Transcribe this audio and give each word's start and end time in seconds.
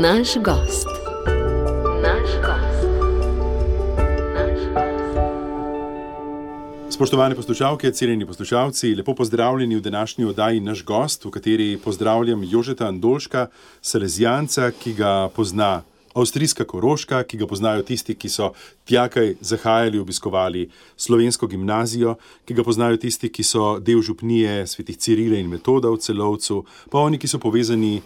Naš 0.00 0.28
gost. 0.44 0.88
Naš 2.02 2.30
gost. 2.44 2.88
Naš 4.34 4.60
gost. 4.74 5.18
Spoštovane 6.90 7.34
poslušalke, 7.34 7.92
cenjeni 7.92 8.26
poslušalci, 8.26 8.94
lepo 8.94 9.14
pozdravljeni 9.14 9.76
v 9.76 9.80
današnji 9.80 10.24
oddaji 10.24 10.60
Naš 10.60 10.84
gost, 10.84 11.24
v 11.24 11.30
kateri 11.30 11.78
pozdravljam 11.84 12.42
Jožeta 12.44 12.86
Andolška, 12.88 13.46
Salezijanca, 13.82 14.70
ki 14.70 14.94
ga 14.94 15.28
pozna 15.36 15.82
avstrijska 16.14 16.64
koroška, 16.64 17.22
ki 17.22 17.36
ga 17.36 17.46
poznajo 17.46 17.82
tisti, 17.82 18.14
ki 18.14 18.28
so 18.28 18.52
tjakaj 18.84 19.34
zahajali, 19.40 19.98
obiskovali 19.98 20.70
slovensko 20.96 21.46
gimnazijo, 21.46 22.14
ki 22.44 22.54
ga 22.54 22.64
poznajo 22.64 22.96
tisti, 22.96 23.28
ki 23.28 23.42
so 23.42 23.78
del 23.78 24.00
župnije 24.02 24.66
svetih 24.66 24.96
Cirile 24.96 25.40
in 25.40 25.48
Metoda 25.48 25.90
v 25.90 25.96
celovcu, 26.00 26.64
pa 26.90 26.98
oni, 26.98 27.18
ki 27.18 27.28
so 27.28 27.38
povezani 27.38 28.00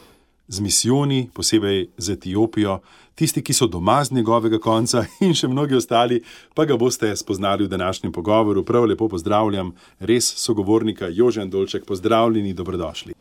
z 0.48 0.60
misijoni, 0.60 1.30
posebej 1.34 1.88
z 1.98 2.10
Etiopijo, 2.10 2.80
tisti, 3.14 3.42
ki 3.42 3.52
so 3.52 3.66
doma 3.66 4.04
z 4.04 4.12
njegovega 4.12 4.58
konca 4.58 5.04
in 5.26 5.34
še 5.34 5.48
mnogi 5.48 5.74
ostali, 5.74 6.22
pa 6.54 6.64
ga 6.64 6.76
boste 6.76 7.10
spoznali 7.16 7.64
v 7.64 7.72
današnjem 7.72 8.12
pogovoru. 8.12 8.64
Prav 8.64 8.84
lepo 8.84 9.08
pozdravljam 9.08 9.72
res 9.98 10.32
sogovornika 10.36 11.08
Jožen 11.08 11.50
Dolček, 11.50 11.86
pozdravljeni, 11.86 12.54
dobrodošli. 12.54 13.14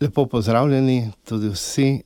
Lepo 0.00 0.26
pozdravljeni 0.26 1.12
tudi 1.24 1.48
vsi 1.48 2.02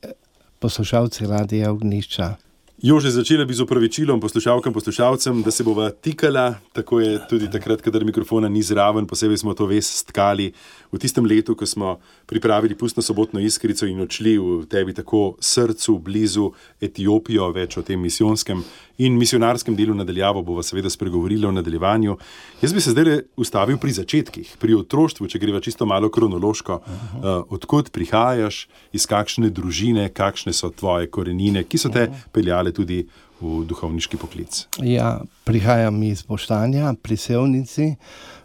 poslušalci 0.59 1.25
Radia 1.25 1.71
Ognišča. 1.71 2.35
Jože, 2.81 3.11
začela 3.11 3.43
bi 3.45 3.51
z 3.53 3.59
opravičilom 3.59 4.21
poslušalkam, 4.23 4.73
poslušalcem, 4.73 5.41
da 5.43 5.51
se 5.51 5.63
bova 5.63 5.89
tikala, 5.91 6.55
tako 6.71 6.99
je 6.99 7.17
tudi 7.29 7.49
takrat, 7.51 7.81
kadar 7.81 8.05
mikrofona 8.07 8.47
ni 8.47 8.61
zraven, 8.63 9.03
posebej 9.07 9.37
smo 9.37 9.51
to 9.53 9.65
ves 9.67 9.89
stkali. 9.99 10.53
V 10.87 10.99
tistem 10.99 11.27
letu, 11.27 11.57
ko 11.59 11.67
smo 11.67 11.97
pripravili 12.25 12.77
pustno 12.79 13.03
sobotno 13.03 13.43
iskrico 13.43 13.83
in 13.83 13.99
odšli 13.99 14.37
v 14.39 14.63
tebi 14.71 14.95
tako 14.95 15.35
srcu, 15.43 15.97
blizu 15.99 16.53
Etiopijo, 16.79 17.51
več 17.51 17.75
o 17.75 17.83
tem 17.83 17.99
misijonskem 17.99 18.63
in 18.99 19.15
misionarskem 19.17 19.75
delu 19.75 19.93
nadaljavo 19.95 20.41
bova 20.43 20.63
seveda 20.63 20.89
spregovorila 20.91 21.47
v 21.49 21.55
nadaljevanju. 21.59 22.17
Jaz 22.61 22.73
bi 22.73 22.81
se 22.81 22.91
zdaj 22.91 23.21
ustavil 23.39 23.77
pri 23.79 23.93
začetkih, 23.95 24.55
pri 24.59 24.75
otroštvu, 24.75 25.27
če 25.31 25.39
greva 25.39 25.61
čisto 25.63 25.87
malo 25.87 26.09
kronološko. 26.11 26.79
Uh, 26.79 27.29
odkot 27.55 27.93
prihajaš, 27.95 28.65
iz 28.91 29.07
kakšne 29.07 29.49
družine, 29.55 30.09
kakšne 30.11 30.53
so 30.53 30.71
tvoje 30.75 31.07
korenine, 31.07 31.63
ki 31.63 31.79
so 31.79 31.91
te 31.93 32.09
peljale 32.35 32.75
tudi 32.75 33.05
v 33.39 33.63
duhovniški 33.69 34.19
poklic. 34.19 34.65
Ja, 34.83 35.21
prihajam 35.47 36.03
iz 36.03 36.25
Boštanja, 36.27 36.91
pri 37.01 37.17
Sevnici, 37.17 37.93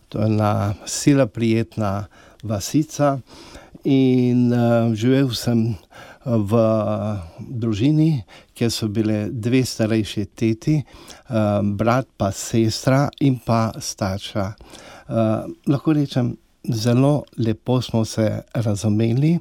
to 0.08 0.22
je 0.22 0.30
ena 0.30 0.74
sila 0.86 1.26
prijetna 1.26 2.06
vasica. 2.46 3.18
In 3.84 4.48
uh, 4.54 4.94
živel 4.96 5.34
sem 5.36 5.74
v 6.24 6.60
družini, 7.38 8.22
kjer 8.56 8.70
so 8.72 8.88
bile 8.88 9.28
dve 9.30 9.64
starejši 9.64 10.24
teti, 10.36 10.78
uh, 10.80 11.60
brat 11.62 12.08
pa 12.16 12.32
sestra 12.32 13.08
in 13.20 13.38
pa 13.44 13.68
starša. 13.78 14.46
Uh, 15.04 15.44
lahko 15.68 15.92
rečem, 15.92 16.34
zelo 16.64 17.24
lepo 17.36 17.82
smo 17.82 18.04
se 18.04 18.42
razumeli, 18.54 19.38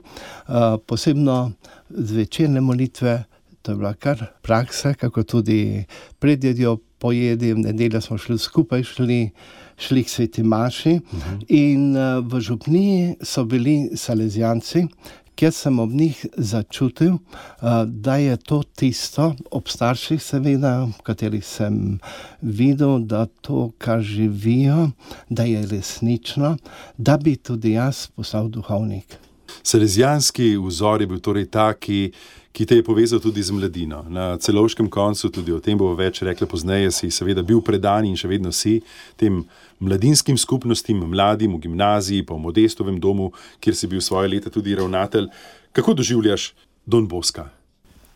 posebno 0.85 1.51
zvečerne 1.89 2.61
molitve. 2.61 3.23
To 3.61 3.71
je 3.71 3.75
bila 3.75 3.93
kar 3.93 4.25
praksa, 4.41 4.93
kako 4.93 5.23
tudi 5.23 5.85
predjedjo 6.19 6.77
pojedi, 6.99 7.53
v 7.53 7.57
nedeljo 7.57 8.01
smo 8.01 8.17
šli 8.17 8.37
skupaj, 8.37 8.83
šli, 8.83 9.29
šli 9.77 10.03
k 10.03 10.09
sveti 10.09 10.43
Maši. 10.43 10.93
Uh 10.93 11.19
-huh. 11.19 11.45
In 11.47 11.95
v 12.27 12.39
župniji 12.39 13.15
so 13.21 13.45
bili 13.45 13.89
salezijanci, 13.95 14.87
kjer 15.35 15.53
sem 15.53 15.79
ob 15.79 15.91
njih 15.91 16.25
začutil, 16.37 17.13
uh, 17.13 17.83
da 17.85 18.17
je 18.21 18.37
to 18.37 18.61
tisto, 18.75 19.33
ob 19.51 19.67
starših, 19.71 20.21
seveda, 20.23 20.73
v 20.85 21.05
katerih 21.05 21.45
sem 21.45 21.99
videl, 22.41 22.99
da 22.99 23.25
to, 23.41 23.71
kar 23.77 24.01
živijo, 24.01 24.91
da 25.29 25.43
je 25.43 25.65
resnično, 25.67 26.57
da 26.97 27.17
bi 27.17 27.35
tudi 27.35 27.77
jaz 27.77 28.07
postal 28.15 28.49
duhovnik. 28.49 29.19
Salezijanski 29.63 30.57
vzor 30.57 31.01
je 31.01 31.07
bil 31.07 31.19
torej 31.19 31.45
taki, 31.45 32.11
ki 32.53 32.65
te 32.65 32.75
je 32.75 32.83
povezal 32.85 33.19
tudi 33.19 33.43
z 33.43 33.51
mladino. 33.51 34.05
Na 34.09 34.37
celovškem 34.37 34.89
koncu, 34.89 35.29
tudi 35.29 35.53
o 35.53 35.59
tem 35.59 35.77
bomo 35.77 35.95
več 35.97 36.21
rekli 36.21 36.47
pozneje, 36.47 36.91
si 36.91 37.09
seveda 37.11 37.41
bil 37.41 37.61
predan 37.65 38.05
in 38.05 38.17
še 38.17 38.29
vedno 38.29 38.51
si 38.53 38.79
tem 39.17 39.41
mladinskim 39.83 40.37
skupnostim, 40.37 41.03
mladim 41.11 41.55
v 41.55 41.65
gimnaziji, 41.67 42.25
pa 42.25 42.35
v 42.35 42.43
Modestovem 42.45 42.99
domu, 42.99 43.31
kjer 43.59 43.75
si 43.75 43.89
bil 43.91 44.01
svoje 44.01 44.31
leta 44.31 44.49
tudi 44.53 44.75
ravnatelj. 44.75 45.29
Kako 45.71 45.93
doživljaš 45.99 46.53
Don 46.85 47.07
Boska? 47.07 47.49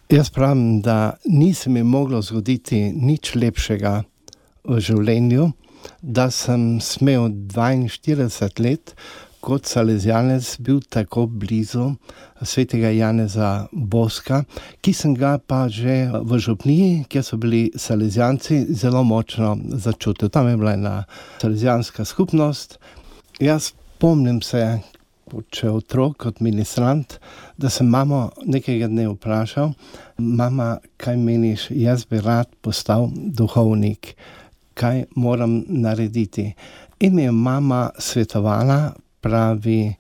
Jaz 0.10 0.30
pravim, 0.30 0.82
da 0.82 1.18
ni 1.26 1.54
se 1.54 1.70
mi 1.70 1.84
moglo 1.84 2.22
zgoditi 2.22 2.80
nič 2.96 3.36
lepšega 3.36 4.04
v 4.64 4.80
življenju, 4.80 5.52
da 6.02 6.30
sem 6.32 6.78
smel 6.84 7.28
42 7.52 8.64
let 8.64 8.96
kot 9.48 9.66
Salezijanec 9.66 10.58
bil 10.60 10.82
tako 10.90 11.26
blizu 11.26 11.94
svetega 12.42 12.90
Janeza 12.92 13.68
Boska, 13.72 14.42
ki 14.84 14.92
sem 14.94 15.14
ga 15.16 15.38
pa 15.40 15.70
že 15.72 16.10
v 16.12 16.40
Župniji, 16.40 17.06
kjer 17.08 17.24
so 17.24 17.40
bili 17.40 17.72
Salezijanci, 17.76 18.66
zelo 18.76 19.06
močno 19.08 19.56
začutil. 19.80 20.30
Tam 20.30 20.50
je 20.52 20.58
bila 20.58 20.74
ena 20.74 20.96
Salezijanska 21.40 22.06
skupnost. 22.06 22.76
Jaz 23.40 23.72
spomnim 23.72 24.42
se, 24.44 24.66
če 25.32 25.72
otrok 25.72 26.18
kot 26.26 26.44
ministrant, 26.44 27.16
da 27.58 27.72
sem 27.72 27.88
mamo 27.88 28.28
nekega 28.44 28.92
dne 28.92 29.08
vprašal, 29.14 29.72
mama, 30.18 30.78
kaj 31.00 31.16
meniš, 31.24 31.70
jaz 31.72 32.04
bi 32.04 32.20
rad 32.20 32.52
postal 32.62 33.08
duhovnik, 33.16 34.12
kaj 34.76 35.06
moram 35.16 35.62
narediti. 35.68 36.52
In 37.00 37.16
mi 37.16 37.24
je 37.24 37.32
mama 37.32 37.90
svetovala, 38.00 38.98
pravi, 39.28 39.94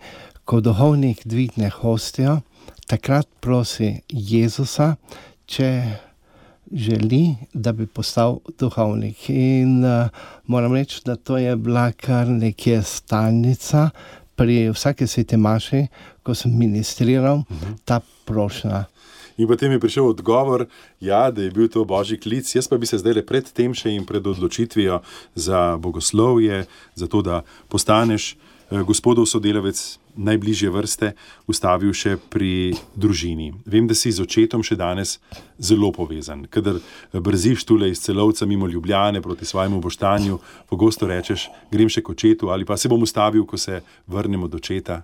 ko 0.45 0.61
duhovnik 0.63 1.25
dvigne 1.27 1.69
hostijo, 1.69 2.39
takrat 2.87 3.27
prosi 3.43 3.89
Jezusa, 4.07 4.93
če 5.45 5.71
želi, 6.71 7.35
da 7.53 7.73
bi 7.75 7.87
postal 7.87 8.39
duhovnik. 8.59 9.29
In 9.29 9.83
uh, 9.83 10.07
moram 10.47 10.75
reči, 10.75 11.01
da 11.05 11.15
to 11.15 11.37
je 11.37 11.55
bila 11.55 11.91
kar 11.91 12.27
nekje 12.27 12.79
stalnica 12.83 13.89
pri 14.35 14.69
vsake 14.71 15.07
sveti 15.07 15.37
maši, 15.37 15.87
ko 16.23 16.35
sem 16.35 16.57
ministriral 16.57 17.37
uh 17.37 17.45
-huh. 17.49 17.75
ta 17.85 17.99
prošnja. 18.25 18.85
In 19.37 19.47
potem 19.47 19.71
je 19.71 19.79
prišel 19.79 20.07
odgovor, 20.07 20.65
ja, 20.99 21.31
da 21.31 21.41
je 21.41 21.51
bil 21.51 21.67
to 21.67 21.85
božji 21.85 22.17
klic. 22.19 22.55
Jaz 22.55 22.67
pa 22.67 22.77
bi 22.77 22.85
se 22.85 22.97
zdaj 22.97 23.25
pred 23.25 23.51
tem 23.53 23.73
še 23.73 23.91
in 23.93 24.05
pred 24.05 24.27
odločitvijo 24.27 25.01
za 25.35 25.77
bogoslovje, 25.77 26.65
za 26.95 27.07
to, 27.07 27.21
da 27.21 27.41
postaneš 27.67 28.35
gospodov 28.69 29.25
sodelavec 29.25 29.99
najbližje 30.17 30.69
vrste 30.69 31.11
ustavil 31.47 31.93
še 31.93 32.17
pri 32.17 32.73
družini. 32.97 33.53
Vem, 33.65 33.87
da 33.87 33.95
si 33.95 34.11
z 34.11 34.23
očetom 34.23 34.63
še 34.65 34.75
danes 34.75 35.17
zelo 35.59 35.91
povezan. 35.95 36.47
Kadar 36.49 36.81
brziš 37.13 37.65
tule 37.69 37.91
iz 37.91 38.01
celovca 38.03 38.45
mimo 38.45 38.67
Ljubljane 38.67 39.21
proti 39.21 39.45
svojemu 39.45 39.79
boštanju, 39.81 40.39
pogosto 40.69 41.07
rečeš, 41.07 41.47
grem 41.71 41.89
še 41.89 42.01
k 42.01 42.11
očetu 42.15 42.49
ali 42.49 42.65
pa 42.65 42.77
se 42.77 42.89
bom 42.89 43.01
ustavil, 43.01 43.45
ko 43.45 43.57
se 43.57 43.81
vrnemo 44.07 44.47
do 44.47 44.57
očeta. 44.57 45.03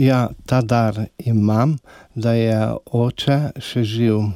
Ja, 0.00 0.28
ta 0.46 0.62
dar 0.62 0.96
imam, 1.18 1.76
da 2.14 2.32
je 2.32 2.60
oče 2.86 3.40
še 3.60 3.82
živ 3.84 4.30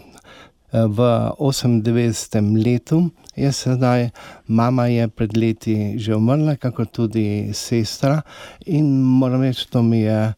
v 0.75 0.99
98. 1.39 2.57
letu. 2.59 3.11
Je 3.37 3.53
sedaj, 3.53 4.11
mama 4.47 4.87
je 4.87 5.09
pred 5.09 5.37
leti 5.37 5.99
že 5.99 6.15
umrla, 6.15 6.57
kako 6.57 6.85
tudi 6.85 7.51
sestra, 7.55 8.23
in 8.67 9.03
moram 9.03 9.43
reči, 9.43 9.71
to 9.71 9.83
mi 9.83 10.03
je 10.07 10.35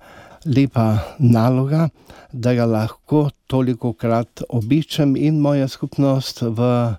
lepa 0.46 1.16
naloga, 1.18 1.88
da 2.32 2.54
ga 2.54 2.64
lahko 2.64 3.30
toliko 3.46 3.92
krat 3.92 4.42
obiščem, 4.48 5.16
in 5.16 5.40
moja 5.40 5.68
skupnost 5.68 6.42
v 6.42 6.96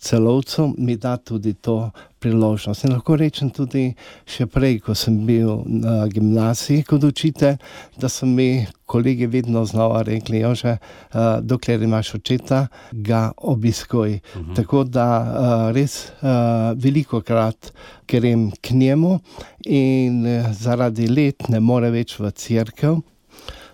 celovcu 0.00 0.74
mi 0.78 0.96
da 0.96 1.16
tudi 1.16 1.54
to 1.54 1.90
priložnost. 2.20 2.84
In 2.84 2.94
lahko 2.94 3.16
rečem 3.16 3.50
tudi 3.50 3.90
še 4.28 4.46
prej, 4.46 4.80
ko 4.84 4.94
sem 4.94 5.16
bil 5.26 5.62
na 5.66 6.04
gimnaziji 6.10 6.84
kot 6.88 7.04
učitelj, 7.08 7.56
da 8.00 8.08
so 8.12 8.28
mi 8.28 8.66
kolegi 8.90 9.26
vedno 9.30 9.64
znova 9.64 10.02
rekli, 10.02 10.42
že 10.54 10.76
uh, 10.76 11.38
dokler 11.42 11.82
imaš 11.82 12.14
očeta, 12.18 12.66
ga 12.92 13.32
obiskuj. 13.36 14.20
Uh 14.20 14.40
-huh. 14.40 14.56
Tako 14.56 14.84
da 14.84 15.06
uh, 15.20 15.74
res 15.74 16.12
uh, 16.22 16.28
veliko 16.76 17.20
krat 17.20 17.72
grem 18.08 18.50
k 18.60 18.70
njemu 18.70 19.18
in 19.64 20.26
uh, 20.26 20.52
zaradi 20.52 21.06
let 21.08 21.48
ne 21.48 21.60
more 21.60 21.90
več 21.90 22.18
v 22.18 22.30
crkvu. 22.30 23.02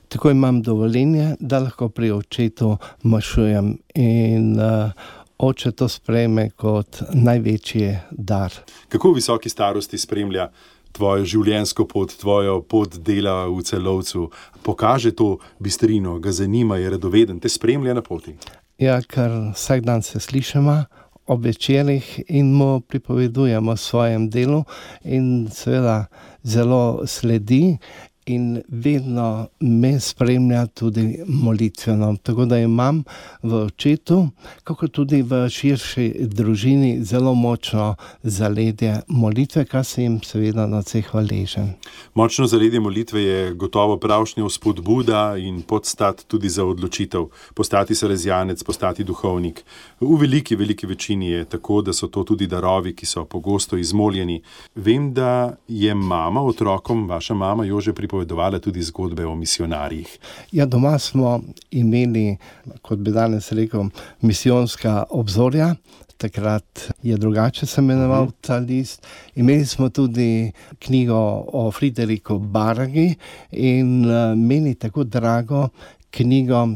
Tako 0.09 0.31
imam 0.31 0.63
dovoljenje, 0.63 1.35
da 1.41 1.59
lahko 1.59 1.89
pri 1.89 2.11
očetu 2.11 2.77
mašujem 3.03 3.79
in 3.95 4.61
uh, 4.61 4.91
oče 5.39 5.73
to 5.73 5.89
sprejme 5.89 6.51
kot 6.57 7.03
največji 7.13 7.97
dar. 8.11 8.53
Kako 8.89 9.13
v 9.13 9.21
visoki 9.21 9.53
starosti 9.53 9.99
spremlja 9.99 10.49
tvojo 10.97 11.25
življenjsko 11.29 11.85
pot, 11.89 12.15
tvojo 12.21 12.61
pot 12.65 12.97
dela 13.05 13.45
v 13.53 13.63
celovcu, 13.67 14.31
pokaže 14.65 15.13
to 15.17 15.37
bistrino, 15.61 16.19
ga 16.21 16.33
zanima, 16.33 16.81
je 16.81 16.95
redoveden, 16.97 17.41
te 17.41 17.53
spremlja 17.53 17.95
na 17.95 18.05
poti. 18.05 18.37
Ja, 18.81 19.01
ker 19.01 19.53
vsak 19.55 19.85
dan 19.85 20.03
se 20.05 20.21
slišimo 20.21 20.85
ob 21.27 21.45
večerih 21.45 22.07
in 22.29 22.53
mu 22.55 22.81
pripovedujemo 22.81 23.73
o 23.73 23.77
svojem 23.77 24.29
delu, 24.31 24.63
in 25.05 25.49
seveda 25.53 26.07
zelo 26.43 27.03
sledi. 27.07 27.79
In 28.27 28.63
vedno 28.69 29.49
me 29.61 30.01
spremlja 30.01 30.67
tudi 30.67 31.23
molitveno. 31.27 32.17
Tako 32.23 32.45
da 32.45 32.59
imam 32.59 33.05
v 33.43 33.55
očetu, 33.55 34.29
kako 34.65 34.89
tudi 34.89 35.23
v 35.23 35.45
širši 35.49 36.07
družini, 36.27 37.05
zelo 37.05 37.35
močno 37.35 37.95
zaledje 38.23 39.01
molitve, 39.09 39.65
kar 39.65 39.85
se 39.85 40.03
jim 40.03 40.19
seveda 40.23 40.67
na 40.67 40.81
vseh 40.83 41.07
hvaležen. 41.07 41.71
Močno 42.15 42.47
zaledje 42.47 42.81
molitve 42.81 43.23
je 43.23 43.55
gotovo 43.55 43.97
pravšnja 43.97 44.49
spodbuda 44.51 45.37
in 45.39 45.63
podstat 45.63 46.25
tudi 46.27 46.49
za 46.49 46.65
odločitev, 46.65 47.29
postati 47.55 47.95
salesianec, 47.95 48.63
postati 48.63 49.05
duhovnik. 49.05 49.63
V 50.01 50.17
veliki, 50.21 50.57
veliki 50.57 50.87
večini 50.87 51.29
je 51.29 51.45
tako, 51.45 51.83
da 51.83 51.93
so 51.93 52.07
to 52.07 52.25
tudi 52.25 52.47
darovi, 52.47 52.93
ki 52.93 53.07
so 53.07 53.25
pogosto 53.25 53.77
izmoljeni. 53.77 54.43
Vem, 54.75 55.15
da 55.15 55.57
je 55.69 55.95
mama 55.95 56.43
otrokom, 56.43 57.09
vaša 57.09 57.35
mama, 57.35 57.65
jo 57.65 57.81
že 57.81 57.93
pripovedala 57.93 58.27
pripovedovala 58.27 58.59
tudi 58.59 58.83
zgodbe 58.83 59.27
o 59.27 59.35
misionarjih. 59.35 60.19
Ja, 60.53 60.67
doma 60.67 60.99
smo 60.99 61.41
imeli, 61.71 62.37
kot 62.83 62.99
bi 62.99 63.11
danes 63.11 63.53
rekel, 63.53 63.89
misijonska 64.21 65.05
obzorja. 65.11 65.75
Takrat 66.17 66.91
je 67.03 67.17
drugače 67.17 67.67
se 67.67 67.81
imenoval 67.81 68.23
uh 68.23 68.29
-huh. 68.29 68.35
ta 68.41 68.57
list. 68.57 69.07
Imeli 69.35 69.67
smo 69.67 69.89
tudi 69.89 70.53
knjigo 70.79 71.45
o 71.53 71.71
Frideriku 71.71 72.39
Baragi 72.39 73.15
in 73.51 74.05
uh, 74.05 74.39
meni 74.39 74.75
tako 74.75 75.05
drago, 75.05 75.69
knjigo 76.17 76.69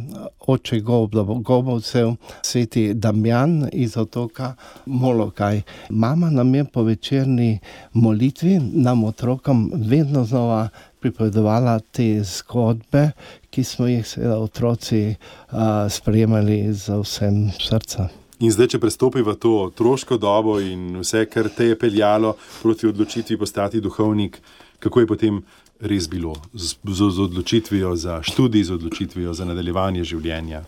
Oče 0.47 0.81
Gobovcev, 0.81 2.15
sveti 2.43 2.95
Damjan 2.95 3.69
iz 3.73 3.97
otoka 3.97 4.55
Molokaj. 4.87 5.63
Mama 5.91 6.31
nam 6.31 6.55
je 6.55 6.65
po 6.65 6.83
večerni 6.83 7.59
molitvi, 7.93 8.61
nam 8.73 9.05
otrokom, 9.05 9.73
vedno 9.75 10.25
znova 10.25 10.69
pripovedovala 11.01 11.79
te 11.79 12.23
zgodbe, 12.25 13.11
ki 13.51 13.65
smo 13.65 13.87
jih, 13.87 14.07
seveda, 14.07 14.39
otroci 14.39 15.15
uh, 15.15 15.59
sprejemali 15.89 16.73
z 16.73 17.01
vsem 17.01 17.47
srcem. 17.57 18.11
In 18.41 18.53
zdaj, 18.53 18.75
če 18.75 18.81
prestopiva 18.81 19.35
to 19.37 19.53
otroško 19.67 20.17
dobo 20.21 20.59
in 20.65 21.01
vse, 21.01 21.27
kar 21.29 21.49
te 21.53 21.73
je 21.73 21.79
peljalo 21.79 22.35
proti 22.63 22.89
odločitvi 22.89 23.37
postati 23.39 23.81
duhovnik, 23.81 24.39
kako 24.81 25.01
je 25.01 25.07
potem 25.07 25.43
res 25.81 26.09
bilo 26.09 26.35
z, 26.55 26.77
z, 26.85 27.11
z 27.11 27.21
odločitvijo 27.21 27.97
za 27.97 28.23
študij, 28.23 28.65
z 28.65 28.77
odločitvijo 28.77 29.35
za 29.35 29.45
nadaljevanje 29.45 30.05
življenja. 30.05 30.63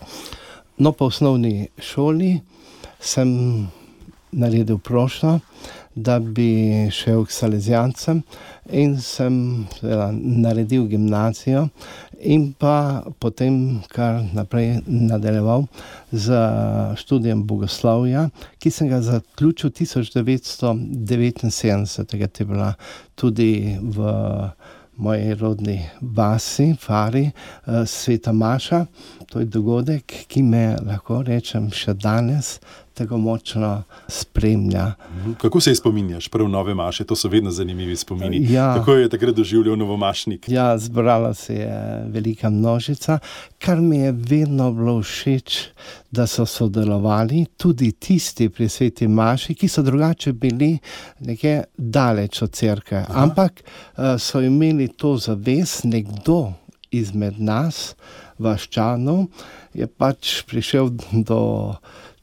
No, 0.79 0.93
po 0.93 1.05
osnovni 1.13 1.69
šoli 1.79 2.41
sem 3.01 3.69
naredil 4.33 4.79
prošlo, 4.79 5.41
da 5.95 6.19
bi 6.19 6.89
šel 6.91 7.25
k 7.29 7.31
Salezijancem 7.31 8.23
in 8.73 9.01
sem 9.01 9.67
seveda, 9.77 10.13
naredil 10.17 10.87
gimnazijo, 10.89 11.69
in 12.21 12.53
pa 12.59 13.03
potem 13.19 13.81
kar 13.93 14.25
naprej 14.33 14.81
nadaljeval 14.87 15.67
z 16.13 16.33
študijem 16.97 17.47
bogoslovja, 17.47 18.29
ki 18.59 18.71
sem 18.71 18.89
ga 18.89 19.03
zaključil 19.03 19.71
1979, 19.71 22.05
takrat 22.07 22.41
je 22.41 22.47
bila 22.47 22.75
tudi 23.15 23.79
v 23.83 23.97
moji 24.97 25.35
rodni 25.35 25.79
vasi, 26.01 26.75
Fari, 26.81 27.31
uh, 27.67 27.87
Sveta 27.87 28.33
Maša. 28.33 28.87
To 29.31 29.41
je 29.41 29.47
dogodek, 29.47 30.13
ki 30.29 30.43
me 30.43 30.77
lahko 30.87 31.23
rečem 31.23 31.71
še 31.71 31.95
danes. 31.95 32.59
Tako 32.95 33.19
močno 33.19 33.83
spremlja. 34.09 34.93
Mhm. 35.17 35.33
Kako 35.33 35.61
se 35.61 35.75
spominjaš, 35.75 36.29
prvo 36.29 36.49
nove 36.49 36.75
maše, 36.75 37.05
to 37.05 37.17
so 37.17 37.29
vedno 37.29 37.51
zanimivi 37.51 37.97
spomini. 37.97 38.53
Ja, 38.53 38.75
Kako 38.75 38.95
je 38.95 39.09
takrat 39.09 39.35
doživljal 39.35 39.77
novomašnik? 39.77 40.49
Ja, 40.49 40.79
zbrala 40.79 41.35
se 41.35 41.55
je 41.55 42.05
velika 42.09 42.51
množica, 42.51 43.19
kar 43.59 43.81
mi 43.81 43.99
je 43.99 44.13
vedno 44.13 44.73
bilo 44.73 45.03
všeč, 45.03 45.69
da 46.11 46.27
so 46.27 46.47
sodelovali 46.47 47.47
tudi 47.57 47.93
tisti 47.93 48.49
pri 48.49 48.69
sveti 48.69 49.09
Maši, 49.09 49.55
ki 49.55 49.69
so 49.69 49.83
drugače 49.83 50.33
bili 50.33 50.79
nekje 51.21 51.65
daleč 51.77 52.43
od 52.43 52.53
crkve. 52.53 53.05
Ampak 53.09 53.63
uh, 53.63 54.05
so 54.19 54.41
imeli 54.41 54.89
to 54.89 55.17
zavest, 55.17 55.85
nekdo 55.85 56.53
izmed 56.91 57.41
nas, 57.41 57.95
vaščanov, 58.39 59.27
je 59.75 59.87
pač 59.87 60.43
prišel 60.49 60.93
do 61.13 61.41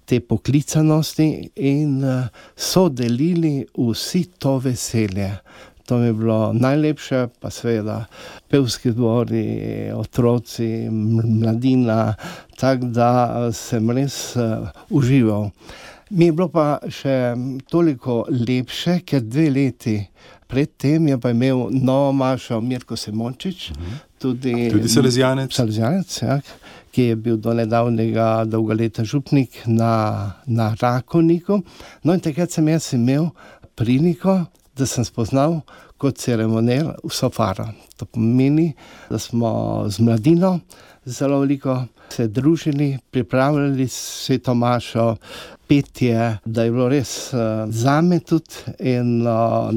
te 0.09 0.19
poklicanosti 0.19 1.27
in 1.55 1.99
uh, 2.03 2.29
so 2.57 2.87
delili 2.89 3.61
vsi 3.77 4.23
to 4.41 4.57
veselje. 4.63 5.29
To 5.85 5.97
mi 5.97 6.05
je 6.05 6.13
bilo 6.13 6.53
najlepše, 6.53 7.27
pa 7.41 7.49
seveda 7.49 8.05
pevski 8.49 8.91
dvori, 8.91 9.45
otroci, 9.95 10.89
mladina, 10.89 12.15
tako 12.59 12.91
da 12.93 13.11
sem 13.53 13.89
res 13.91 14.35
uh, 14.35 14.69
užival. 14.89 15.49
Mi 16.09 16.29
je 16.29 16.33
bilo 16.33 16.49
pa 16.49 16.79
še 16.89 17.35
toliko 17.69 18.23
lepše, 18.29 18.99
ker 19.05 19.21
dve 19.25 19.49
leti 19.53 19.97
predtem 20.49 21.07
je 21.07 21.19
pa 21.21 21.29
imel 21.29 21.67
novo 21.71 22.11
mašo 22.11 22.61
Mirko 22.61 22.95
Semončič, 22.95 23.71
tudi, 24.19 24.69
Tudi 24.71 24.89
Salezijanec. 24.89 25.53
Salezijanec 25.53 26.21
ja, 26.21 26.39
ki 26.91 27.09
je 27.09 27.15
bil 27.15 27.37
do 27.37 27.53
nedavnega 27.53 28.45
dolga 28.49 28.73
leta 28.73 29.03
župnik 29.03 29.61
na, 29.65 30.35
na 30.45 30.73
Rakoniku. 30.81 31.61
No 32.03 32.13
in 32.13 32.23
takrat 32.23 32.51
sem 32.51 32.67
jaz 32.67 32.93
imel 32.93 33.29
priliko, 33.75 34.45
da 34.75 34.87
sem 34.87 35.05
spoznal 35.05 35.61
kot 35.99 36.17
ceremonial 36.17 36.93
vso 37.03 37.29
faro. 37.29 37.67
To 37.99 38.07
pomeni, 38.07 38.71
da 39.09 39.19
smo 39.19 39.51
z 39.91 39.99
mladino 39.99 40.59
zelo 41.05 41.39
veliko 41.39 41.83
se 42.09 42.27
družili, 42.27 42.97
pripravljali 43.11 43.87
sveto 43.87 44.53
mašo, 44.53 45.15
petje, 45.67 46.37
da 46.45 46.63
je 46.63 46.71
bilo 46.71 46.87
res 46.89 47.33
uh, 47.33 47.39
za 47.69 47.99
me 48.01 48.19
tudi 48.19 48.73
eno 48.79 49.35
uh, 49.65 49.69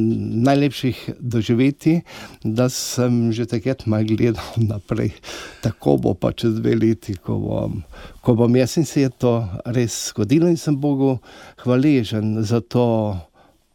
najlepših 0.49 1.11
doživeti, 1.19 2.01
da 2.45 2.69
sem 2.69 3.33
že 3.33 3.47
takrat 3.47 3.85
malo 3.87 4.09
gledal 4.09 4.57
naprej. 4.73 5.13
Tako 5.61 5.97
bo 5.97 6.15
pa 6.15 6.33
čez 6.33 6.57
dve 6.61 6.77
leti, 6.77 7.17
ko 7.17 7.37
bom, 7.39 7.83
ko 8.21 8.35
bom 8.35 8.57
jaz 8.57 8.79
in 8.81 8.89
se 8.89 9.05
je 9.05 9.11
to 9.11 9.35
res 9.67 10.09
zgodilo 10.09 10.49
in 10.49 10.57
sem 10.57 10.81
Bogu 10.81 11.19
hvaležen 11.65 12.41
za 12.43 12.61
to 12.61 12.87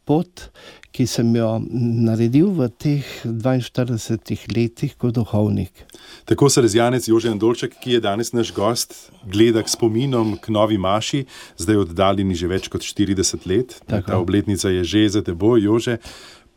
pot, 0.08 0.48
ki 0.92 1.06
sem 1.06 1.28
jo 1.36 1.58
naredil 1.70 2.50
v 2.56 2.68
teh 2.72 3.06
42 3.24 4.48
letih 4.56 4.96
kot 4.98 5.14
duhovnik. 5.14 5.84
Tako 6.24 6.48
se 6.50 6.64
rezijanec 6.64 7.08
Jože 7.08 7.30
Andolček, 7.30 7.76
ki 7.82 7.98
je 7.98 8.00
danes 8.00 8.32
naš 8.32 8.52
gost, 8.56 8.96
gleda 9.24 9.62
k 9.62 9.68
spominom 9.68 10.36
k 10.40 10.52
novi 10.54 10.78
Maši, 10.78 11.24
zdaj 11.60 11.84
oddaljeni 11.84 12.34
že 12.34 12.48
več 12.48 12.68
kot 12.72 12.82
40 12.82 13.46
let. 13.46 13.80
Tako. 13.86 14.06
Ta 14.08 14.18
obletnica 14.18 14.72
je 14.72 14.84
že 14.84 15.08
za 15.08 15.22
teboj, 15.22 15.62
Jože. 15.64 15.98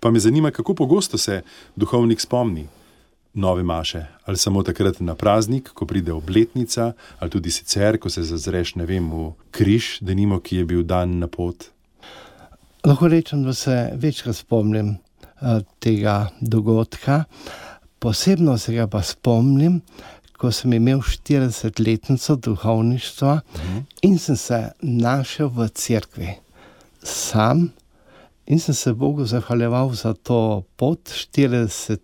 Pa 0.02 0.12
me 0.12 0.20
zanima, 0.20 0.52
kako 0.52 0.74
pogosto 0.74 1.18
se 1.18 1.44
duhovnik 1.76 2.22
spomni 2.22 2.68
nove 3.34 3.64
Maše. 3.64 4.06
Ali 4.26 4.38
samo 4.38 4.64
takrat 4.64 5.00
na 5.00 5.16
praznik, 5.16 5.70
ko 5.74 5.86
pride 5.86 6.14
obletnica, 6.14 6.94
ali 7.20 7.30
tudi 7.30 7.52
sicer, 7.52 8.00
ko 8.00 8.10
se 8.10 8.24
zazreš, 8.24 8.76
ne 8.76 8.86
vem, 8.86 9.12
v 9.12 9.32
križ, 9.52 10.00
denimo, 10.02 10.40
ki 10.40 10.56
je 10.56 10.66
bil 10.66 10.84
dan 10.84 11.20
na 11.20 11.28
pot. 11.28 11.72
Lahko 12.82 13.08
rečem, 13.08 13.44
da 13.44 13.54
se 13.54 13.92
večkrat 13.94 14.36
spomnim 14.36 14.88
uh, 14.90 15.60
tega 15.80 16.30
dogodka. 16.42 17.24
Posebno 18.00 18.58
se 18.58 18.74
ga 18.74 18.88
pa 18.88 19.04
spomnim, 19.06 19.82
ko 20.34 20.50
sem 20.52 20.74
imel 20.74 21.04
40-letnico 21.06 22.36
duhovništva 22.42 23.36
in 24.02 24.18
sem 24.18 24.36
se 24.36 24.72
našel 24.82 25.52
v 25.54 25.68
cerkvi, 25.70 26.34
sam 27.04 27.68
in 28.48 28.60
sem 28.60 28.76
se 28.76 28.94
Bogu 28.94 29.26
zahvaljeval 29.26 29.94
za 29.94 30.14
to 30.14 30.64
pot 30.76 31.00
40 31.06 31.98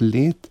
let. 0.00 0.48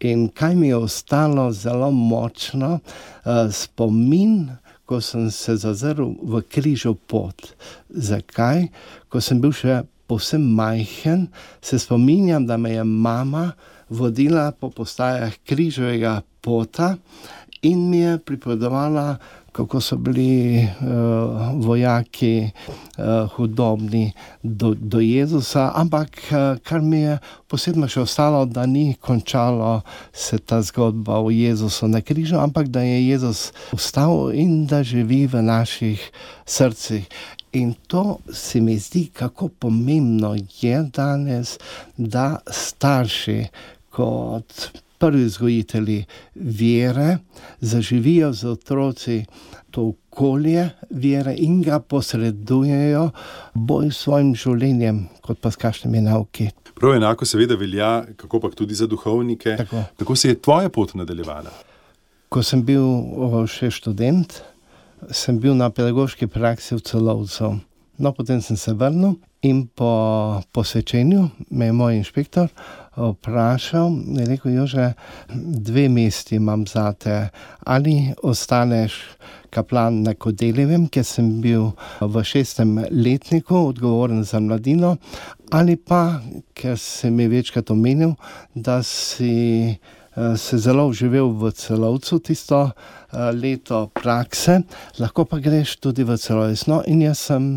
In 0.00 0.28
kaj 0.28 0.54
mi 0.54 0.68
je 0.68 0.76
ostalo 0.76 1.52
zelo 1.52 1.90
močno, 1.90 2.80
uh, 2.80 3.52
spomin, 3.52 4.50
ko 4.84 5.00
sem 5.00 5.30
se 5.30 5.56
zazrl 5.56 6.12
v 6.22 6.42
križo 6.48 6.94
pot. 6.94 7.54
Zakaj? 7.88 8.68
Ko 9.08 9.20
sem 9.24 9.40
bil 9.40 9.54
še 9.56 9.82
povsem 10.06 10.42
majhen, 10.56 11.28
se 11.64 11.78
spominjam, 11.80 12.46
da 12.46 12.56
me 12.60 12.74
je 12.76 12.84
mama 12.84 13.52
vodila 13.88 14.50
po 14.52 14.70
postajah 14.70 15.32
križovega 15.48 16.20
pota 16.44 16.96
in 17.64 17.88
mi 17.90 18.04
je 18.04 18.18
pripovedovala 18.18 19.16
kako 19.54 19.80
so 19.80 19.96
bili 19.96 20.58
uh, 20.58 20.86
vojaki 21.54 22.50
uh, 22.98 23.30
hudobni 23.36 24.12
do, 24.42 24.74
do 24.74 25.00
Jezusa, 25.00 25.70
ampak 25.74 26.08
uh, 26.30 26.58
kar 26.62 26.82
mi 26.82 27.04
je 27.04 27.18
posebno 27.46 27.86
še 27.88 28.02
ostalo, 28.02 28.44
da 28.50 28.66
ni 28.66 28.96
končalo 29.00 29.80
se 30.12 30.38
ta 30.38 30.58
zgodba 30.62 31.20
o 31.22 31.30
Jezusu 31.30 31.88
na 31.88 32.02
križu, 32.02 32.40
ampak 32.42 32.68
da 32.74 32.82
je 32.82 32.98
Jezus 33.08 33.52
vstal 33.72 34.34
in 34.34 34.66
da 34.66 34.82
živi 34.82 35.26
v 35.30 35.42
naših 35.42 36.02
srcih. 36.46 37.06
In 37.54 37.76
to 37.86 38.18
se 38.32 38.60
mi 38.60 38.74
zdi, 38.78 39.06
kako 39.14 39.48
pomembno 39.48 40.34
je 40.60 40.82
danes, 40.90 41.58
da 41.96 42.40
starši 42.50 43.44
kot 43.94 44.82
prvi 44.98 45.24
vzgojitelji 45.24 46.04
vere 46.34 47.18
zaživijo 47.60 48.32
z 48.32 48.48
otroci 48.48 49.24
to 49.70 49.82
okolje 49.82 50.70
vere 50.90 51.34
in 51.38 51.62
ga 51.62 51.80
posredujejo 51.80 53.08
bolj 53.54 53.90
svojim 53.90 54.34
življenjem, 54.38 55.08
kot 55.20 55.40
pa 55.42 55.50
s 55.50 55.58
kakšnimi 55.58 56.04
nauki. 56.04 56.48
Prav 56.74 56.94
enako 56.94 57.26
seveda 57.26 57.58
velja, 57.58 58.04
kako 58.16 58.40
pa 58.40 58.50
tudi 58.54 58.74
za 58.74 58.86
duhovnike. 58.86 59.56
Tako. 59.56 59.82
Kako 59.98 60.16
se 60.16 60.28
je 60.28 60.40
tvoja 60.42 60.70
pot 60.70 60.94
nadaljevala? 60.94 61.50
Ko 62.28 62.42
sem 62.42 62.62
bil 62.66 62.86
še 63.50 63.70
študent, 63.74 64.40
sem 65.10 65.38
bil 65.42 65.54
na 65.58 65.70
pedagoški 65.70 66.26
praksi 66.30 66.78
v 66.78 66.82
celovcu. 66.86 67.54
No, 67.98 68.10
potem 68.10 68.40
sem 68.42 68.56
se 68.58 68.74
vrnil 68.74 69.14
in 69.46 69.66
po 69.66 70.40
posvečenju 70.52 71.28
me 71.50 71.66
je 71.66 71.72
moj 71.72 71.98
inšpektor 72.00 72.48
vprašal, 72.96 73.92
je 74.18 74.26
rekel, 74.26 74.52
Jože, 74.52 74.92
dve 75.34 75.88
mesti 75.88 76.36
imam 76.36 76.66
za 76.66 76.92
te, 76.92 77.28
ali 77.64 78.14
ostaneš 78.22 78.94
kaplan 79.50 80.02
na 80.02 80.14
Kodeljevem, 80.14 80.86
ker 80.90 81.04
sem 81.06 81.28
bil 81.42 81.70
v 82.00 82.22
šestem 82.26 82.76
letniku 82.90 83.68
odgovoren 83.70 84.24
za 84.26 84.40
mladino, 84.42 84.96
ali 85.54 85.76
pa, 85.76 86.20
ker 86.54 86.78
si 86.78 87.10
mi 87.10 87.28
večkrat 87.30 87.70
omenil, 87.70 88.14
da 88.54 88.80
si 88.82 89.34
eh, 89.70 90.36
se 90.36 90.58
zelo 90.58 90.88
uživel 90.90 91.30
v 91.38 91.52
celovcu 91.54 92.18
tisto 92.18 92.64
eh, 92.70 93.30
leto 93.34 93.86
prakse, 93.94 94.60
lahko 94.98 95.26
pa 95.28 95.38
greš 95.38 95.78
tudi 95.82 96.06
v 96.06 96.18
celovec. 96.18 96.66
No, 96.70 96.82
in 96.86 97.06
jaz 97.06 97.26
sem 97.30 97.52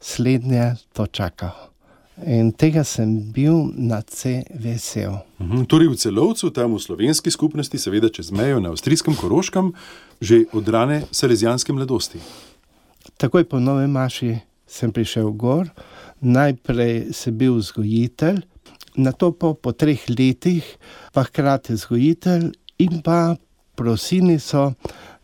slednje 0.00 0.74
to 0.96 1.06
čakal. 1.06 1.71
In 2.26 2.52
tega 2.54 2.84
sem 2.86 3.32
bil 3.34 3.72
na 3.74 4.02
C 4.02 4.44
vesel. 4.54 5.18
Mhm. 5.40 5.66
Torej 5.66 5.90
v 5.90 5.96
celovcu, 5.96 6.50
tam 6.54 6.74
v 6.74 6.82
slovenski 6.82 7.30
skupnosti, 7.30 7.78
seveda 7.78 8.08
čez 8.08 8.30
mejo 8.30 8.60
na 8.60 8.70
avstrijskem 8.70 9.14
Koroškem, 9.14 9.72
že 10.20 10.46
od 10.52 10.68
rane 10.68 11.02
salezijanske 11.10 11.72
mladosti. 11.72 12.22
Takoj 13.18 13.44
po 13.44 13.58
novem 13.58 13.90
maši 13.90 14.38
sem 14.66 14.92
prišel 14.92 15.34
gor, 15.34 15.68
najprej 16.20 17.12
sem 17.12 17.34
bil 17.34 17.58
vzgojitelj, 17.58 18.42
na 18.96 19.12
to 19.12 19.32
po, 19.32 19.54
po 19.54 19.72
treh 19.72 20.00
letih 20.08 20.64
pa 21.12 21.24
hkrati 21.24 21.74
vzgojitelj 21.74 22.52
in 22.78 23.02
pa 23.02 23.36
prosili 23.74 24.38
so 24.40 24.72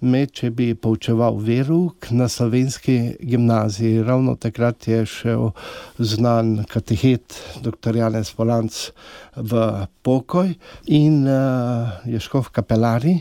me, 0.00 0.22
če 0.30 0.50
bi 0.54 0.68
poučeval 0.78 1.40
veruk 1.42 2.10
na 2.14 2.28
slovenski 2.30 3.18
gimnaziji. 3.20 4.02
Ravno 4.06 4.36
takrat 4.38 4.88
je 4.88 5.02
šel 5.06 5.50
znan 5.98 6.64
katehet 6.70 7.34
dr. 7.64 7.98
Janez 7.98 8.30
Polanc 8.36 8.90
v 9.36 9.68
pokoj 10.06 10.54
in 10.86 11.24
uh, 11.26 11.98
je 12.06 12.20
šel 12.22 12.46
v 12.46 12.54
kapelari. 12.54 13.16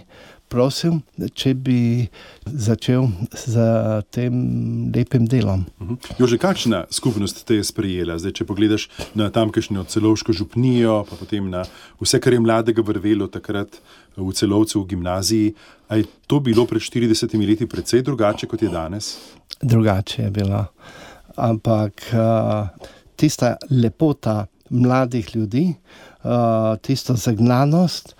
Prosim, 0.47 1.01
če 1.35 1.51
bi 1.59 2.07
začel 2.47 3.09
z 3.35 3.63
tem 4.15 4.37
lepim 4.95 5.25
delom. 5.27 5.65
Jo, 6.15 6.23
že 6.23 6.39
kakšna 6.39 6.85
skupnost 6.87 7.41
te 7.43 7.57
je 7.59 7.65
sprejela? 7.67 8.15
Zdaj, 8.15 8.31
če 8.39 8.47
pogledaš 8.47 8.87
na 9.11 9.27
tamkajšnjo 9.27 9.83
celovško 9.91 10.31
župnijo, 10.31 11.01
pa 11.09 11.19
potem 11.19 11.51
na 11.51 11.65
vse, 11.99 12.21
kar 12.23 12.37
je 12.37 12.39
mladega 12.39 12.79
vrvelo 12.79 13.27
takrat 13.27 13.75
v 14.17 14.33
celovcu 14.33 14.81
v 14.81 14.87
gimnaziji, 14.87 15.53
je 15.89 16.05
to 16.27 16.39
bilo 16.39 16.65
pred 16.65 16.81
40 16.81 17.47
leti 17.47 17.67
precej 17.69 18.01
drugače 18.01 18.47
kot 18.47 18.61
je 18.61 18.69
danes? 18.69 19.17
Drugače 19.61 20.21
je 20.23 20.31
bilo. 20.31 20.65
Ampak 21.35 22.01
uh, 22.13 22.67
tista 23.15 23.55
lepota 23.69 24.45
mladih 24.69 25.35
ljudi, 25.35 25.73
uh, 26.23 26.77
tisto 26.81 27.15
zagnanost, 27.15 28.15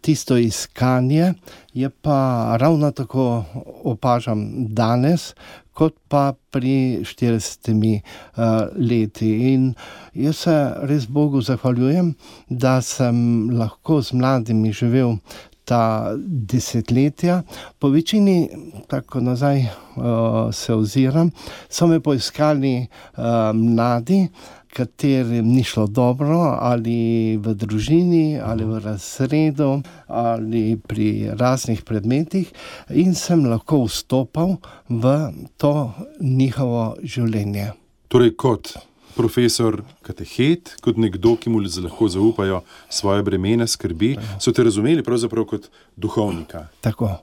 tisto 0.00 0.36
iskanje, 0.36 1.34
je 1.74 1.90
pa 1.90 2.56
ravno 2.60 2.90
tako 2.90 3.44
opažam 3.84 4.66
danes, 4.74 5.34
kot 5.74 5.96
pa 6.08 6.32
pri 6.54 7.02
40 7.02 7.74
uh, 7.74 8.70
leti. 8.78 9.30
In 9.52 9.72
jaz 10.14 10.44
se 10.46 10.54
res 10.88 11.08
Bogu 11.10 11.42
zahvaljujem, 11.42 12.14
da 12.48 12.78
sem 12.82 13.50
lahko 13.58 14.00
z 14.02 14.14
mladimi 14.18 14.72
živel. 14.72 15.18
Ta 15.64 16.12
desetletja, 16.52 17.38
po 17.80 17.88
večini, 17.88 18.50
tako 18.84 19.22
nazaj 19.24 19.62
uh, 19.64 20.52
se 20.52 20.74
oziram, 20.74 21.30
so 21.72 21.88
me 21.88 22.02
poiskali 22.04 22.74
uh, 22.84 23.48
mladi, 23.56 24.26
katerim 24.74 25.46
ni 25.54 25.62
šlo 25.64 25.86
dobro, 25.86 26.40
ali 26.60 27.36
v 27.38 27.54
družini, 27.54 28.40
ali 28.42 28.66
v 28.66 28.80
razredu, 28.82 29.82
ali 30.06 30.76
pri 30.76 31.30
raznih 31.38 31.84
predmetih, 31.86 32.50
in 32.90 33.14
sem 33.14 33.46
lahko 33.46 33.84
vstopal 33.86 34.56
v 34.88 35.14
to 35.56 35.92
njihovo 36.20 36.96
življenje. 37.02 37.70
Torej, 38.10 38.34
kot 38.36 38.74
profesor, 39.14 39.80
katehet, 40.02 40.74
kot 40.82 40.98
nekdo, 40.98 41.36
ki 41.38 41.50
mu 41.54 41.62
lahko 41.62 42.10
zaupajo 42.10 42.64
svoje 42.90 43.22
bremena, 43.22 43.66
skrbi, 43.70 44.16
so 44.42 44.52
te 44.52 44.66
razumeli 44.66 45.06
pravzaprav 45.06 45.46
kot 45.54 45.70
duhovnika. 45.96 46.66
Tako. 46.82 47.14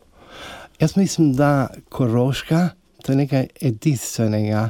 Jaz 0.80 0.96
mislim, 0.98 1.36
da 1.38 1.68
koroška 1.94 2.70
to 3.02 3.12
je 3.12 3.16
nekaj 3.16 3.48
edinstvenega. 3.62 4.70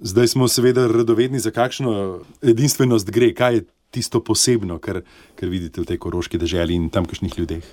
Zdaj 0.00 0.28
smo 0.28 0.48
seveda 0.48 0.86
radovedni, 0.86 1.40
za 1.40 1.50
kakšno 1.50 2.20
edinstvenost 2.42 3.10
gre, 3.10 3.32
kaj 3.34 3.54
je 3.54 3.64
tisto 3.90 4.20
posebno, 4.24 4.78
kar, 4.78 5.00
kar 5.34 5.48
vidite 5.48 5.80
v 5.80 5.88
tej 5.90 5.98
koroški 5.98 6.38
državi 6.38 6.74
in 6.74 6.90
tamkajšnjih 6.90 7.38
ljudeh. 7.38 7.64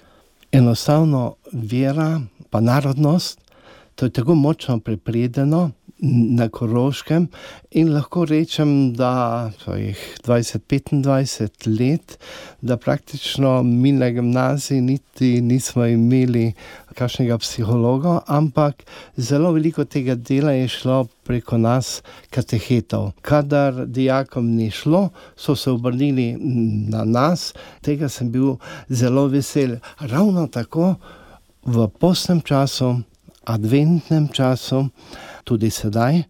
Enostavno 0.52 1.36
vera, 1.54 2.22
pa 2.50 2.62
narodnost, 2.62 3.40
to 3.96 4.06
je 4.06 4.14
tako 4.16 4.36
močno 4.36 4.80
prepredeno 4.80 5.72
na 6.00 6.50
koroškem. 6.50 7.28
In 7.72 7.94
lahko 7.94 8.26
rečem, 8.26 8.94
da 8.94 9.52
je 9.68 9.96
20-25 10.24 11.80
let, 11.80 12.18
da 12.62 12.78
praktično 12.78 13.64
mi 13.64 13.92
na 13.92 14.10
gimnaziji 14.10 14.82
niti 14.82 15.42
nismo 15.42 15.86
imeli 15.86 16.54
kakšnega 16.96 17.38
psihologa, 17.38 18.20
ampak 18.28 18.84
zelo 19.18 19.52
veliko 19.52 19.86
tega 19.86 20.16
dela 20.16 20.52
je 20.52 20.68
šlo 20.68 21.08
preko 21.24 21.58
nas, 21.58 22.02
katehetov. 22.30 23.12
Kadar 23.22 23.86
dijakom 23.86 24.56
ni 24.56 24.72
šlo, 24.72 25.10
so 25.36 25.56
se 25.56 25.72
obrnili 25.72 26.36
na 26.90 27.04
nas, 27.06 27.54
tega 27.82 28.10
sem 28.10 28.32
bil 28.32 28.56
zelo 28.90 29.28
vesel. 29.28 29.78
Ravno 30.00 30.48
tako 30.48 30.96
v 31.66 31.88
postnem 32.00 32.42
času, 32.42 32.96
adventnem 33.46 34.28
času 34.34 34.90
tudi 35.46 35.70
sedaj. 35.70 36.24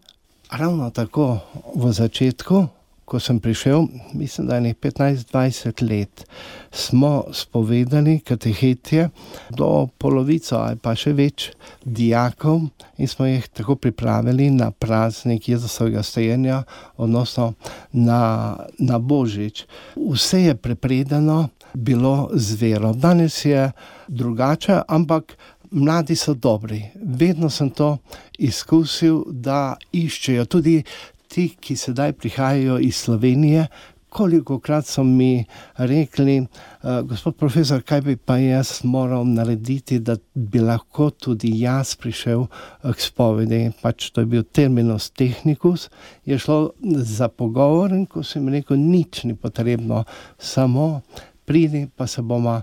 Ravno 0.50 0.90
tako 0.90 1.38
v 1.74 1.92
začetku, 1.92 2.66
ko 3.06 3.20
sem 3.22 3.38
prišel, 3.40 3.86
mislim, 4.12 4.46
da 4.46 4.56
je 4.56 4.74
15-20 4.74 5.82
let, 5.90 6.24
smo 6.70 7.24
spovedali 7.32 8.18
katehetje 8.18 9.08
do 9.50 9.88
polovice 9.98 10.54
ali 10.54 10.76
pa 10.82 10.94
še 10.98 11.12
več 11.14 11.50
dijakov 11.84 12.66
in 12.98 13.08
smo 13.08 13.26
jih 13.26 13.46
tako 13.48 13.76
pripravili 13.78 14.50
na 14.50 14.70
praznik 14.70 15.48
Jezusovega 15.48 16.02
stajenja, 16.02 16.62
odnosno 16.96 17.52
na, 17.92 18.56
na 18.78 18.98
Božič. 18.98 19.64
Vse 19.96 20.42
je 20.42 20.54
prepredeno 20.54 21.48
bilo 21.74 22.30
z 22.34 22.58
vero. 22.60 22.92
Danes 22.92 23.44
je 23.44 23.70
drugače, 24.08 24.80
ampak 24.88 25.36
mladi 25.70 26.16
so 26.16 26.34
dobri. 26.34 26.82
Vedno 26.94 27.50
sem 27.50 27.70
to 27.70 27.96
izkusil, 28.38 29.24
da 29.28 29.76
iščejo 29.92 30.44
tudi 30.44 30.82
ti, 31.28 31.50
ki 31.60 31.76
sedaj 31.76 32.12
prihajajo 32.12 32.78
iz 32.78 32.96
Slovenije. 32.96 33.66
Koliko 34.08 34.58
krat 34.58 34.86
so 34.86 35.02
mi 35.04 35.44
rekli, 35.76 36.38
uh, 36.40 37.00
gospod 37.04 37.36
profesor, 37.36 37.82
kaj 37.82 38.00
bi 38.00 38.16
pa 38.16 38.38
jaz 38.40 38.78
moral 38.84 39.26
narediti, 39.28 39.98
da 39.98 40.16
bi 40.34 40.62
lahko 40.62 41.10
tudi 41.10 41.50
jaz 41.60 41.94
prišel 42.00 42.46
k 42.82 42.96
spovedi. 42.96 43.60
Pač 43.82 44.10
to 44.10 44.24
je 44.24 44.30
bil 44.32 44.42
terminus 44.42 45.10
technicus, 45.10 45.90
je 46.24 46.38
šlo 46.38 46.70
za 46.96 47.28
pogovor 47.28 47.92
in 47.92 48.06
ko 48.06 48.24
sem 48.24 48.48
rekel, 48.48 48.80
nič 48.80 49.24
ni 49.24 49.36
potrebno, 49.36 50.04
samo 50.38 51.02
pridi, 51.44 51.86
pa 51.96 52.06
se 52.06 52.22
bomo 52.22 52.60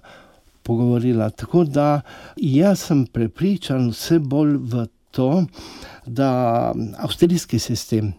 pogovorila. 0.63 1.29
Tako 1.29 1.63
da 1.63 2.01
jaz 2.37 2.87
sem 2.87 3.05
prepričan 3.05 3.89
vse 3.89 4.19
bolj 4.19 4.57
v 4.57 4.85
to, 5.11 5.45
da 6.05 6.73
avstrijski 6.97 7.59
sistem, 7.59 8.13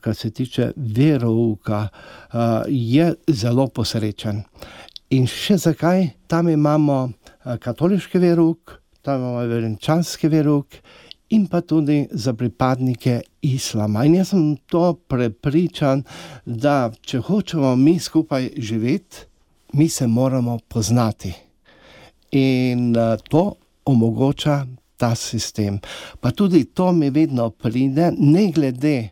kar 0.00 0.14
se 0.14 0.30
tiče 0.30 0.72
verouka, 0.76 1.88
je 2.68 3.14
zelo 3.28 3.68
posrečen. 3.68 4.42
In 5.12 5.26
še 5.28 5.58
zakaj? 5.60 6.06
Tam 6.26 6.48
imamo 6.48 7.10
katoliški 7.60 8.18
verouk, 8.18 8.78
tam 9.02 9.20
imamo 9.20 9.44
verenčanski 9.50 10.30
verouk 10.32 10.78
in 11.32 11.46
pa 11.48 11.60
tudi 11.60 12.06
za 12.10 12.32
pripadnike 12.32 13.20
islama. 13.42 14.04
In 14.04 14.14
jaz 14.14 14.32
sem 14.32 14.56
to 14.66 14.94
prepričan, 15.08 16.04
da 16.44 16.92
če 17.00 17.20
hočemo 17.28 17.76
mi 17.76 17.98
skupaj 17.98 18.50
živeti, 18.56 19.26
mi 19.72 19.88
se 19.88 20.06
moramo 20.06 20.58
poznati. 20.68 21.32
In 22.32 22.94
to 23.28 23.54
omogoča 23.84 24.66
ta 24.96 25.14
sistem. 25.14 25.80
Pa 26.20 26.30
tudi 26.30 26.64
to 26.64 26.92
mi 26.92 27.10
vedno 27.10 27.50
pride, 27.50 28.12
ne 28.18 28.46
glede, 28.54 29.10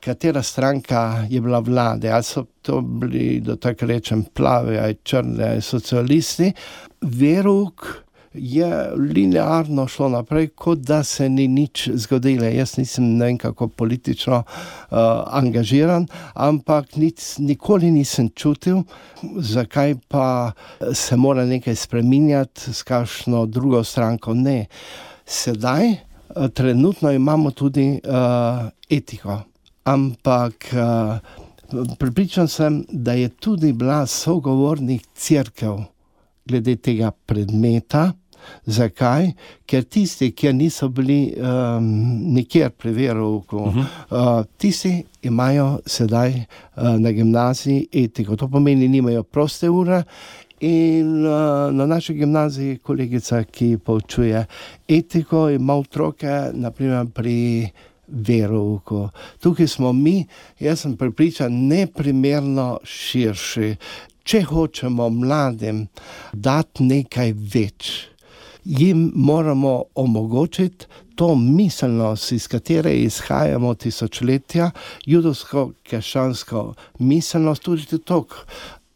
katera 0.00 0.42
stranka 0.42 1.26
je 1.30 1.40
bila 1.40 1.58
vlade, 1.58 2.10
ali 2.10 2.22
so 2.22 2.44
to 2.62 2.80
bili, 2.80 3.40
da 3.40 3.56
tako 3.56 3.86
rečem, 3.86 4.24
plave 4.34 4.78
ali 4.78 4.98
črne 5.04 5.60
socialisti. 5.60 6.52
Veruk 7.00 7.86
je 8.34 8.90
linearno 8.96 9.88
šlo 9.88 10.08
naprej, 10.08 10.48
kot 10.48 10.78
da 10.78 11.02
se 11.04 11.28
ni 11.28 11.48
nič 11.48 11.88
zgodilo. 11.94 12.44
Jaz 12.44 12.76
nisem 12.78 13.04
ne 13.18 13.26
vem 13.26 13.38
kako 13.38 13.68
politično 13.68 14.42
uh, 14.42 14.98
angažiran, 15.26 16.06
ampak 16.34 16.96
nic, 16.96 17.38
nikoli 17.38 17.90
nisem 17.90 18.28
čutil, 18.34 18.82
zakaj 19.36 19.94
pa 20.08 20.52
se 20.94 21.16
mora 21.16 21.44
nekaj 21.44 21.74
spremenjati 21.74 22.72
s 22.72 22.82
kakšno 22.82 23.46
drugo 23.46 23.84
stranko. 23.84 24.34
Ne. 24.34 24.66
Sedaj, 25.26 25.90
uh, 25.90 26.48
trenutno 26.48 27.12
imamo 27.12 27.50
tudi 27.50 28.00
uh, 28.04 28.68
etiko. 28.90 29.40
Ampak 29.84 30.70
uh, 30.72 31.18
pripričan 31.98 32.48
sem, 32.48 32.84
da 32.88 33.12
je 33.12 33.28
tudi 33.28 33.72
bila 33.72 34.06
sogovornik 34.06 35.06
crkv 35.14 35.82
glede 36.46 36.76
tega 36.76 37.10
predmeta. 37.10 38.12
Zakaj? 38.66 39.30
Ker 39.66 39.84
tisti, 39.84 40.30
ki 40.32 40.52
niso 40.52 40.88
bili 40.88 41.34
um, 41.36 41.86
nikjer 42.34 42.70
pri 42.70 42.92
verovku, 42.92 43.56
uh 43.56 43.76
-huh. 43.76 43.84
uh, 44.10 44.44
tisti 44.58 45.04
imajo 45.22 45.78
sedaj 45.86 46.30
uh, 46.30 46.98
na 46.98 47.12
gimnaziji 47.12 47.86
etiko. 47.92 48.36
To 48.36 48.48
pomeni, 48.48 48.86
da 48.86 48.92
nimajo 48.92 49.22
proste 49.22 49.70
ure. 49.70 50.02
In 50.60 51.26
uh, 51.26 51.72
na 51.74 51.86
naši 51.86 52.14
gimnaziji, 52.14 52.78
kolegica, 52.78 53.44
ki 53.44 53.78
poučuje 53.84 54.46
etiko, 54.88 55.50
ima 55.50 55.74
otroke, 55.74 56.50
naprimer 56.52 57.06
pri 57.14 57.68
verovku. 58.10 59.08
Tukaj 59.40 59.66
smo 59.66 59.92
mi, 59.92 60.26
jaz 60.58 60.80
sem 60.80 60.96
pripričan, 60.96 61.52
neprimerno 61.52 62.78
širši. 62.84 63.74
Če 64.24 64.42
hočemo 64.42 65.08
mladim 65.10 65.86
dati 66.32 66.84
nekaj 66.84 67.32
več, 67.32 67.92
jim 68.64 69.12
moramo 69.14 69.84
omogočiti 69.94 70.86
to 71.14 71.34
miselnost, 71.34 72.32
iz 72.32 72.46
katere 72.48 72.94
izhajamo 72.96 73.74
tisočletja, 73.74 74.70
judovsko-krščansko 75.06 76.62
miselnost, 76.98 77.62
tudi 77.62 77.98
to. 78.04 78.24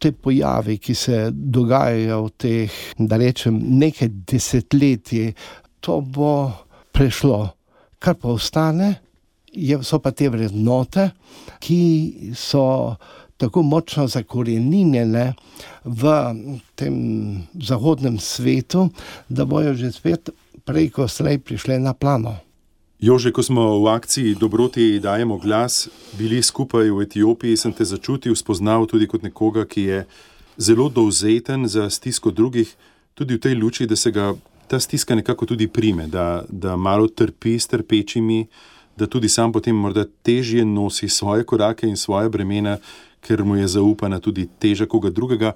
Te 0.01 0.11
pojavi, 0.11 0.75
ki 0.77 0.93
se 0.97 1.19
dogajajo 1.31 2.17
v 2.25 2.31
teh, 2.37 2.79
da 2.97 3.17
rečem, 3.17 3.55
nekaj 3.79 4.09
desetletij, 4.31 5.31
to 5.79 6.01
bo 6.01 6.31
prešlo, 6.91 7.39
kar 7.99 8.17
pa 8.19 8.33
ostane, 8.33 8.89
so 9.81 10.01
pa 10.03 10.11
te 10.11 10.27
vrednote, 10.29 11.11
ki 11.63 11.79
so 12.35 12.65
tako 13.37 13.61
močno 13.61 14.07
zakorenjene 14.07 15.33
v 15.83 16.03
tem 16.75 16.95
zahodnem 17.53 18.19
svetu, 18.19 18.89
da 19.29 19.45
bojo 19.45 19.73
že 19.73 19.91
spet 19.91 20.29
prej, 20.65 20.89
ko 20.89 21.07
slej 21.07 21.39
prišle 21.39 21.79
na 21.79 21.93
plano. 21.93 22.39
Jože, 22.99 23.35
ko 23.35 23.43
smo 23.43 23.83
v 23.83 23.91
akciji 23.91 24.39
Dobroti 24.39 24.99
dajemo 25.03 25.37
glas, 25.37 25.91
bili 26.17 26.39
skupaj 26.41 26.89
v 26.89 27.03
Etiopiji, 27.03 27.59
sem 27.59 27.75
te 27.75 27.85
začutil, 27.85 28.33
spoznal 28.35 28.87
tudi 28.87 29.05
kot 29.05 29.21
nekoga, 29.21 29.67
ki 29.67 29.81
je 29.83 29.99
zelo 30.57 30.87
dovzeten 30.89 31.67
za 31.67 31.91
stisko 31.91 32.31
drugih, 32.31 32.71
tudi 33.13 33.35
v 33.35 33.43
tej 33.43 33.59
luči, 33.59 33.83
da 33.85 33.99
se 33.99 34.15
ga 34.15 34.31
ta 34.67 34.79
stiska 34.79 35.15
nekako 35.15 35.45
tudi 35.45 35.67
prime, 35.67 36.07
da, 36.07 36.47
da 36.49 36.79
malo 36.79 37.11
trpi 37.11 37.59
s 37.59 37.67
trpečimi 37.67 38.47
da 38.97 39.07
tudi 39.07 39.29
sam 39.29 39.51
potem 39.51 39.75
morda 39.75 40.05
težje 40.23 40.65
nosi 40.65 41.09
svoje 41.09 41.43
korake 41.43 41.87
in 41.87 41.97
svoje 41.97 42.29
bremena, 42.29 42.77
ker 43.25 43.43
mu 43.43 43.57
je 43.57 43.67
zaupana 43.77 44.21
tudi 44.21 44.45
teža 44.59 44.85
koga 44.85 45.09
drugega. 45.09 45.55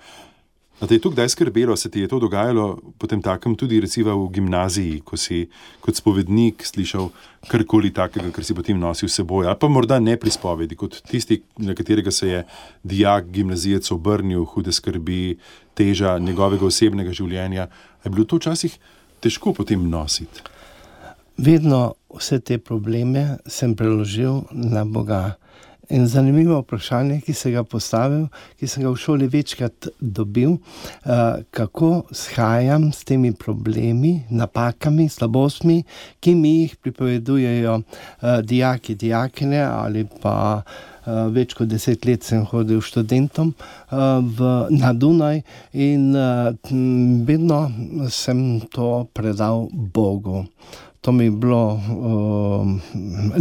A 0.79 0.88
te 0.88 0.95
je 0.95 1.03
to 1.03 1.12
kdaj 1.12 1.34
skrbelo, 1.34 1.75
se 1.75 1.89
ti 1.91 1.99
je 1.99 2.08
to 2.08 2.21
dogajalo 2.23 2.79
potem 2.97 3.21
takem 3.21 3.55
tudi 3.55 3.82
recimo 3.84 4.15
v 4.15 4.29
gimnaziji, 4.38 5.01
ko 5.03 5.17
si 5.19 5.41
kot 5.84 5.99
spovednik 5.99 6.63
slišal 6.63 7.10
karkoli 7.51 7.91
takega, 7.91 8.32
kar 8.32 8.47
si 8.47 8.55
potem 8.55 8.79
nosil 8.79 9.12
s 9.12 9.19
seboj, 9.19 9.49
ali 9.51 9.60
pa 9.60 9.67
morda 9.67 9.99
ne 9.99 10.15
pri 10.15 10.32
spovedi, 10.32 10.77
kot 10.79 11.01
tisti, 11.03 11.41
na 11.60 11.75
katerega 11.75 12.12
se 12.12 12.29
je 12.29 12.45
dijak 12.84 13.27
gimnazijec 13.27 13.91
obrnil, 13.91 14.45
hude 14.45 14.71
skrbi, 14.71 15.36
teža 15.75 16.15
njegovega 16.19 16.65
osebnega 16.65 17.12
življenja. 17.12 17.67
Je 18.05 18.13
bilo 18.15 18.23
to 18.23 18.39
včasih 18.39 18.79
težko 19.19 19.51
potem 19.53 19.84
nositi? 19.89 20.47
vedno 21.39 21.93
vse 22.15 22.39
te 22.39 22.58
probleme 22.58 23.38
sem 23.47 23.75
preložil 23.75 24.43
na 24.51 24.86
Boga. 24.86 25.36
In 25.89 26.08
zanimivo 26.08 26.60
vprašanje, 26.62 27.21
ki 27.25 27.34
sem 27.34 27.56
ga 27.56 27.63
postavil, 27.65 28.28
ki 28.60 28.67
sem 28.69 28.84
ga 28.86 28.91
v 28.93 28.99
šoli 29.02 29.30
večkrat 29.34 29.88
dobil, 29.99 30.52
uh, 30.60 31.39
kako 31.49 32.04
shajam 32.13 32.91
s 32.93 33.08
temi 33.10 33.32
problemi, 33.34 34.19
napakami, 34.30 35.08
slabostmi, 35.10 35.80
ki 36.21 36.36
mi 36.38 36.54
jih 36.60 36.75
pripovedujejo 36.84 37.75
uh, 37.80 38.30
dijaki, 38.45 38.95
dijakine 38.95 39.63
ali 39.65 40.06
pa. 40.21 40.62
Uh, 41.10 41.25
več 41.34 41.56
kot 41.58 41.65
deset 41.71 42.04
let 42.06 42.25
sem 42.28 42.43
hodil 42.45 42.84
študentom 42.86 43.47
v, 43.89 44.49
na 44.69 44.91
Dunaj 44.93 45.39
in 45.73 46.12
vedno 47.25 47.60
sem 48.13 48.60
to 48.69 49.08
predal 49.15 49.65
Bogu 49.73 50.43
to 51.02 51.12
mi 51.12 51.23
je 51.23 51.32
bilo 51.32 51.73
uh, 51.73 52.67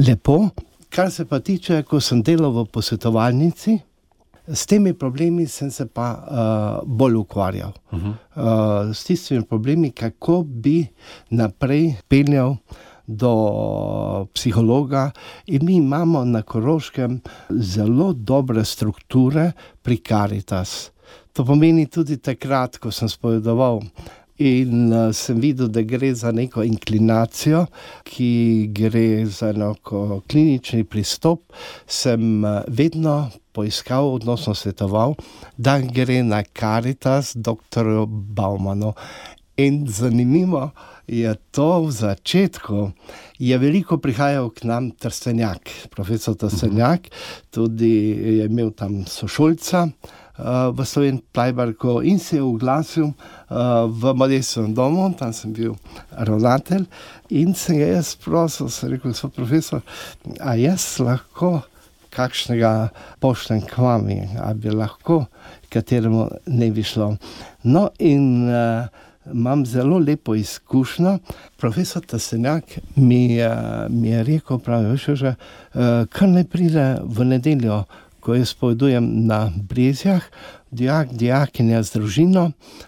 lepo. 0.09 0.49
Kar 0.89 1.11
se 1.11 1.25
pa 1.25 1.41
tiče, 1.41 1.83
ko 1.83 2.01
sem 2.01 2.23
delal 2.23 2.53
v 2.53 2.65
posvetovalnici, 2.73 3.79
s 4.49 4.67
temi 4.67 4.95
problemi 4.95 5.47
sem 5.47 5.71
se 5.71 5.87
pa 5.87 6.09
uh, 6.17 6.89
bolj 6.89 7.15
ukvarjal. 7.15 7.73
Uh 7.93 7.99
-huh. 7.99 8.15
uh, 8.89 8.95
s 8.95 9.05
tistimi 9.05 9.45
problemi, 9.45 9.91
kako 9.91 10.43
bi 10.43 10.87
naprej 11.31 11.95
peljal 12.09 12.57
do 13.07 14.27
psihologa. 14.35 15.11
In 15.47 15.65
mi 15.65 15.75
imamo 15.77 16.25
na 16.25 16.43
Koroškem 16.43 17.21
zelo 17.51 18.13
dobre 18.13 18.65
strukture 18.65 19.53
pri 19.83 19.97
Karitas. 19.97 20.91
To 21.33 21.45
pomeni 21.45 21.87
tudi 21.87 22.17
takrat, 22.17 22.79
ko 22.79 22.91
sem 22.91 23.09
spovedoval 23.09 23.81
In 24.39 24.93
uh, 24.93 25.09
sem 25.11 25.41
videl, 25.43 25.67
da 25.67 25.83
gre 25.83 26.13
za 26.15 26.31
neko 26.31 26.63
inklinacijo, 26.63 27.65
ki 28.07 28.71
gre 28.71 29.27
za 29.27 29.51
neko 29.53 30.21
klinični 30.31 30.85
pristop. 30.87 31.43
Sem 31.87 32.45
uh, 32.45 32.61
vedno 32.69 33.33
poiskal, 33.53 34.13
odnosno 34.15 34.55
svetoval, 34.55 35.17
da 35.57 35.81
gre 35.83 36.23
na 36.23 36.45
karitas 36.47 37.35
dr. 37.35 38.07
Baumanu. 38.07 38.93
In 39.59 39.89
zanimivo 39.91 40.71
je 41.09 41.35
to 41.51 41.83
v 41.89 41.91
začetku. 41.91 42.93
Je 43.43 43.59
veliko 43.59 43.99
prihajal 43.99 44.53
k 44.55 44.71
nam 44.71 44.93
Trstenjak, 44.95 45.91
profesor 45.91 46.39
Trstenjak, 46.39 47.11
tudi 47.51 47.91
je 48.39 48.47
imel 48.47 48.71
tam 48.71 49.03
sošolca 49.03 49.89
v 50.39 50.85
Sloveniji, 50.85 51.23
Plajbarko, 51.33 52.03
in 52.03 52.19
se 52.19 52.37
je 52.37 52.43
oglasil 52.43 53.11
uh, 53.11 53.15
v 53.91 54.15
Modestovem 54.15 54.75
domu, 54.75 55.09
tam 55.19 55.33
sem 55.33 55.53
bil 55.53 55.75
ravnatelj. 56.15 56.87
In 57.31 57.55
sem 57.55 57.79
ga 57.79 57.91
jaz 57.99 58.15
prosil, 58.15 58.71
sem 58.71 58.95
rekel, 58.95 59.15
so 59.15 59.29
profesor, 59.29 59.83
a 60.41 60.55
jaz 60.55 60.99
lahko 61.03 61.59
kakšnega 62.15 62.89
pošten 63.21 63.67
k 63.67 63.83
vami, 63.83 64.21
a 64.39 64.55
bi 64.55 64.71
lahko, 64.71 65.27
kateremu 65.69 66.29
ne 66.47 66.71
bi 66.71 66.87
šlo. 66.87 67.17
No, 67.67 67.89
in 67.99 68.49
uh, 68.49 68.87
imam 69.33 69.67
zelo 69.67 69.99
lepo 69.99 70.35
izkušnjo. 70.35 71.19
Profesor 71.57 72.03
Tasenjak 72.03 72.79
mi, 72.97 73.43
uh, 73.43 73.91
mi 73.91 74.09
je 74.15 74.23
rekel, 74.25 74.59
pravi, 74.59 74.97
že, 74.97 75.35
uh, 75.35 76.07
kar 76.07 76.29
ne 76.29 76.45
pride 76.45 77.01
v 77.03 77.27
nedeljo 77.27 77.83
ko 78.29 78.35
jaz 78.37 78.51
povedujem 78.53 79.25
na 79.25 79.49
Brezjah, 79.57 80.21
dijak, 80.71 81.09
dijakinja 81.17 81.79
z 81.83 81.95
družino, 81.97 82.43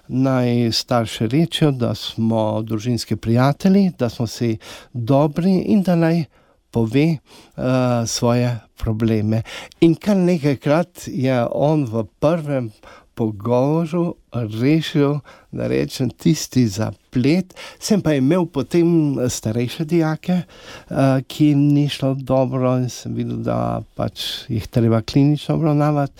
naj 0.08 0.68
starše 0.76 1.30
rečejo, 1.32 1.70
da 1.72 1.94
smo 1.96 2.60
družinski 2.62 3.16
prijatelji, 3.16 3.92
da 3.98 4.10
smo 4.12 4.26
si 4.26 4.58
dobri 4.92 5.54
in 5.72 5.80
da 5.82 5.96
naj 5.96 6.24
pove 6.70 7.06
uh, 7.16 7.64
svoje 8.06 8.52
probleme. 8.76 9.40
In 9.80 9.94
kar 9.96 10.16
nekajkrat 10.16 11.08
je 11.08 11.40
on 11.52 11.88
v 11.88 12.04
prvem 12.20 12.68
pogovoru 13.14 14.19
rešil, 14.32 15.18
da 15.50 15.66
rečem, 15.66 16.10
tisti 16.10 16.66
zaplet. 16.68 17.54
Sem 17.78 18.02
pa 18.02 18.14
imel 18.14 18.46
potem 18.46 19.18
starejše 19.28 19.84
dijake, 19.84 20.42
uh, 20.90 20.96
ki 21.26 21.50
jim 21.50 21.64
ni 21.74 21.88
šlo 21.88 22.14
dobro 22.14 22.76
in 22.78 22.88
sem 22.88 23.14
videl, 23.14 23.42
da 23.42 23.82
pač 23.98 24.46
jih 24.48 24.66
treba 24.70 25.02
klinično 25.02 25.56
obravnavati. 25.58 26.12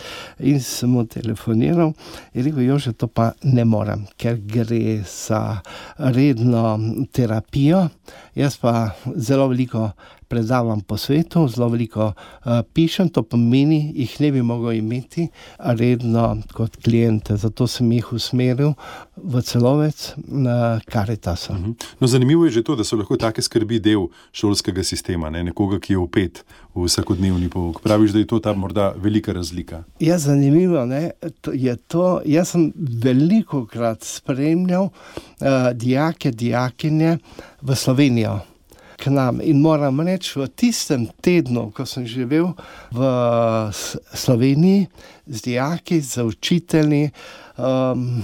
In 0.51 0.61
sem 0.61 0.91
mu 0.91 1.07
telefoniral 1.07 1.93
in 2.35 2.45
rekel, 2.45 2.79
že 2.79 2.93
to 2.93 3.07
pa 3.07 3.33
ne 3.43 3.65
morem, 3.65 4.07
ker 4.17 4.39
gre 4.43 5.03
za 5.07 5.61
redno 5.99 6.79
terapijo. 7.13 7.89
Jaz 8.35 8.57
pa 8.59 8.91
zelo 9.17 9.49
veliko 9.51 9.91
predavam 10.31 10.81
po 10.81 10.97
svetu, 10.97 11.49
zelo 11.51 11.69
veliko 11.69 12.13
uh, 12.13 12.61
pišem, 12.75 13.09
to 13.11 13.23
pomeni, 13.27 13.81
jih 13.99 14.13
ne 14.23 14.31
bi 14.33 14.43
mogel 14.47 14.79
imeti 14.79 15.27
redno 15.59 16.37
kot 16.55 16.79
klijente. 16.85 17.37
Zato 17.37 17.67
sem 17.67 17.91
jih 17.93 18.00
usmeril 18.13 18.75
v 19.17 19.43
celovec 19.43 20.15
na 20.25 20.81
Karitasa. 20.87 21.55
Mhm. 21.55 21.75
No, 22.01 22.07
zanimivo 22.07 22.45
je 22.45 22.51
že 22.51 22.63
to, 22.63 22.77
da 22.77 22.85
so 22.85 22.97
lahko 22.97 23.17
take 23.17 23.43
skrbi 23.43 23.81
del 23.81 24.09
šolskega 24.33 24.85
sistema, 24.85 25.31
ne? 25.31 25.45
nekoga, 25.45 25.79
ki 25.79 25.93
je 25.93 25.99
upet 25.99 26.45
v 26.75 26.87
vsakodnevni 26.87 27.49
pouk. 27.51 27.83
Praviš, 27.83 28.13
da 28.13 28.19
je 28.19 28.27
to 28.27 28.39
ta 28.39 28.53
morda 28.53 28.93
velika 28.97 29.33
razlika. 29.33 29.85
Ja, 30.01 30.19
zanimivo 30.19 30.87
ne? 30.87 31.11
je 31.53 31.77
to. 31.77 32.21
Jaz 32.25 32.55
sem 32.55 32.73
veliko 32.77 33.67
krat 33.67 34.03
spremljal 34.05 34.91
uh, 34.91 35.73
dijake, 35.75 36.31
dijakinje 36.31 37.19
v 37.63 37.77
Slovenijo 37.77 38.41
k 39.01 39.09
nam. 39.09 39.41
In 39.41 39.61
moram 39.61 40.01
reči, 40.05 40.37
v 40.39 40.47
tistem 40.53 41.09
tednu, 41.25 41.71
ko 41.73 41.89
sem 41.89 42.05
živel 42.05 42.53
v 42.93 43.01
Sloveniji 44.13 44.89
z 45.25 45.39
dijaki, 45.41 46.01
z 46.05 46.29
učitelji, 46.29 47.11
um, 47.61 48.23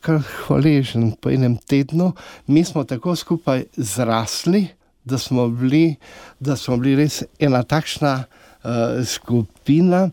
kar 0.00 0.20
hvaležen 0.46 1.12
po 1.20 1.30
enem 1.30 1.56
tednu, 1.56 2.12
mi 2.46 2.64
smo 2.64 2.84
tako 2.84 3.16
skupaj 3.16 3.64
zrasli, 3.76 4.68
da 5.04 5.18
smo 5.18 5.48
bili, 5.48 5.96
da 6.40 6.56
smo 6.56 6.76
bili 6.76 6.96
res 7.04 7.22
ena 7.38 7.62
takšna. 7.62 8.24
Uh, 8.58 9.04
skupina, 9.06 10.08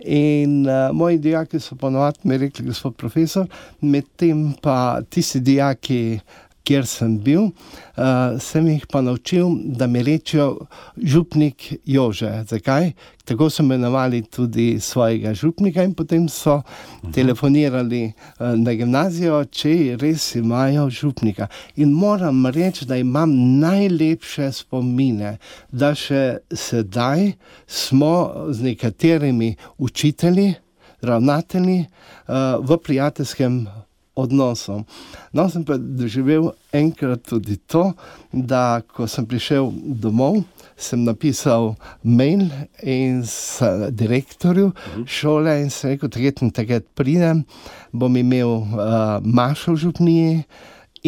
in 0.00 0.64
uh, 0.64 0.88
moji 0.96 1.18
dijaki 1.18 1.58
so 1.60 1.76
ponovadi 1.76 2.38
rekli, 2.38 2.64
gospod 2.66 2.94
profesor, 2.96 3.44
medtem 3.80 4.54
pa 4.62 5.02
tisti 5.10 5.40
dijaki, 5.40 6.18
kjer 6.64 6.86
sem 6.86 7.16
bil, 7.18 7.48
uh, 7.50 8.36
sem 8.40 8.66
jih 8.68 8.86
pa 8.90 9.00
naučil, 9.00 9.48
da 9.76 9.86
mi 9.86 10.02
rečejo 10.02 10.66
župnik 10.96 11.72
Jože. 11.84 12.44
Zakaj? 12.48 12.92
Tako 13.24 13.50
so 13.50 13.62
imenovali 13.62 14.22
tudi 14.22 14.80
svojega 14.80 15.34
župnika, 15.34 15.82
in 15.82 15.94
potem 15.94 16.28
so 16.28 16.62
-huh. 16.62 17.12
telefonirali 17.14 18.12
uh, 18.40 18.46
na 18.54 18.74
gimnazijo, 18.74 19.44
če 19.44 19.96
res 20.00 20.34
imajo 20.34 20.90
župnika. 20.90 21.46
In 21.76 21.92
moram 21.92 22.46
reči, 22.46 22.84
da 22.84 22.96
imam 22.96 23.58
najlepše 23.58 24.52
spomine, 24.52 25.38
da 25.72 25.94
še 25.94 26.38
sedaj 26.52 27.32
smo 27.66 28.32
z 28.50 28.62
nekaterimi 28.62 29.56
učitelji, 29.78 30.54
ravnatelji 31.02 31.78
uh, 31.80 32.34
v 32.60 32.76
prijateljskem 32.76 33.66
odnosom. 34.14 34.84
No, 35.32 35.46
sem 35.50 35.64
pa 35.64 35.76
doživel 35.78 36.50
enkrat 36.74 37.22
tudi 37.28 37.56
to, 37.70 37.90
da 38.32 38.82
ko 38.86 39.06
sem 39.10 39.26
prišel 39.28 39.70
domov, 40.02 40.42
sem 40.80 41.04
napisal 41.04 41.74
mail 42.02 42.46
in 42.82 43.22
s 43.26 43.60
direktorju 43.92 44.72
šole 45.06 45.58
in 45.62 45.70
sem 45.70 45.94
rekel, 45.94 46.10
takrat 46.10 46.42
in 46.42 46.52
takrat 46.56 46.86
pridem, 46.96 47.44
bom 47.92 48.16
imel 48.16 48.60
uh, 48.64 49.18
mašo 49.22 49.76
v 49.76 49.82
župniji 49.84 50.44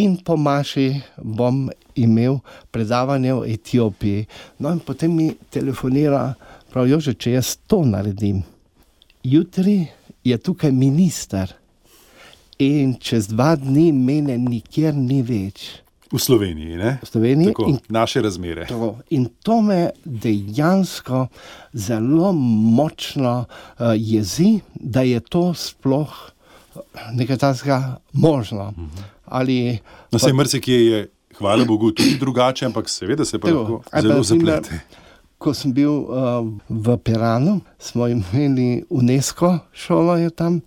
in 0.02 0.16
po 0.24 0.36
maši 0.36 1.02
bom 1.16 1.66
imel 1.94 2.38
predavanje 2.72 3.34
v 3.34 3.48
Etiopiji. 3.52 4.26
No 4.58 4.72
in 4.72 4.80
potem 4.80 5.12
mi 5.12 5.32
telefonira, 5.50 6.34
pravijo, 6.72 7.00
že 7.00 7.14
če 7.14 7.36
jaz 7.36 7.56
to 7.68 7.82
naredim. 7.84 8.42
Jutri 9.22 9.86
je 10.24 10.36
tukaj 10.38 10.72
minister 10.72 11.52
in 12.62 12.94
čez 13.00 13.28
dva 13.30 13.54
dni 13.56 13.90
mene 13.92 14.38
nikjer 14.38 14.94
ni 14.94 15.22
več. 15.22 15.82
V 16.12 16.20
Sloveniji, 16.20 16.76
ne? 16.76 16.98
V 17.02 17.08
Sloveniji 17.08 17.54
Tako, 17.54 17.68
in, 17.72 17.78
naše 17.88 18.20
razmere. 18.22 18.66
to, 18.68 18.98
in 19.10 19.30
to 19.42 19.62
me 19.64 19.90
dejansko 20.04 21.26
zelo 21.72 22.32
močno 22.76 23.44
uh, 23.44 23.94
jezi, 23.96 24.60
da 24.74 25.02
je 25.02 25.20
to 25.20 25.54
sploh 25.54 26.12
nekaj 27.16 27.36
takega 27.36 27.96
možno. 28.12 28.72
Ali, 29.24 29.78
No, 30.12 30.18
vse 30.18 30.32
mrsikje 30.32 30.86
je, 30.86 31.08
hvala 31.38 31.64
Bogu, 31.64 31.90
tudi 31.90 32.18
drugače, 32.20 32.66
ampak 32.66 32.88
seveda 32.88 33.24
se 33.24 33.38
pa 33.38 33.48
Tako, 33.48 33.58
lahko 33.58 34.00
zelo 34.00 34.22
zaplete. 34.22 34.80
Ko 35.38 35.54
sem 35.54 35.72
bil 35.72 35.90
uh, 35.90 36.44
v 36.68 36.96
Piranu, 37.00 37.60
smo 37.78 38.06
imeli 38.06 38.84
UNESCO 38.90 39.58
šolo 39.72 40.30
tam. 40.30 40.60
Uh, 40.60 40.62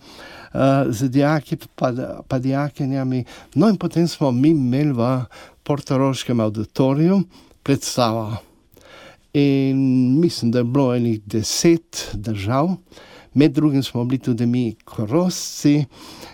z 0.89 1.09
dijaki, 1.09 1.57
pa, 1.75 1.91
pa 2.27 2.39
dijakinjami. 2.39 3.23
No, 3.55 3.69
in 3.69 3.77
potem 3.77 4.07
smo 4.07 4.31
mi 4.31 4.49
imeli 4.49 4.93
v 4.93 5.09
Portoroškem 5.63 6.39
auditoriju 6.39 7.21
predstavo. 7.63 8.37
In 9.33 10.19
mislim, 10.19 10.51
da 10.51 10.59
je 10.59 10.63
bilo 10.63 10.95
enih 10.95 11.21
deset 11.25 12.09
držav, 12.13 12.69
med 13.33 13.51
drugim 13.51 13.83
smo 13.83 14.05
bili 14.05 14.21
tudi 14.21 14.45
mi, 14.45 14.75
korosci, 14.85 15.85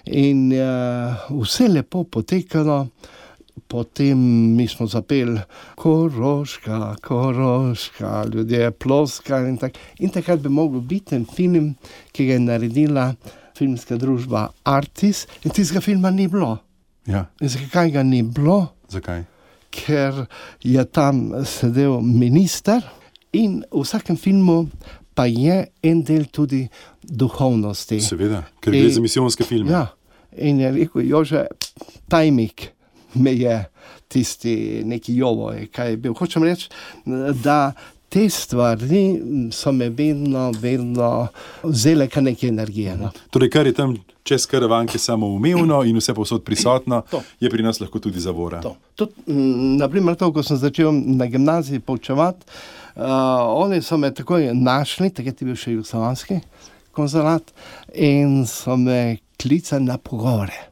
in 0.06 0.52
uh, 0.54 1.42
vse 1.42 1.68
lepo 1.68 2.04
potekalo. 2.04 2.88
Potem 3.68 4.20
mi 4.56 4.68
smo 4.68 4.88
zapeli, 4.88 5.40
koroška, 5.76 6.96
koroška, 7.02 8.26
ljudje 8.34 8.72
ploskali. 8.72 9.50
In, 9.50 9.58
tak. 9.58 9.78
in 10.00 10.10
takrat 10.10 10.40
bi 10.40 10.50
mogel 10.50 10.80
biti 10.80 11.16
en 11.16 11.26
film, 11.26 11.76
ki 12.12 12.26
ga 12.26 12.34
je 12.34 12.40
naredila 12.40 13.14
filmska 13.62 13.98
družba 14.02 14.48
Artis, 14.66 15.24
in 15.46 15.54
tistega 15.54 15.82
filma 15.82 16.10
ni 16.12 16.26
bilo. 16.28 16.56
Ja, 17.10 17.28
In 17.42 17.50
zakaj 17.50 17.92
ga 17.94 18.04
ni 18.04 18.24
bilo? 18.24 18.72
zakaj? 18.90 19.24
Ker 19.72 20.26
je 20.62 20.84
tam 20.86 21.22
sedel 21.48 22.02
minister, 22.04 22.82
in 23.34 23.62
v 23.72 23.84
vsakem 23.86 24.18
filmu 24.20 24.66
pa 25.16 25.26
je 25.26 25.62
en 25.84 26.02
del 26.04 26.26
tudi 26.28 26.66
duhovnosti. 27.04 28.02
Seveda, 28.04 28.44
ker 28.60 28.74
gre 28.74 28.82
In- 28.86 28.94
za 28.94 29.02
misijonske 29.02 29.44
filme. 29.44 29.72
Ja, 29.72 29.86
in 30.38 30.60
je 30.60 30.72
rekel, 30.72 31.06
Jože, 31.08 31.46
tajmik 32.10 32.70
me 33.16 33.34
je 33.36 33.56
tisti 34.08 34.54
neki 34.86 35.16
jovo, 35.16 35.52
kaj 35.72 35.90
je 35.90 35.98
bil. 35.98 36.14
Hočem 36.14 36.44
reči, 36.44 36.68
da 37.44 37.72
te 38.12 38.26
stvari 38.30 39.22
so 39.52 39.72
me 39.72 39.88
vedno, 39.90 40.52
vedno 40.60 41.28
vzele 41.64 42.08
kar 42.12 42.24
nekaj 42.24 42.50
energije. 42.50 42.98
No. 42.98 43.12
Torej, 43.30 43.50
kar 43.50 43.68
je 43.68 43.74
tam 43.74 43.94
čez 44.24 44.44
karavanke 44.46 45.00
samoumevno 45.00 45.80
in 45.84 45.96
vse 45.98 46.14
povsod 46.14 46.44
prisotno, 46.44 47.02
To. 47.12 47.22
je 47.40 47.50
pri 47.50 47.64
nas 47.64 47.80
lahko 47.80 48.00
tudi 48.00 48.20
zavora. 48.20 48.60
To. 48.62 48.76
Tudi, 48.96 49.14
mm, 49.28 49.78
naprimer, 49.80 50.16
to, 50.16 50.28
ko 50.34 50.44
sem 50.44 50.60
začel 50.60 50.92
na 50.92 51.26
gimnaziji 51.26 51.80
poučevati, 51.80 52.46
uh, 52.96 53.02
oni 53.56 53.80
so 53.82 53.98
me 53.98 54.12
takoj 54.14 54.52
našli, 54.54 55.10
takrat 55.10 55.42
je 55.42 55.48
bil 55.48 55.56
še 55.56 55.72
jugoslovanski 55.72 56.42
konzulat, 56.92 57.48
in 57.96 58.44
so 58.46 58.76
me 58.78 59.18
klicali 59.40 59.88
na 59.88 59.96
pogovore. 59.98 60.68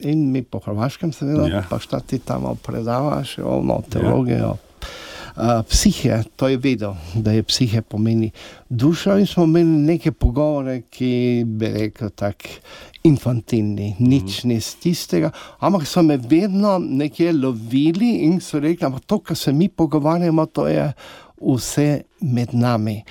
In 0.00 0.26
mi 0.32 0.42
po 0.42 0.58
Hrvaškem, 0.58 1.12
seveda, 1.12 1.46
Ja. 1.46 1.54
ja. 1.54 1.64
pa 1.70 1.78
šta 1.78 2.00
ti 2.00 2.18
tam 2.18 2.50
predavaš, 2.66 3.38
ono, 3.38 3.78
teologijo. 3.90 4.50
Uh, 4.50 4.69
psihe, 5.68 6.22
to 6.36 6.48
je 6.48 6.56
vedel, 6.56 6.94
da 7.14 7.32
je 7.32 7.42
psihe 7.42 7.82
pomeni 7.82 8.30
duša, 8.68 9.18
in 9.18 9.26
smo 9.26 9.44
imeli 9.44 9.66
neke 9.66 10.12
pogovore, 10.12 10.82
ki 10.90 11.42
bi 11.46 11.68
rekel 11.72 12.10
tako 12.10 12.60
infantilni, 13.02 13.94
nič 13.98 14.44
ni 14.44 14.58
iz 14.60 14.74
tistega, 14.76 15.30
ampak 15.58 15.86
so 15.88 16.02
me 16.02 16.16
vedno 16.16 16.78
nekje 16.78 17.32
lovili 17.32 18.10
in 18.26 18.40
so 18.40 18.60
rekli, 18.60 18.90
da 18.90 18.98
to, 18.98 19.18
kar 19.18 19.36
se 19.36 19.52
mi 19.52 19.68
pogovarjamo, 19.68 20.46
to 20.46 20.68
je 20.68 20.92
vse 21.40 22.02
med 22.20 22.54
nami. 22.54 23.02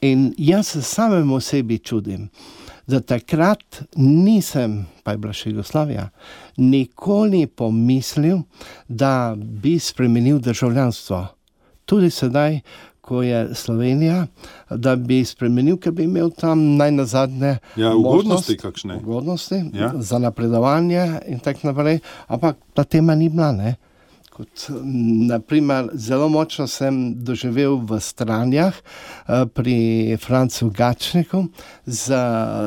In 0.00 0.32
jaz 0.38 0.66
se 0.66 0.82
samemu 0.82 1.40
sebi 1.40 1.78
čudim, 1.78 2.28
da 2.86 3.00
takrat 3.00 3.82
nisem, 3.96 4.86
pa 5.02 5.12
je 5.12 5.18
bila 5.18 5.32
še 5.32 5.50
Jugoslavija, 5.50 6.08
nikoli 6.56 7.46
pomislil, 7.46 8.42
da 8.88 9.34
bi 9.36 9.78
spremenil 9.78 10.38
državljanstvo. 10.38 11.26
Tudi 11.84 12.10
sedaj, 12.10 12.60
ko 13.00 13.22
je 13.22 13.54
Slovenija, 13.54 14.26
da 14.70 14.96
bi 14.96 15.24
spremenil, 15.24 15.76
ker 15.76 15.92
bi 15.92 16.04
imel 16.04 16.30
tam 16.32 16.76
naj 16.76 16.90
na 16.90 17.04
zadnje 17.04 17.56
Ja, 17.76 17.94
ugodnosti 17.94 18.56
kakšne. 18.56 18.96
ugodnosti 18.96 19.70
Ja. 19.72 19.92
za 19.96 20.18
napredovanje 20.18 21.02
in 21.26 21.38
tako 21.38 21.66
naprej, 21.66 21.98
ampak 22.26 22.56
ta 22.72 22.84
tema 22.84 23.14
ni 23.14 23.28
bila. 23.28 23.52
Ne? 23.52 23.74
Kot, 24.34 24.66
m, 24.68 25.26
naprimer, 25.30 25.88
zelo 25.94 26.26
močno 26.28 26.66
sem 26.66 27.14
doživel 27.22 27.76
v 27.86 28.00
Stranjah 28.02 28.74
eh, 28.74 29.44
pri 29.46 29.76
Francu 30.18 30.72
Gačniku 30.74 31.44
z 31.86 32.18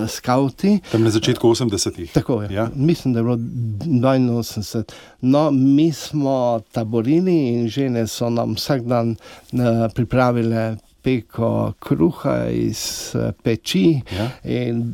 skauti. 0.07 0.77
Tam 0.91 1.03
na 1.03 1.11
začetku 1.11 1.43
80-ih. 1.43 2.13
Tako 2.15 2.41
je. 2.47 2.53
Ja. 2.55 2.69
Mislim, 2.75 3.13
da 3.13 3.19
je 3.19 3.23
bilo 3.23 3.35
82. 3.35 4.83
No, 5.21 5.51
mi 5.51 5.91
smo 5.91 6.61
taborili 6.71 7.35
in 7.35 7.67
žene 7.67 8.07
so 8.07 8.29
nam 8.29 8.55
vsak 8.55 8.81
dan 8.87 9.15
uh, 9.51 9.59
pripravile 9.95 10.77
peko 11.03 11.73
kruha 11.79 12.47
iz 12.47 13.11
uh, 13.15 13.31
peči 13.43 14.01
Ja. 14.15 14.29
in 14.43 14.93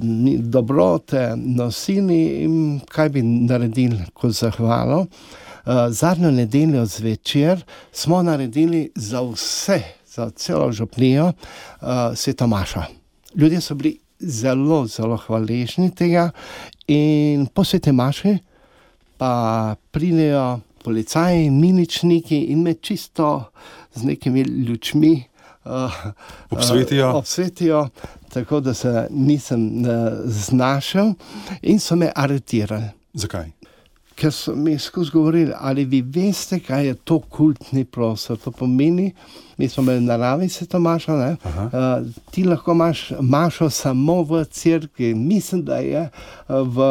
dobrote 0.49 1.35
nosili 1.37 2.43
in 2.43 2.79
kaj 2.89 3.09
bi 3.09 3.21
naredili 3.21 3.99
kot 4.13 4.31
zahvalo. 4.31 4.99
Uh, 5.01 5.07
zadnjo 5.89 6.31
nedeljo 6.31 6.85
zvečer 6.85 7.63
smo 7.91 8.23
naredili 8.23 8.91
za 8.95 9.21
vse, 9.21 9.81
za 10.07 10.29
celo 10.29 10.71
župnijo, 10.71 11.25
uh, 11.81 11.87
svetomašo. 12.15 12.83
Ljudje 13.35 13.61
so 13.61 13.75
bili 13.75 13.99
zelo, 14.19 14.87
zelo 14.87 15.17
hvaležni 15.17 15.91
tega 15.95 16.31
in 16.87 17.45
po 17.45 17.63
svetomaši 17.63 18.37
pa 19.17 19.75
pridejo 19.91 20.59
policaji, 20.83 21.49
miličniki 21.49 22.37
in 22.37 22.61
me 22.61 22.73
čisto 22.73 23.43
z 23.95 24.03
nekimi 24.03 24.43
lučmi 24.69 25.23
uh, 25.65 25.71
Obsvetijo. 26.49 27.09
Uh, 27.09 27.15
obsvetijo, 27.15 27.89
tako 28.33 28.59
da 28.59 28.73
se 28.73 29.07
nisem 29.09 29.81
uh, 29.81 29.87
znašel 30.25 31.13
in 31.61 31.79
so 31.79 31.95
me 31.95 32.11
aretirali. 32.15 32.89
Zakaj? 33.13 33.62
Ker 34.15 34.31
so 34.31 34.55
mi 34.55 34.77
skozi 34.79 35.11
govorili, 35.11 35.51
ali 35.57 35.85
vi 35.85 36.01
veste, 36.01 36.59
kaj 36.59 36.85
je 36.87 36.93
to 36.93 37.19
kultni 37.19 37.85
prostor. 37.85 38.37
To 38.37 38.51
pomeni, 38.51 39.11
mi 39.57 39.69
smo 39.69 39.83
imeli 39.83 40.01
naravi 40.01 40.49
se 40.49 40.65
to 40.65 40.79
mašo, 40.79 41.17
ne? 41.17 41.35
Aha. 41.43 41.65
Uh, 41.65 42.07
ti 42.31 42.43
lahko 42.43 42.71
imaš 42.71 43.11
mašo 43.21 43.69
samo 43.69 44.21
v 44.23 44.43
cerkvi. 44.45 45.13
Mislim, 45.13 45.63
da 45.65 45.77
je 45.77 46.09
v 46.47 46.87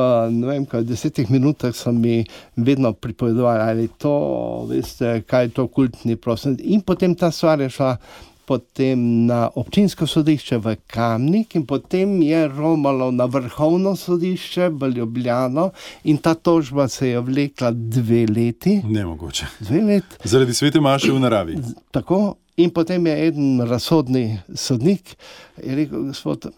vem, 0.46 0.66
kaj, 0.66 0.82
desetih 0.82 1.30
minutah 1.30 1.74
so 1.74 1.92
mi 1.92 2.24
vedno 2.56 2.92
pripovedovali, 2.92 3.60
ali 3.60 3.88
to 3.88 4.66
veste, 4.70 5.22
kaj 5.26 5.44
je 5.44 5.48
to 5.48 5.66
kultni 5.66 6.16
prostor. 6.16 6.54
In 6.58 6.80
potem 6.80 7.14
ta 7.14 7.30
stvar 7.30 7.60
je 7.60 7.70
šla 7.70 7.96
potem 8.44 9.26
na 9.26 9.50
občinsko 9.54 10.06
sodišče 10.06 10.58
v 10.58 10.74
Kamnik 10.86 11.54
in 11.54 11.66
potem 11.66 12.22
je 12.22 12.48
romalo 12.48 13.10
na 13.10 13.24
vrhovno 13.24 13.96
sodišče 13.96 14.68
v 14.68 14.90
Ljubljano 14.96 15.70
in 16.04 16.18
ta 16.18 16.34
tožba 16.34 16.88
se 16.88 17.08
je 17.08 17.20
vlekla 17.20 17.70
dve 17.70 18.26
leti. 18.26 18.80
Nemogoče. 18.84 19.46
Dve 19.60 19.82
leti. 19.82 20.16
Zaradi 20.24 20.54
svete 20.54 20.80
maše 20.80 21.12
v 21.12 21.20
naravi. 21.20 21.58
Tako, 21.90 22.34
in 22.56 22.70
potem 22.70 23.06
je 23.06 23.28
en 23.28 23.60
razsodni 23.60 24.38
sodnik 24.54 25.16
rekel: 25.56 26.02
Gospod, 26.10 26.50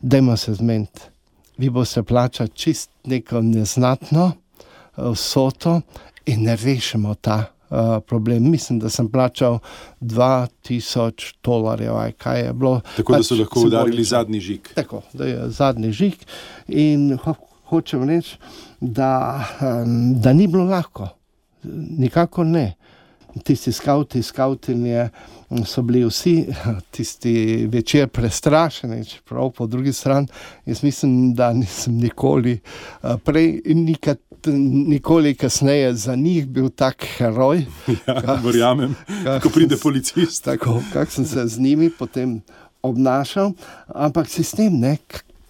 dajmo 0.00 0.36
se 0.36 0.54
zmeniti. 0.54 1.00
Vi 1.58 1.70
boste 1.70 2.02
plačali 2.02 2.48
čist 2.48 2.90
neko 3.04 3.42
neznatno 3.42 4.32
eh, 4.32 5.10
vsoto 5.12 5.80
in 6.26 6.42
ne 6.42 6.56
rešimo 6.56 7.14
ta 7.14 7.59
problem. 8.06 8.50
Mislim, 8.50 8.78
da 8.78 8.90
sem 8.90 9.08
plačal 9.08 9.58
2000 10.00 11.34
dolarjev, 11.44 11.94
kaj 12.18 12.40
je 12.46 12.52
bilo. 12.52 12.80
Tako 12.96 13.12
da 13.12 13.22
so 13.22 13.34
Pač 13.34 13.40
lahko 13.40 13.60
udarili 13.60 14.04
simbolično. 14.04 14.18
zadnji 14.18 14.40
žig. 14.40 14.68
Tako, 14.74 15.02
da 15.12 15.24
je 15.24 15.50
zadnji 15.50 15.92
žig. 15.92 16.14
In 16.68 17.18
ho, 17.22 17.34
hočem 17.64 18.08
reči, 18.08 18.36
da, 18.80 19.44
da 20.14 20.32
ni 20.32 20.46
bilo 20.46 20.64
lahko, 20.64 21.08
nikakor 21.98 22.46
ne. 22.46 22.74
Tisti 23.44 23.72
skavti, 23.72 24.22
skavtinje 24.22 25.08
m, 25.50 25.60
so 25.64 25.82
bili 25.82 26.00
vsi 26.04 26.46
tisti 26.94 27.66
večer 27.70 28.08
prestrašeni, 28.08 29.04
čeprav 29.04 29.50
po 29.50 29.66
drugi 29.66 29.92
strani 29.92 30.26
jaz 30.66 30.82
mislim, 30.82 31.34
da 31.34 31.52
nisem 31.52 31.94
nikoli 31.94 32.58
eh, 33.02 33.16
prej 33.24 33.62
in 33.64 33.84
nikad, 33.84 34.18
nikoli 34.46 35.34
kasneje 35.34 35.94
za 35.94 36.14
njih 36.14 36.46
bil 36.48 36.68
tak 36.68 37.04
heroj. 37.16 37.66
Ja, 38.06 38.40
verjamem, 38.44 38.96
ko 39.42 39.48
pride 39.48 39.76
policist. 39.76 40.44
Tako, 40.44 40.82
kako 40.92 41.10
sem 41.10 41.26
se 41.26 41.46
z 41.46 41.60
njimi 41.60 41.90
potem 41.90 42.40
obnašal, 42.82 43.52
ampak 43.86 44.28
sistem, 44.28 44.80
ne, 44.80 44.96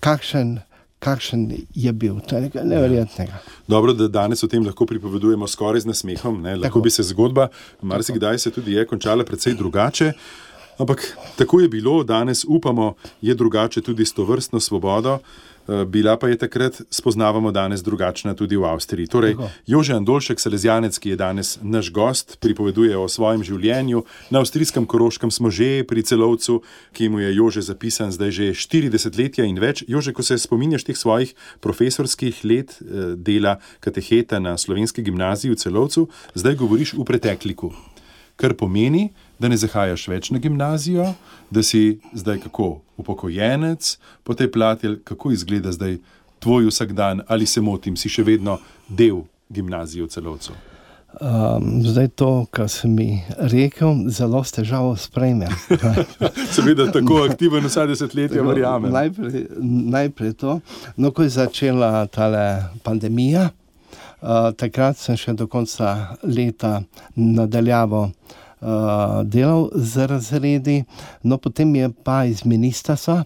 kakšen, 0.01 0.59
kakšen 0.99 1.47
je 1.75 1.93
bil, 1.93 2.21
to 2.21 2.37
je 2.37 2.43
nekaj 2.49 2.65
neverjetnega. 2.65 3.41
Dobro, 3.69 3.95
da 3.95 4.09
danes 4.09 4.43
o 4.45 4.49
tem 4.49 4.65
lahko 4.67 4.87
pripovedujemo 4.87 5.49
skoraj 5.49 5.81
z 5.81 5.91
nasmehom. 5.93 6.43
Ne? 6.43 6.57
Lahko 6.57 6.79
Tako. 6.79 6.81
bi 6.81 6.91
se 6.91 7.03
zgodba, 7.03 7.49
marsikdaj 7.83 8.39
se 8.39 8.51
tudi 8.51 8.73
je 8.73 8.87
končala 8.87 9.25
precej 9.25 9.55
drugače. 9.55 10.13
Ampak 10.81 11.17
tako 11.37 11.61
je 11.61 11.69
bilo, 11.69 12.05
danes 12.05 12.45
upamo, 12.49 12.95
je 13.21 13.35
drugače 13.35 13.81
tudi 13.81 14.05
s 14.05 14.13
to 14.13 14.25
vrstno 14.25 14.61
svobodo. 14.61 15.19
Eh, 15.71 15.85
Bila 15.85 16.17
pa 16.17 16.29
je 16.29 16.37
takrat, 16.37 16.81
spoznavamo 16.91 17.53
danes 17.53 17.83
drugačna 17.83 18.35
tudi 18.35 18.57
v 18.57 18.65
Avstriji. 18.65 19.07
Torej, 19.07 19.35
Tako. 19.35 19.51
Jože 19.67 19.95
Andolšek, 19.95 20.41
Salezjanec, 20.41 20.99
ki 20.99 21.15
je 21.15 21.17
danes 21.17 21.59
naš 21.63 21.93
gost, 21.93 22.37
pripoveduje 22.41 22.97
o 22.99 23.07
svojem 23.09 23.45
življenju. 23.47 24.03
Na 24.31 24.43
avstrijskem 24.43 24.87
Koroškem 24.87 25.31
smo 25.31 25.51
že 25.51 25.85
pri 25.87 26.03
celovcu, 26.03 26.63
ki 26.93 27.09
mu 27.09 27.23
je 27.23 27.35
Jože 27.35 27.63
zapisan 27.63 28.11
zdaj 28.11 28.31
že 28.31 28.47
40 28.51 29.15
letja 29.15 29.45
in 29.47 29.63
več. 29.63 29.85
Jože, 29.87 30.13
ko 30.13 30.27
se 30.27 30.39
spominjaš 30.39 30.85
teh 30.85 30.99
svojih 30.99 31.35
profesorskih 31.61 32.43
let 32.45 32.75
eh, 32.83 33.15
dela 33.15 33.61
kateheta 33.79 34.43
na 34.43 34.59
slovenski 34.59 35.07
gimnaziji 35.07 35.55
v 35.55 35.61
celovcu, 35.61 36.09
zdaj 36.35 36.59
govoriš 36.59 36.99
v 36.99 37.07
pretekliku. 37.07 37.71
Kar 38.35 38.57
pomeni, 38.59 39.13
da 39.41 39.49
ne 39.49 39.57
zahajaš 39.57 40.07
več 40.09 40.31
na 40.31 40.39
gimnazijo, 40.39 41.13
da 41.51 41.63
si 41.63 41.99
zdaj 42.13 42.43
kako 42.45 42.81
upokojenec 43.01 43.97
po 44.23 44.35
tej 44.35 44.51
plati, 44.53 44.97
kako 45.05 45.33
izgleda 45.33 45.73
zdaj 45.73 45.99
tvoj 46.39 46.69
vsakdan, 46.69 47.23
ali 47.29 47.47
se 47.47 47.61
motim, 47.61 47.97
si 47.97 48.09
še 48.09 48.25
vedno 48.25 48.59
del 48.89 49.25
gimnazije 49.49 50.05
v 50.05 50.13
celovcu. 50.13 50.57
Um, 51.21 51.81
zdaj 51.83 52.09
to, 52.15 52.29
kar 52.55 52.69
sem 52.71 52.93
mi 52.95 53.09
rekel, 53.51 54.05
zelo 54.15 54.45
s 54.45 54.55
težavo 54.55 54.93
sprejmem. 54.97 55.51
Seveda, 56.55 56.87
tako 56.93 57.25
aktiven 57.25 57.67
vsa 57.67 57.87
desetletja, 57.91 58.45
verjamem. 58.47 58.93
Najprej, 58.95 59.47
najprej 59.97 60.37
to, 60.39 60.61
no, 60.97 61.11
ko 61.11 61.27
je 61.27 61.33
začela 61.35 62.07
ta 62.07 62.29
pandemija, 62.87 63.49
uh, 63.51 64.53
takrat 64.55 65.01
sem 65.03 65.19
še 65.19 65.35
do 65.35 65.49
konca 65.51 66.15
leta 66.23 66.79
nadaljeval 67.17 68.13
uh, 68.13 68.39
delal 69.25 69.69
z 69.75 70.07
razredi, 70.07 70.85
no 71.23 71.39
potem 71.39 71.75
je 71.75 71.91
pa 72.05 72.25
iz 72.25 72.45
ministrstva 72.45 73.25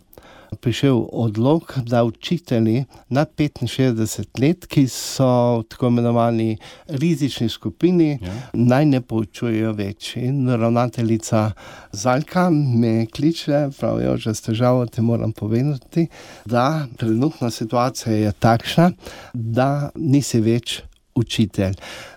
prišel 0.61 1.07
odlog, 1.12 1.73
da 1.87 2.05
učitelji 2.05 2.85
nad 3.09 3.31
65 3.37 4.40
let, 4.40 4.66
ki 4.66 4.88
so 4.88 5.59
v 5.59 5.62
tako 5.68 5.87
imenovani 5.87 6.57
rizični 6.88 7.49
skupini, 7.49 8.18
Ja. 8.23 8.33
naj 8.53 8.85
ne 8.87 9.01
poučujejo 9.01 9.73
več. 9.73 10.16
In 10.16 10.49
ravnateljica 10.49 11.53
Zalka 11.92 12.51
me 12.51 13.07
kliče, 13.07 13.70
pravijo, 13.79 14.16
že 14.16 14.35
s 14.35 14.40
težavo 14.40 14.87
ti 14.87 15.01
moram 15.01 15.33
povedati, 15.33 16.07
da 16.44 16.87
trenutna 16.97 17.51
situacija 17.51 18.14
je 18.16 18.33
takšna, 18.33 18.92
da 19.35 19.90
nisi 19.94 20.40
več 20.40 20.83
učitelj. 21.14 21.74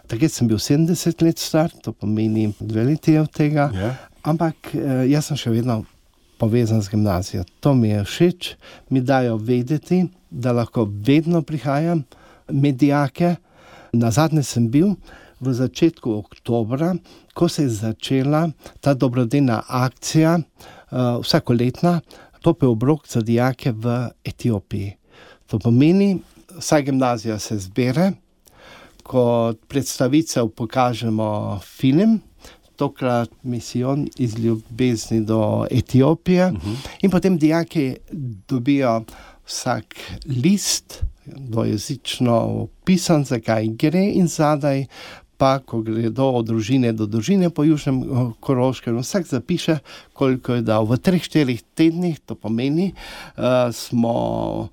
Takrat 0.07 0.31
sem 0.31 0.47
bil 0.47 0.57
70 0.57 1.21
let 1.25 1.39
star, 1.39 1.71
to 1.83 1.91
pomeni 1.93 2.53
dve 2.60 2.83
leti 2.83 3.17
od 3.17 3.31
tega, 3.31 3.71
Ja. 3.73 3.95
ampak 4.23 4.55
eh, 4.73 5.05
jaz 5.12 5.25
sem 5.29 5.38
še 5.38 5.51
vedno 5.51 5.83
povezan 6.38 6.81
z 6.81 6.89
gimnazijo. 6.89 7.43
To 7.60 7.73
mi 7.73 7.89
je 7.89 8.03
všeč, 8.03 8.55
mi 8.89 9.01
dajo 9.01 9.38
vedeti, 9.38 10.03
da 10.29 10.51
lahko 10.51 10.86
vedno 10.86 11.41
prihajam 11.41 12.03
med 12.51 12.75
dijake. 12.77 13.36
Na 13.93 14.12
zadnje 14.12 14.43
sem 14.43 14.67
bil 14.69 14.95
v 15.39 15.53
začetku 15.53 16.12
oktobra, 16.13 16.95
ko 17.33 17.47
se 17.49 17.63
je 17.63 17.69
začela 17.69 18.49
ta 18.81 18.93
dobrodelna 18.93 19.63
akcija, 19.67 20.38
uh, 20.38 21.21
vsakoletna, 21.21 22.01
topel 22.41 22.69
obrok 22.69 23.07
za 23.07 23.21
dijake 23.21 23.71
v 23.71 24.10
Etiopiji. 24.25 24.93
To 25.47 25.60
pomeni, 25.60 26.19
vsa 26.57 26.81
gimnazija 26.81 27.39
se 27.39 27.57
zbere, 27.57 28.12
kot 29.07 29.59
predstavitev 29.67 30.49
pokažemo 30.55 31.59
film, 31.63 32.19
tokrat 32.75 33.29
misijon 33.43 34.07
iz 34.17 34.35
ljubezni 34.39 35.21
do 35.25 35.65
Etiopije, 35.71 36.47
uh 36.47 36.53
-huh. 36.53 36.75
in 37.01 37.11
potem 37.11 37.37
dijaki 37.37 37.95
dobijo 38.47 39.03
vsak 39.45 39.95
list, 40.43 41.03
dvojezično 41.25 42.35
opisan, 42.35 43.25
zakaj 43.25 43.67
gre, 43.67 44.11
in 44.13 44.27
zadaj 44.27 44.85
pa 45.37 45.59
ko 45.59 45.81
gredo 45.85 46.31
od 46.39 46.49
družine 46.49 46.91
do 46.97 47.05
družine 47.05 47.49
po 47.49 47.63
Južnem 47.63 48.01
eh, 48.01 48.31
Koroškem, 48.39 48.97
vsak 48.97 49.27
zapiše, 49.29 49.77
koliko 50.13 50.57
je 50.57 50.61
dal. 50.61 50.85
V 50.85 50.97
treh, 50.97 51.23
štirih 51.23 51.61
tednih, 51.77 52.19
to 52.25 52.35
pomeni, 52.35 52.93
uh, 53.37 53.69
smo 53.73 54.69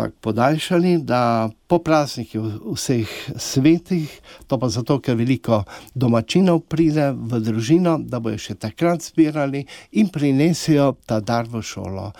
tako 0.00 0.16
podaljšali, 0.20 0.98
da 0.98 1.50
po 1.68 1.78
praznikih 1.78 2.40
vseh 2.74 3.08
svetih, 3.36 4.20
to 4.46 4.58
pa 4.58 4.68
zato, 4.68 4.98
ker 5.00 5.16
veliko 5.16 5.62
domačinov 5.94 6.62
pride 6.72 7.10
v 7.12 7.40
družino, 7.44 7.98
da 8.00 8.20
bojo 8.20 8.40
še 8.40 8.56
takrat 8.58 9.04
zbirali 9.04 9.66
in 9.92 10.08
prinesijo 10.08 10.94
ta 11.06 11.20
dar 11.20 11.46
v 11.52 11.62
šolo. 11.62 12.10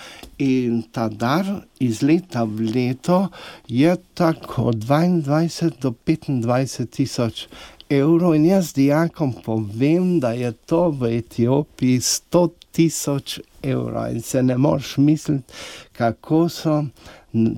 In 0.44 0.82
ta 0.92 1.08
dar 1.08 1.48
iz 1.80 2.02
leta 2.02 2.44
v 2.44 2.68
leto 2.74 3.26
je 3.66 3.96
tako 4.14 4.70
od 4.74 4.84
22 4.84 5.80
do 5.80 5.94
25 6.06 6.86
tisoč. 6.86 7.46
Euro 7.90 8.36
in 8.38 8.44
jaz 8.46 8.68
dijakom 8.76 9.32
povem, 9.42 10.20
da 10.22 10.30
je 10.30 10.52
to 10.52 10.92
v 10.94 11.16
Etiopiji 11.18 11.98
100 11.98 12.48
tisoč 12.70 13.40
evrov 13.62 14.12
in 14.12 14.22
se 14.22 14.42
ne 14.42 14.56
moreš 14.58 14.96
misliti, 14.96 15.52
kako 15.92 16.48
so 16.48 16.84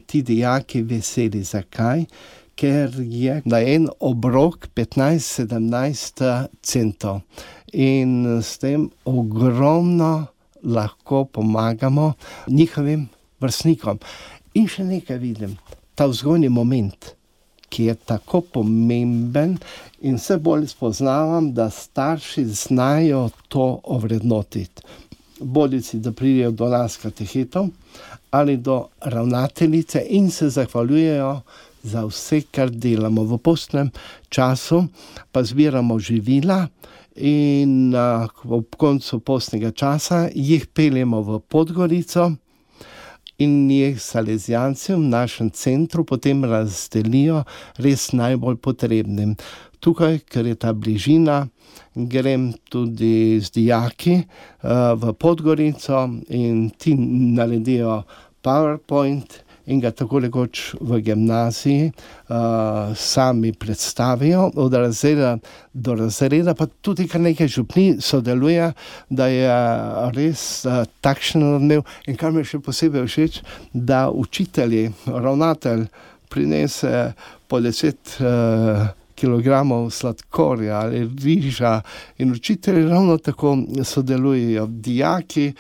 ti 0.07 0.23
dijaki 0.23 0.83
veseli. 0.83 1.43
Zakaj? 1.43 2.05
Ker 2.55 2.93
je 3.01 3.41
na 3.45 3.63
en 3.65 3.89
obrok 4.01 4.69
15-17 4.77 6.47
centov 6.63 7.23
in 7.73 8.43
s 8.43 8.59
tem 8.61 8.91
ogromno 9.05 10.27
lahko 10.63 11.25
pomagamo 11.25 12.13
njihovim 12.47 13.09
vrstnikom. 13.41 13.99
In 14.55 14.69
še 14.69 14.85
nekaj 14.85 15.19
vidim, 15.19 15.57
ta 15.97 16.07
vzgojni 16.07 16.51
moment, 16.53 17.15
ki 17.73 17.89
je 17.89 17.95
tako 17.95 18.43
pomemben, 18.55 19.57
in 20.05 20.19
vse 20.21 20.37
bolj 20.37 20.69
spoznavam, 20.75 21.53
da 21.57 21.71
starši 21.71 22.45
znajo 22.45 23.31
to 23.49 23.81
ovrednotiti. 23.85 24.85
Bodici, 25.41 25.99
da 25.99 26.13
pridejo 26.13 26.53
do 26.53 26.69
nas 26.69 26.99
katehetov, 27.01 27.73
ali 28.33 28.57
do 28.57 28.87
ravnateljice 29.01 30.07
in 30.09 30.31
se 30.31 30.49
zahvaljujejo 30.49 31.41
za 31.83 32.05
vse, 32.07 32.41
kar 32.51 32.71
delamo 32.71 33.25
v 33.25 33.39
postnem 33.39 33.91
času, 34.29 34.85
pa 35.33 35.43
zbiramo 35.43 35.99
živila. 35.99 36.67
In 37.17 37.95
uh, 37.95 38.29
ob 38.45 38.77
koncu 38.77 39.21
postnega 39.21 39.71
časa 39.71 40.29
jih 40.35 40.67
peljemo 40.67 41.21
v 41.21 41.41
Podgorico 41.41 42.31
in 43.39 43.71
jih 43.71 44.01
Salezijanci 44.01 44.95
v 44.95 45.11
našem 45.13 45.51
centru 45.51 46.05
potem 46.09 46.45
razdelijo 46.45 47.45
res 47.77 48.13
najbolj 48.17 48.57
potrebnim. 48.57 49.37
Tukaj, 49.83 50.21
ker 50.31 50.47
je 50.47 50.55
ta 50.55 50.71
bližina, 50.73 51.41
grem 51.95 52.53
tudi 52.71 53.41
z 53.43 53.51
dijaki 53.51 54.21
uh, 54.23 54.95
v 54.95 55.11
Podgorico 55.19 56.05
in 56.31 56.69
ti 56.71 56.95
naredijo 56.95 58.05
PowerPoint. 58.47 59.43
In 59.67 59.81
ga 59.83 59.91
tako 59.95 60.19
rekoč 60.23 60.75
v 60.81 61.01
gimnaziji 61.07 61.91
uh, 61.91 62.95
sami 62.95 63.53
predstavijo, 63.53 64.51
od 64.55 64.75
razreda 64.75 65.37
do 65.73 65.95
razreda, 65.95 66.55
pa 66.55 66.67
tudi 66.67 67.09
kar 67.11 67.21
nekaj 67.23 67.49
župni 67.49 67.99
sodeluje, 68.03 68.73
da 69.11 69.27
je 69.31 69.59
res 70.15 70.65
uh, 70.67 70.83
takšen 71.01 71.43
odmev. 71.57 71.83
In 72.07 72.19
kar 72.19 72.35
mi 72.35 72.47
še 72.47 72.63
posebej 72.63 73.07
všeč, 73.07 73.43
da 73.75 74.09
učitelji, 74.11 74.91
ravnatelj 75.07 75.87
prinese 76.31 77.13
po 77.47 77.63
deset. 77.63 78.19
Uh, 78.19 78.91
kilogramov 79.15 79.91
sladkorja 79.91 80.81
ali 80.81 81.11
riža, 81.25 81.81
in 82.19 82.33
učitelji 82.33 82.89
ravno 82.89 83.19
tako 83.19 83.59
sodelujejo. 83.85 84.67
Dijaki 84.67 85.53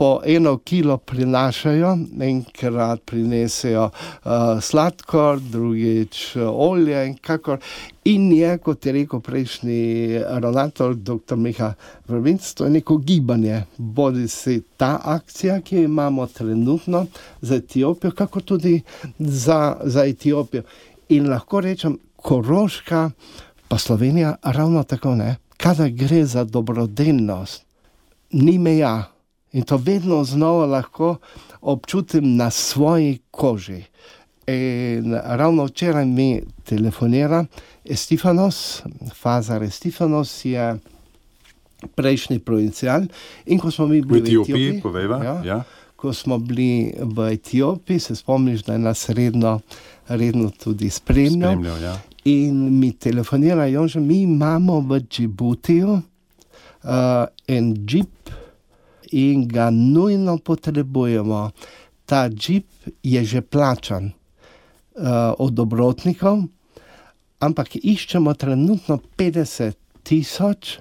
po 0.00 0.20
eno 0.24 0.58
kilo 0.58 0.96
prinašajo, 0.96 1.98
enkrat 2.20 3.00
prinesejo 3.04 3.84
uh, 3.84 4.30
sladkor, 4.60 5.40
drugič 5.40 6.36
uh, 6.36 6.42
olje 6.54 7.06
in 7.06 7.16
kakor. 7.16 7.58
In 8.04 8.32
je, 8.32 8.58
kot 8.58 8.86
je 8.86 8.92
rekel 8.92 9.20
prejšnji 9.20 9.82
ravnatelj, 10.18 10.94
dr. 10.94 11.36
Miha 11.36 11.74
Vrvinc, 12.08 12.54
to 12.54 12.64
je 12.64 12.70
neko 12.70 12.96
gibanje. 12.96 13.62
Bodi 13.76 14.28
si 14.28 14.62
ta 14.76 15.00
akcija, 15.04 15.60
ki 15.60 15.76
jo 15.76 15.82
imamo 15.82 16.26
trenutno 16.26 17.06
za 17.40 17.60
Etiopijo, 17.60 18.10
kako 18.10 18.40
tudi 18.40 18.80
za, 19.18 19.76
za 19.84 20.06
Etiopijo. 20.06 20.62
In 21.08 21.28
lahko 21.28 21.60
rečem, 21.60 21.98
Koroška, 22.22 23.10
pa 23.68 23.78
Slovenija, 23.78 24.36
ravno 24.42 24.82
tako 24.82 25.14
ne. 25.14 25.36
Kadar 25.56 25.90
gre 25.90 26.24
za 26.24 26.44
dobrodelnost, 26.44 27.64
ni 28.30 28.58
meja 28.58 29.12
in 29.52 29.62
to 29.62 29.76
vedno 29.76 30.24
znova 30.24 30.66
lahko 30.66 31.16
občutim 31.60 32.36
na 32.36 32.50
svoji 32.50 33.18
koži. 33.30 33.82
In 34.46 35.14
ravno 35.24 35.64
včeraj 35.64 36.04
mi 36.04 36.42
telefonira 36.64 37.44
Estefanos, 37.84 38.82
Fazar 39.14 39.62
Estefanos 39.62 40.44
je 40.44 40.78
prejšnji 41.94 42.38
provincial. 42.38 43.02
In 43.46 43.58
ko 43.58 43.70
smo 43.70 43.86
mi 43.86 44.02
bili 44.02 44.20
v 44.20 44.24
Etiopiji, 44.24 44.80
povejva. 44.82 45.24
Ja, 45.24 45.42
ja. 45.44 45.62
Ko 45.96 46.12
smo 46.12 46.38
bili 46.38 46.94
v 47.00 47.32
Etiopiji, 47.32 48.00
se 48.00 48.16
spomniš, 48.16 48.62
da 48.62 48.72
je 48.72 48.78
nas 48.78 49.08
redno, 49.08 49.60
redno 50.08 50.50
tudi 50.50 50.90
spremljal. 50.90 51.52
Spremljal, 51.52 51.82
ja. 51.82 52.00
In 52.24 52.78
mi 52.78 52.92
telefonirajo, 52.92 53.88
že 53.88 54.00
mi 54.00 54.22
imamo 54.22 54.80
v 54.80 55.00
Džibutiju 55.00 55.88
uh, 55.90 56.02
en 57.46 57.74
džip 57.86 58.30
in 59.12 59.48
ga 59.48 59.70
nujno 59.70 60.38
potrebujemo. 60.38 61.50
Ta 62.04 62.28
džip 62.28 62.66
je 63.02 63.24
že 63.24 63.40
plačan 63.40 64.04
uh, 64.10 65.32
od 65.38 65.52
dobrotnikov, 65.52 66.44
ampak 67.40 67.76
iščemo 67.76 68.34
trenutno 68.34 69.00
50 69.16 69.72
tisoč 70.02 70.78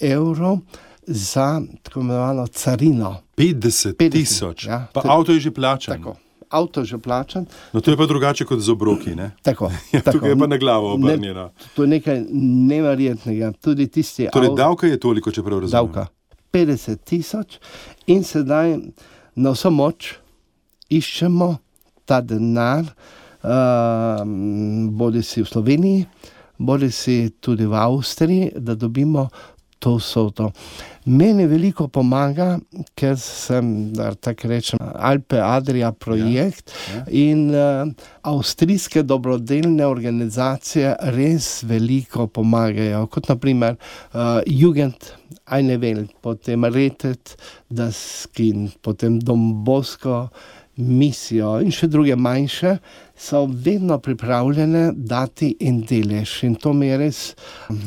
evrov 0.00 0.58
za 1.06 1.60
tako 1.82 2.00
imenovano 2.00 2.46
carino. 2.46 3.16
50 3.36 4.10
tisoč, 4.10 4.66
ja. 4.66 4.86
pa 4.92 5.02
avto 5.04 5.32
je 5.32 5.40
že 5.40 5.50
plačan. 5.50 6.04
Avto 6.50 6.84
že 6.84 6.98
plačan. 6.98 7.46
No, 7.72 7.80
to 7.80 7.90
je 7.90 7.96
pa 7.96 8.06
drugače 8.06 8.44
kot 8.44 8.60
z 8.60 8.72
obroki. 8.72 9.14
Tako, 9.48 9.70
ja, 9.92 10.00
tako. 10.00 10.18
Tukaj 10.18 10.30
je 10.30 10.38
pa 10.38 10.46
na 10.46 10.56
glavo 10.56 10.92
obrnjeno. 10.94 11.44
Ne, 11.44 11.68
to 11.76 11.82
je 11.82 11.88
nekaj 11.88 12.24
neverjetnega. 12.70 13.52
Tudi 13.60 13.88
tisti, 13.88 14.28
torej, 14.32 14.54
davka 14.56 14.86
je 14.86 15.00
toliko, 15.00 15.32
če 15.32 15.42
prav 15.42 15.60
razumem. 15.64 15.92
Davka 15.92 16.08
50 16.52 17.04
tisoč 17.04 17.58
in 18.06 18.24
sedaj 18.24 18.78
na 19.36 19.52
vso 19.52 19.70
moč 19.70 20.14
iščemo 20.88 21.52
ta 22.08 22.20
denar, 22.24 22.88
uh, 23.44 24.24
bodi 24.88 25.22
si 25.22 25.44
v 25.44 25.50
Sloveniji, 25.50 26.06
bodi 26.58 26.90
si 26.90 27.18
tudi 27.40 27.68
v 27.68 27.76
Avstriji, 27.76 28.52
da 28.56 28.74
dobimo 28.74 29.28
to 29.78 29.96
vsoto. 29.98 30.50
Meni 31.08 31.46
veliko 31.48 31.86
pomaga, 31.88 32.58
ker 32.98 33.14
sem, 33.20 33.92
da 33.96 34.10
tako 34.14 34.50
rečem, 34.50 34.80
Alpe 34.80 35.40
Adria 35.40 35.92
projekt 35.92 36.74
ja, 36.74 36.98
ja. 36.98 37.04
in 37.08 37.46
uh, 37.54 37.88
avstrijske 38.28 39.02
dobrodelne 39.08 39.86
organizacije 39.86 40.96
res 41.16 41.62
veliko 41.64 42.26
pomagajo, 42.26 43.06
kot 43.08 43.30
naprimer 43.32 43.78
uh, 43.78 44.42
Jugend, 44.46 45.14
Eine 45.48 45.78
Welt, 45.80 46.12
potem 46.20 46.68
Retet, 46.68 47.38
Daskin, 47.70 48.68
potem 48.82 49.20
Dombosko. 49.20 50.28
Misijo 50.78 51.56
in 51.58 51.72
še 51.74 51.88
druge 51.90 52.14
manjše, 52.14 52.76
so 53.18 53.40
vedno 53.50 53.96
pripravljene 53.98 54.92
dati 54.94 55.50
en 55.58 55.80
delež, 55.82 56.36
in 56.46 56.54
to 56.54 56.70
mi 56.70 56.92
je 56.92 57.02
res. 57.02 57.22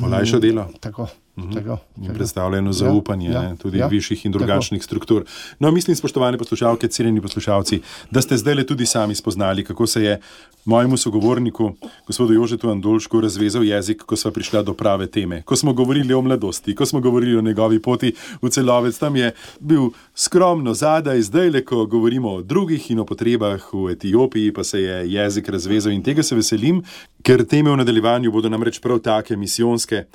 Olajša 0.03 0.43
delo. 0.43 0.67
Tako. 0.83 1.07
Tako, 1.53 1.77
tako. 1.95 2.13
Predstavljeno 2.13 2.69
ja, 2.69 2.73
zaupanje 2.73 3.29
ja, 3.29 3.43
ja, 3.43 3.55
tudi 3.55 3.77
ja, 3.77 3.87
višjih 3.87 4.25
in 4.25 4.31
drugačnih 4.31 4.81
tako. 4.81 4.87
struktur. 4.87 5.25
No, 5.59 5.71
mislim, 5.71 5.95
spoštovane 5.95 6.37
poslušalke, 6.37 6.87
cenjeni 6.87 7.21
poslušalci, 7.21 7.81
da 8.11 8.21
ste 8.21 8.37
zdaj 8.37 8.55
le 8.55 8.65
tudi 8.67 8.85
sami 8.85 9.15
spoznali, 9.15 9.63
kako 9.63 9.87
se 9.87 10.03
je 10.03 10.19
mojemu 10.65 10.97
sogovorniku, 10.97 11.71
gospodu 12.07 12.33
Jožetu 12.33 12.69
Andolšku, 12.69 13.21
razvezal 13.21 13.63
jezik, 13.63 14.01
ko 14.01 14.15
smo 14.15 14.31
prišli 14.31 14.63
do 14.63 14.73
prave 14.73 15.07
teme. 15.07 15.41
Ko 15.41 15.55
smo 15.55 15.73
govorili 15.73 16.13
o 16.13 16.21
mladosti, 16.21 16.75
ko 16.75 16.85
smo 16.85 16.99
govorili 16.99 17.37
o 17.37 17.41
njegovi 17.41 17.81
poti 17.81 18.13
v 18.41 18.49
celovec, 18.49 18.97
tam 18.97 19.15
je 19.15 19.31
bil 19.59 19.89
skromno 20.15 20.73
zadaj, 20.73 21.21
zdaj 21.21 21.49
le, 21.49 21.65
ko 21.65 21.85
govorimo 21.85 22.31
o 22.31 22.41
drugih 22.41 22.91
in 22.91 22.99
o 22.99 23.05
potrebah 23.05 23.73
v 23.73 23.91
Etiopiji, 23.91 24.53
pa 24.53 24.63
se 24.63 24.81
je 24.81 25.11
jezik 25.11 25.49
razvezal 25.49 25.91
in 25.91 26.03
tega 26.03 26.23
se 26.23 26.35
veselim, 26.35 26.83
ker 27.23 27.45
teme 27.45 27.71
v 27.71 27.77
nadaljevanju 27.77 28.31
bodo 28.31 28.49
namreč 28.49 28.79
prav 28.79 28.99
take 28.99 29.35
misijonske. 29.35 30.05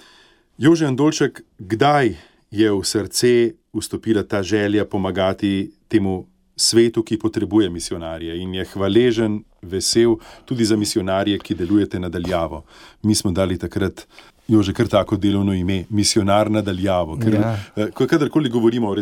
Jože 0.59 0.87
Andolček, 0.89 1.45
kdaj 1.59 2.17
je 2.49 2.73
v 2.73 2.81
srce 2.81 3.61
vstopila 3.77 4.25
ta 4.25 4.41
želja 4.43 4.89
pomagati 4.89 5.69
temu 5.89 6.25
svetu, 6.57 7.03
ki 7.05 7.19
potrebuje 7.19 7.69
misionarje 7.71 8.33
in 8.41 8.55
je 8.55 8.65
hvaležen, 8.65 9.45
vesel 9.63 10.17
tudi 10.49 10.65
za 10.65 10.77
misionarje, 10.77 11.39
ki 11.39 11.55
delujete 11.55 12.01
nadaljavo. 12.01 12.65
Mi 13.03 13.15
smo 13.15 13.31
dali 13.37 13.59
takrat. 13.59 14.07
Jo 14.49 14.63
že 14.63 14.73
kar 14.73 14.87
tako 14.87 15.17
delovno 15.17 15.53
ime, 15.53 15.85
misionar 15.91 16.51
nadaljavo. 16.51 17.17
Ker, 17.17 17.35
Ja. 17.35 17.59
eh, 17.77 17.91
ko- 17.91 18.07
kadarkoli 18.07 18.49
govorimo 18.49 18.89
o 18.89 18.95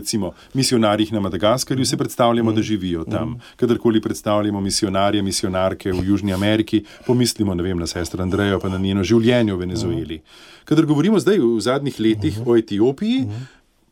misionarjih 0.55 1.13
na 1.13 1.21
Madagaskarju, 1.21 1.85
se 1.85 1.97
predstavljamo, 1.97 2.53
da 2.53 2.63
živijo 2.63 3.05
tam. 3.05 3.37
Kadarkoli 3.57 4.01
predstavljamo 4.01 4.61
misionarje, 4.61 5.23
misionarke 5.23 5.93
v 5.93 6.05
Južni 6.05 6.33
Ameriki, 6.33 6.85
pomislimo 7.07 7.55
vem, 7.55 7.79
na 7.79 7.87
sestro 7.87 8.23
Andrejo, 8.23 8.61
pa 8.61 8.69
na 8.69 8.79
njeno 8.79 9.03
življenje 9.03 9.53
v 9.53 9.59
Venezueli. 9.59 10.23
Kadar 10.65 10.87
govorimo 10.87 11.21
zdaj 11.21 11.39
v 11.39 11.61
zadnjih 11.61 12.01
letih 12.01 12.41
o 12.47 12.57
Etiopiji, 12.57 13.27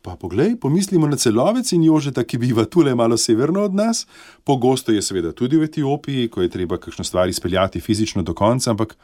pa 0.03 0.17
poglej, 0.17 0.57
pomislimo 0.57 1.07
na 1.07 1.17
celovec 1.17 1.73
in 1.73 1.85
Jožeta, 1.85 2.25
ki 2.25 2.39
biva 2.39 2.65
tule 2.65 2.95
malo 2.95 3.17
severno 3.17 3.61
od 3.61 3.75
nas. 3.75 4.07
Pogosto 4.43 4.91
je 4.91 5.03
seveda 5.03 5.33
tudi 5.33 5.57
v 5.57 5.63
Etiopiji, 5.63 6.29
ko 6.29 6.43
je 6.43 6.49
treba 6.49 6.79
kakšno 6.79 7.05
stvar 7.05 7.29
izpeljati 7.29 7.81
fizično 7.81 8.23
do 8.23 8.33
konca, 8.33 8.71
ampak 8.71 8.97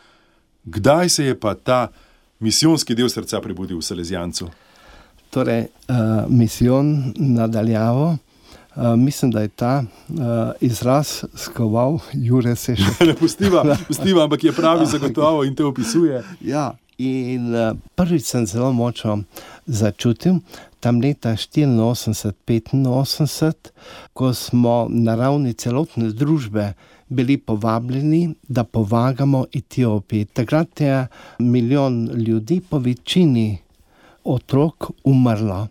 kdaj 0.65 1.09
se 1.09 1.25
je 1.25 1.35
pa 1.35 1.55
ta 1.55 1.89
misijonski 2.41 2.95
del 2.95 3.11
srca 3.11 3.41
prebudil 3.41 3.79
v 3.79 3.83
Salezijancu? 3.83 4.49
Torej, 5.31 5.67
uh, 5.89 5.95
misijon 6.29 7.15
nadaljavo. 7.17 8.17
Uh, 8.77 8.97
mislim, 8.97 9.31
da 9.31 9.41
je 9.41 9.49
ta 9.49 9.83
uh, 9.83 9.87
izraz 10.61 11.25
skoval 11.35 11.99
Jure 12.13 12.57
Sešek. 12.57 13.01
Ne 13.01 13.15
pustiva, 13.21 13.77
pustiva, 13.89 14.25
ampak 14.25 14.45
je 14.45 14.53
pravi 14.53 14.87
zagotovo 14.87 15.45
in 15.45 15.55
te 15.55 15.65
opisuje. 15.65 16.25
Ja, 16.41 16.77
in 16.99 17.55
uh, 17.55 17.77
prvič 17.95 18.25
sem 18.25 18.47
zelo 18.47 18.73
močno 18.73 19.23
začutil, 19.67 20.35
tam 20.81 21.01
leta 21.01 21.31
84-85, 21.31 23.53
ko 24.13 24.35
smo 24.35 24.87
na 24.91 25.15
ravni 25.15 25.55
celotne 25.55 26.11
družbe 26.15 26.73
bili 27.09 27.37
povabljeni, 27.39 28.35
da 28.49 28.65
pomagamo 28.65 29.45
Etiopiji. 29.55 30.25
Takrat 30.25 30.81
je 30.81 31.07
milijon 31.39 32.11
ljudi, 32.15 32.61
po 32.71 32.79
večini 32.79 33.59
otrok, 34.25 34.91
umrlo. 35.05 35.67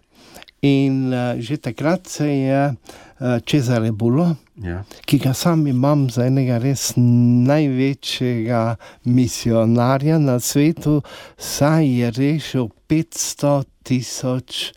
In 0.62 1.14
uh, 1.14 1.40
že 1.40 1.58
takrat 1.58 2.08
se 2.08 2.28
je 2.28 2.68
uh, 2.70 3.28
Cezare 3.46 3.92
Bulo, 3.92 4.36
Ja. 4.64 4.84
ki 5.06 5.20
ga 5.22 5.34
sam 5.34 5.68
imam 5.68 6.10
za 6.10 6.26
enega 6.26 6.58
res 6.58 6.94
največjega 7.46 8.76
misionarja 9.04 10.18
na 10.20 10.40
svetu, 10.40 11.02
saj 11.38 11.86
je 12.00 12.12
rešil 12.12 12.68
500 12.90 13.64
tisoč 13.84 14.72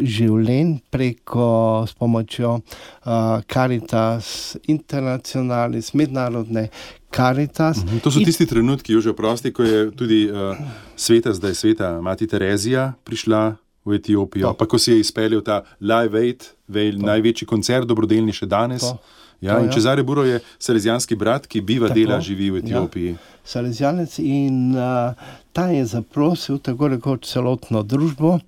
življenj 0.00 0.78
preko 0.90 1.84
s 1.88 1.92
pomočjo 1.98 2.54
uh, 2.58 3.40
Caritas 3.52 4.56
Internationalis, 4.66 5.92
mednarodne 5.94 6.68
Caritas. 7.14 7.84
Mhm, 7.84 7.98
To 8.04 8.10
so 8.10 8.20
tisti 8.20 8.46
trenutki, 8.46 8.96
že 9.00 9.10
oprosti, 9.10 9.52
ko 9.52 9.62
je 9.62 9.90
tudi 9.92 10.26
uh, 10.30 10.56
sveta, 10.96 11.32
zdaj 11.32 11.54
sveta, 11.54 11.88
mati 12.00 12.26
Terezija 12.26 12.92
prišla 13.04 13.56
v 13.84 13.96
Etiopijo, 13.96 14.52
To. 14.52 14.54
pa 14.54 14.66
ko 14.68 14.76
si 14.78 14.92
je 14.92 15.00
izpeljal 15.00 15.40
ta 15.40 15.62
Live 15.80 16.18
Aid, 16.18 16.44
vel, 16.68 16.98
največji 17.00 17.48
koncert, 17.48 17.88
dobrodelni 17.88 18.32
še 18.32 18.46
danes. 18.46 18.84
To. 18.84 18.98
Ja, 19.40 19.54
To, 19.56 19.64
ja. 19.64 19.70
Čezare 19.70 20.02
Buro 20.02 20.24
je 20.26 20.40
salezijanski 20.58 21.14
brat, 21.16 21.46
ki 21.46 21.60
biva, 21.62 21.88
Tako, 21.88 21.94
dela, 22.00 22.18
živi 22.20 22.50
v 22.50 22.58
ja. 22.58 22.64
Etiopiji. 22.64 23.16
Salesijanec 23.46 24.18
in 24.18 24.74
uh, 24.74 25.14
ta 25.54 25.70
je 25.70 25.86
zaprosil 25.86 26.58
tako 26.58 26.88
rekoč 26.92 27.30
celotno 27.30 27.82
družbo, 27.86 28.40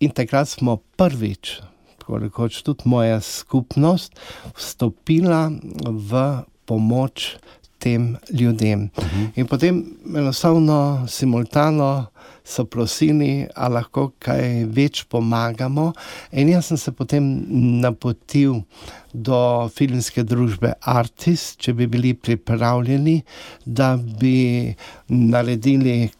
in 0.00 0.10
takrat 0.10 0.48
smo 0.48 0.76
prvič, 0.96 1.58
tako 1.98 2.18
rekoč 2.18 2.62
tudi 2.62 2.88
moja 2.88 3.20
skupnost, 3.20 4.14
vstopila 4.56 5.48
v 5.84 6.24
pomoč 6.66 7.36
tem 7.78 8.16
ljudem. 8.30 8.90
Uh 8.96 9.04
-huh. 9.04 9.30
In 9.34 9.46
potem 9.46 9.84
enostavno, 10.16 11.04
simultano 11.08 12.06
so 12.44 12.64
prosili, 12.64 13.46
ali 13.54 13.74
lahko 13.74 14.12
kaj 14.18 14.64
več 14.64 15.04
pomagamo. 15.04 15.92
In 16.32 16.48
jaz 16.48 16.66
sem 16.66 16.76
se 16.76 16.92
potem 16.92 17.44
napotil 17.80 18.62
do 19.12 19.68
filmske 19.74 20.24
družbe 20.24 20.72
Artis, 20.80 21.56
če 21.56 21.72
bi 21.72 21.86
bili 21.86 22.14
pripravljeni, 22.14 23.22
da 23.64 23.96
bi 24.20 24.74
naredili 25.08 26.10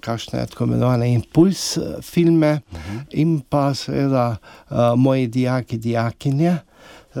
kakšne 0.00 0.46
tako 0.46 0.64
imenovane 0.64 1.12
impuls 1.12 1.76
eh, 1.76 2.02
filme, 2.02 2.60
uh 2.72 2.78
-huh. 2.78 3.04
in 3.10 3.40
pa 3.40 3.74
seveda 3.74 4.36
uh, 4.70 4.76
moji 4.96 5.26
dijaki, 5.26 5.78
dijakinje. 5.78 6.56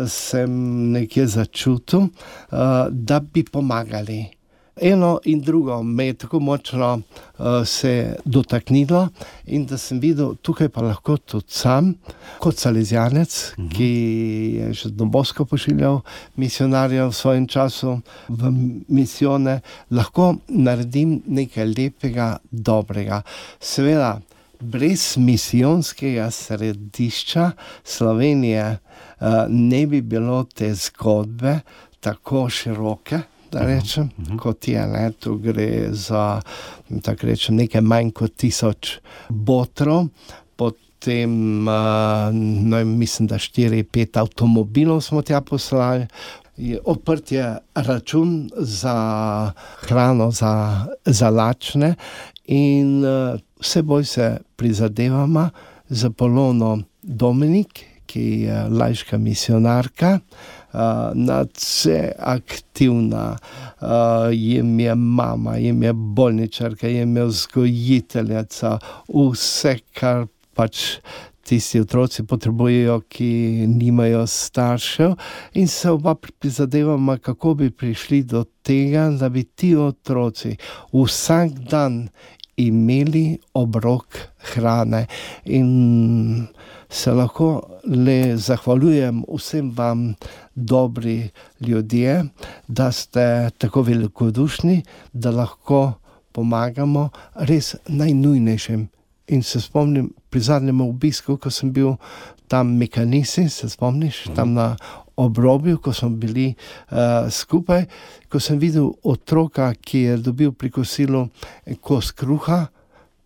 Sem 0.08 0.50
nekje 0.92 1.26
začutil, 1.26 2.00
uh, 2.00 2.08
da 2.90 3.20
bi 3.20 3.44
pomagali. 3.44 4.37
Eno 4.80 5.18
in 5.24 5.40
drugo 5.40 5.82
me 5.82 6.06
je 6.06 6.14
tako 6.14 6.40
močno 6.40 6.92
uh, 6.94 7.46
se 7.66 8.16
dotaknilo, 8.24 9.08
in 9.46 9.66
da 9.66 9.78
sem 9.78 10.00
videl, 10.00 10.34
tukaj 10.42 10.68
pa 10.68 10.82
lahko 10.82 11.16
tudi 11.16 11.46
sam, 11.48 11.94
kot 12.38 12.56
salezijanec, 12.56 13.52
uh 13.58 13.64
-huh. 13.64 13.76
ki 13.76 13.90
je 14.56 14.72
že 14.72 14.90
dobosko 14.90 15.44
pošiljal 15.44 16.00
misionarje 16.36 17.04
v 17.04 17.12
svojem 17.12 17.46
času 17.46 18.00
v 18.28 18.52
misijone, 18.88 19.60
lahko 19.90 20.36
naredim 20.48 21.22
nekaj 21.26 21.66
lepega, 21.66 22.36
dobrega. 22.50 23.22
Seveda, 23.60 24.20
brez 24.60 25.16
misijonskega 25.16 26.30
središča 26.30 27.50
Slovenije 27.84 28.78
uh, 29.20 29.26
ne 29.48 29.86
bi 29.86 30.00
bilo 30.00 30.44
te 30.44 30.74
zgodbe 30.74 31.60
tako 32.00 32.48
široke 32.50 33.20
da 33.52 33.64
rečem, 33.66 34.10
uh 34.18 34.24
-huh. 34.24 34.38
kot 34.38 34.68
je. 34.68 34.86
Ne? 34.86 35.10
Tu 35.12 35.36
gre 35.38 35.88
za 35.90 36.40
rečem, 37.22 37.56
nekaj 37.56 37.80
manj 37.80 38.10
kot 38.10 38.36
tisoč 38.36 38.98
botrov, 39.28 40.08
potem 40.56 41.68
uh, 41.68 41.74
no, 42.32 42.84
mislim, 42.84 43.28
da 43.28 43.38
4-5 43.38 44.18
avtomobilov 44.18 45.00
smo 45.00 45.22
tja 45.22 45.40
poslali. 45.40 46.06
Odprt 46.84 47.32
je 47.32 47.56
račun 47.74 48.50
za 48.56 49.52
hrano, 49.80 50.30
za, 50.30 50.86
za 51.04 51.30
lačne, 51.30 51.94
in 52.44 53.04
uh, 53.04 53.40
vse 53.60 53.82
bolj 53.82 54.04
se 54.04 54.38
prizadevamo 54.56 55.50
za 55.88 56.10
polono 56.10 56.78
Dominik, 57.02 57.84
ki 58.06 58.20
je 58.20 58.68
lajška 58.68 59.18
misionarka. 59.18 60.18
Nadse 61.14 62.12
aktivna, 62.18 63.36
jim 64.32 64.80
je 64.80 64.94
mama, 64.94 65.56
jim 65.56 65.82
je 65.82 65.92
bolničarka, 65.92 66.88
jim 66.88 67.16
je 67.16 67.24
vzgojiteljica, 67.24 68.78
vse, 69.08 69.78
kar 69.96 70.26
pač 70.54 70.98
tisti 71.48 71.80
otroci 71.80 72.26
potrebujejo, 72.28 72.98
ki 73.08 73.30
nimajo 73.72 74.26
staršev, 74.28 75.14
in 75.56 75.68
se 75.68 75.90
oba 75.90 76.14
prizadevamo, 76.14 77.16
kako 77.24 77.54
bi 77.54 77.70
prišli 77.70 78.22
do 78.22 78.44
tega, 78.62 79.08
da 79.10 79.28
bi 79.32 79.44
ti 79.44 79.72
otroci 79.76 80.56
vsak 80.92 81.56
dan 81.70 82.08
imeli 82.58 83.38
obrok 83.54 84.18
hrane. 84.52 85.06
In 85.44 86.48
se 86.88 87.12
lahko 87.12 87.62
le 87.84 88.36
zahvaljujem 88.36 89.22
vsem 89.28 89.70
vam, 89.76 90.14
dobri 90.54 91.30
ljudje, 91.60 92.24
da 92.68 92.92
ste 92.92 93.50
tako 93.58 93.82
velikodušni, 93.82 94.82
da 95.12 95.30
lahko 95.30 95.92
pomagamo 96.32 97.08
res 97.34 97.74
najnujnejšim. 97.88 98.88
In 99.28 99.42
se 99.42 99.60
spomnim 99.60 100.12
pri 100.30 100.40
zadnjem 100.40 100.80
obisku, 100.80 101.36
ko 101.36 101.50
sem 101.50 101.72
bil 101.72 101.96
tam 102.48 102.76
Mekanisi, 102.76 103.48
se 103.48 103.68
spomniš, 103.68 104.24
tam 104.34 104.54
na 104.54 104.76
obrobju, 105.16 105.78
ko 105.78 105.92
smo 105.92 106.08
bili 106.08 106.54
uh, 106.54 107.28
skupaj, 107.30 107.84
ko 108.28 108.40
sem 108.40 108.58
videl 108.58 108.92
otroka, 109.02 109.72
ki 109.74 109.98
je 109.98 110.16
dobil 110.16 110.52
pri 110.52 110.70
kosilu 110.70 111.26
kos 111.80 112.12
kruha, 112.12 112.66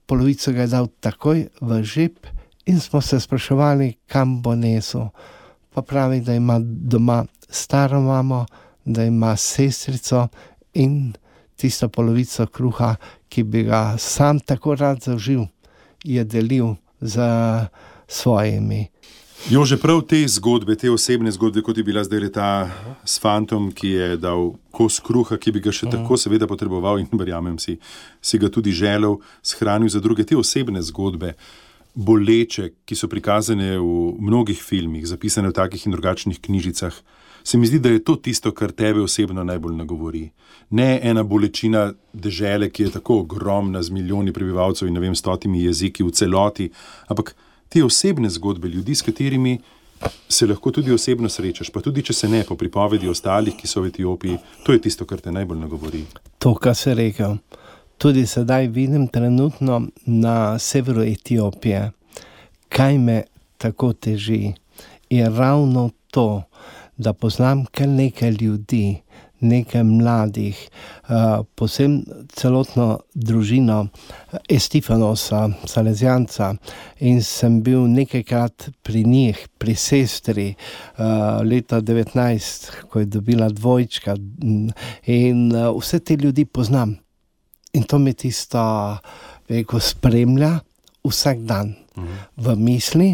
polovico 0.07 0.53
ga 0.53 0.67
je 0.67 0.73
dal 0.73 0.89
takoj 1.01 1.47
v 1.61 1.83
žep, 1.85 2.27
in 2.67 2.81
smo 2.81 3.01
se 3.01 3.21
spraševali, 3.21 3.95
kam 4.07 4.43
bo 4.43 4.55
nesel. 4.55 5.09
Pa 5.75 5.83
pravi, 5.83 6.21
da 6.21 6.35
ima 6.35 6.59
doma 6.63 7.25
staro 7.49 8.01
mamo, 8.01 8.47
da 8.85 9.05
ima 9.05 9.37
sestrico 9.37 10.29
in 10.75 11.13
tisto 11.57 11.89
polovico 11.89 12.47
kruha, 12.47 12.95
ki 13.29 13.43
bi 13.43 13.63
ga 13.63 13.97
sam 13.99 14.41
tako 14.41 14.75
rad 14.75 15.03
zaužil, 15.03 15.47
je 16.05 16.25
delil 16.25 16.75
z 17.01 17.21
svojimi. 18.09 18.87
Jo, 19.51 19.65
že 19.67 19.75
prav 19.75 20.05
te 20.07 20.21
zgodbe, 20.29 20.77
te 20.79 20.91
osebne 20.91 21.31
zgodbe, 21.35 21.65
kot 21.67 21.77
je 21.77 21.83
bila 21.83 22.05
zdaj 22.07 22.29
ta 22.31 22.71
s 23.05 23.19
fantom, 23.19 23.73
ki 23.75 23.89
je 23.89 24.17
dal 24.17 24.53
kos 24.71 25.01
kruha, 25.03 25.35
ki 25.35 25.51
bi 25.51 25.63
ga 25.65 25.75
še 25.75 25.91
tako 25.91 26.15
seveda 26.15 26.47
potreboval 26.47 27.01
in 27.03 27.11
verjamem 27.11 27.59
si, 27.59 27.75
si 28.23 28.39
ga 28.39 28.47
tudi 28.47 28.71
želel, 28.71 29.19
shranil 29.43 29.91
za 29.91 29.99
druge 29.99 30.23
te 30.23 30.39
osebne 30.39 30.83
zgodbe. 30.87 31.35
Boleče, 31.95 32.71
ki 32.85 32.97
so 32.97 33.09
prikazane 33.09 33.77
v 33.79 34.15
mnogih 34.21 34.63
filmih, 34.63 35.07
zapisane 35.07 35.51
v 35.51 35.57
takih 35.57 35.87
in 35.87 35.93
drugačnih 35.93 36.41
knjižicah, 36.41 36.95
se 37.45 37.59
mi 37.59 37.67
zdi, 37.67 37.79
da 37.79 37.89
je 37.89 38.05
to 38.05 38.17
tisto, 38.17 38.53
kar 38.53 38.73
tebe 38.73 39.03
osebno 39.03 39.45
najbolj 39.45 39.77
nagovori. 39.77 40.31
Ne 40.71 41.01
ena 41.03 41.23
bolečina 41.23 41.93
države, 42.13 42.71
ki 42.71 42.83
je 42.83 42.91
tako 42.91 43.19
ogromna, 43.19 43.83
z 43.83 43.91
milijoni 43.91 44.33
prebivalcev 44.33 44.89
in 44.89 44.95
ne 44.95 45.01
vem, 45.01 45.15
stotimi 45.15 45.65
jeziki 45.65 46.05
v 46.05 46.11
celoti, 46.11 46.71
ampak 47.09 47.35
te 47.69 47.85
osebne 47.85 48.31
zgodbe 48.31 48.69
ljudi, 48.69 48.95
s 48.95 49.03
katerimi 49.03 49.59
se 50.29 50.47
lahko 50.47 50.71
tudi 50.71 50.93
osebno 50.93 51.29
srečaš, 51.29 51.71
pa 51.71 51.81
tudi 51.81 52.03
če 52.03 52.13
se 52.13 52.29
ne, 52.29 52.45
po 52.49 52.57
pripovedi 52.57 53.09
ostalih, 53.09 53.57
ki 53.57 53.69
so 53.69 53.83
v 53.83 53.93
Etiopiji, 53.93 54.39
to 54.65 54.73
je 54.73 54.81
tisto, 54.83 55.07
kar 55.07 55.21
te 55.21 55.33
najbolj 55.33 55.59
nagovori. 55.59 56.05
To, 56.39 56.55
kar 56.55 56.77
si 56.79 56.95
rekel. 56.95 57.39
Tudi 58.03 58.27
sedaj 58.27 58.67
vidim 58.67 59.07
trenutno 59.09 59.83
na 60.07 60.59
severu 60.59 61.03
Etiopije, 61.03 61.91
kaj 62.69 62.99
me 62.99 63.23
tako 63.59 63.93
teži. 63.93 64.53
Je 65.11 65.29
ravno 65.31 65.91
to, 66.11 66.43
da 66.97 67.13
poznam 67.13 67.65
kar 67.65 67.89
nekaj 67.89 68.31
ljudi, 68.31 68.97
nekaj 69.41 69.85
mladih, 69.85 70.69
uh, 71.03 71.47
posebno 71.55 72.03
celotno 72.29 72.99
družino 73.15 73.87
Estefanosa, 74.49 75.49
Salezijanca. 75.65 76.55
In 76.99 77.23
sem 77.23 77.63
bil 77.63 77.87
nekajkrat 77.87 78.69
pri 78.83 79.05
njih, 79.05 79.47
pri 79.59 79.75
sestri, 79.75 80.55
uh, 80.99 81.05
leta 81.47 81.81
19, 81.81 82.71
ko 82.91 82.99
je 82.99 83.07
dobila 83.07 83.49
dvojčka. 83.49 84.17
In 85.07 85.53
uh, 85.55 85.71
vse 85.79 86.01
te 86.01 86.17
ljudi 86.17 86.45
poznam. 86.45 86.99
In 87.73 87.87
to 87.89 87.99
me 87.99 88.13
tisto, 88.13 88.63
ki 89.49 89.81
spremlja 89.81 90.59
vsak 91.05 91.43
dan 91.49 91.75
mhm. 91.97 92.19
v 92.37 92.57
misli, 92.57 93.11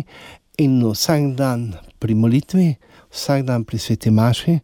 in 0.58 0.82
vsak 0.82 1.34
dan 1.38 1.72
pri 1.98 2.14
molitvi, 2.14 2.74
vsak 3.10 3.46
dan 3.46 3.64
pri 3.64 3.78
sveti 3.78 4.10
maši. 4.10 4.58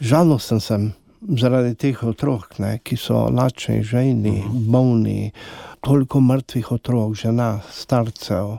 Žalosten 0.00 0.60
sem 0.60 0.92
zaradi 1.36 1.74
teh 1.76 2.04
otrok, 2.04 2.58
ne, 2.58 2.78
ki 2.84 2.96
so 2.96 3.26
lačni, 3.28 3.82
žejni, 3.84 4.38
mhm. 4.44 4.64
bolni, 4.72 5.32
toliko 5.84 6.20
mrtvih 6.20 6.72
otrok, 6.72 7.16
žena, 7.16 7.58
starcev. 7.72 8.58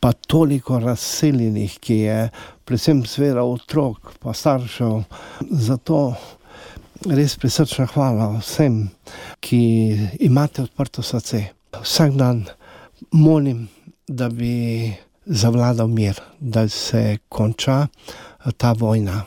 Pa 0.00 0.12
toliko 0.12 0.78
razseljenih, 0.78 1.78
ki 1.82 1.96
je, 2.04 2.18
predvsem, 2.64 3.02
zvera 3.08 3.42
otrok, 3.44 4.12
pa 4.22 4.32
staršev. 4.36 5.02
Zato 5.50 6.14
res 7.04 7.36
prisrčna 7.36 7.86
hvala 7.92 8.30
vsem, 8.40 8.86
ki 9.40 9.60
imate 10.24 10.62
odprto 10.62 11.02
srce. 11.02 11.42
Vsak 11.76 12.16
dan 12.16 12.44
molim, 13.12 13.68
da 14.08 14.28
bi 14.28 14.94
zavladal 15.26 15.88
mir, 15.88 16.20
da 16.40 16.68
se 16.68 17.18
konča 17.28 17.86
ta 18.56 18.72
vojna. 18.72 19.24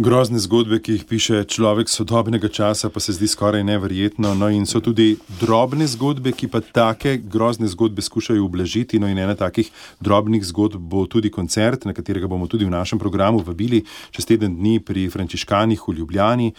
Grozne 0.00 0.38
zgodbe, 0.40 0.78
ki 0.80 0.94
jih 0.94 1.02
piše 1.04 1.38
človek 1.44 1.90
sodobnega 1.92 2.48
časa, 2.48 2.88
pa 2.88 3.02
se 3.04 3.12
zdi 3.12 3.26
skoraj 3.28 3.60
neverjetno. 3.68 4.30
No, 4.34 4.48
in 4.48 4.64
so 4.64 4.80
tudi 4.80 5.18
drobne 5.42 5.84
zgodbe, 5.84 6.32
ki 6.32 6.48
pa 6.48 6.62
take 6.64 7.18
grozne 7.20 7.68
zgodbe 7.68 8.00
skušajo 8.00 8.40
ublažiti. 8.46 8.96
No, 8.96 9.10
in 9.12 9.20
ena 9.20 9.36
takih 9.36 9.68
drobnih 10.00 10.46
zgodb 10.48 10.80
bo 10.80 11.04
tudi 11.04 11.28
koncert, 11.28 11.84
na 11.84 11.92
katerega 11.92 12.32
bomo 12.32 12.48
tudi 12.48 12.64
v 12.64 12.72
našem 12.72 12.96
programu 12.96 13.44
vabili 13.44 13.82
čez 14.08 14.24
teden 14.24 14.56
dni 14.56 14.80
pri 14.80 15.04
Frančiškanih 15.12 15.84
v 15.84 15.98
Ljubljani. 16.00 16.50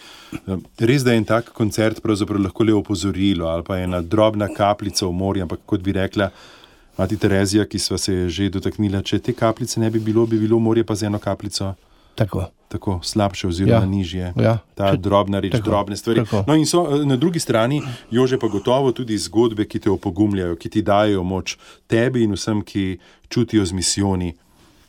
Res, 0.78 1.02
da 1.02 1.10
je 1.10 1.26
en 1.26 1.26
tak 1.26 1.50
koncert 1.50 1.98
pravzaprav 1.98 2.46
lahko 2.46 2.62
le 2.62 2.78
opozorilo 2.78 3.50
ali 3.50 3.66
pa 3.66 3.82
ena 3.82 4.04
drobna 4.06 4.54
kapljica 4.54 5.08
v 5.08 5.18
morju, 5.18 5.48
ampak 5.50 5.66
kot 5.66 5.82
bi 5.82 5.98
rekla. 5.98 6.30
Mati 6.94 7.18
Terezija, 7.18 7.66
ki 7.66 7.78
smo 7.78 7.98
se 7.98 8.28
že 8.30 8.52
dotaknili, 8.54 9.02
če 9.02 9.18
te 9.18 9.34
kapljice 9.34 9.80
ne 9.82 9.90
bi 9.90 9.98
bilo, 9.98 10.30
bi 10.30 10.38
bilo 10.38 10.62
morje 10.62 10.86
pa 10.86 10.94
z 10.94 11.10
eno 11.10 11.18
kapljico. 11.18 11.74
Tako. 12.14 12.48
Tako 12.72 13.00
slabše, 13.02 13.48
oziroma 13.48 13.84
ja. 13.84 13.86
nižje. 13.86 14.32
Ja. 14.40 14.58
Ta 14.74 14.94
če, 14.94 15.00
drobna 15.04 15.42
reč, 15.44 15.52
tako, 15.52 15.68
drobne 15.68 15.96
stvari. 15.96 16.24
No, 16.46 16.56
in 16.56 16.64
so 16.64 16.86
na 17.04 17.18
drugi 17.20 17.40
strani, 17.40 17.82
Jože, 18.10 18.38
pa 18.40 18.48
gotovo 18.48 18.94
tudi 18.96 19.18
zgodbe, 19.20 19.66
ki 19.68 19.82
te 19.84 19.90
opogumljajo, 19.92 20.56
ki 20.56 20.70
ti 20.72 20.82
dajo 20.82 21.20
moč 21.20 21.58
tebi 21.84 22.24
in 22.24 22.32
vsem, 22.32 22.62
ki 22.64 22.96
čutijo 23.28 23.66
z 23.68 23.76
misijoni. 23.76 24.32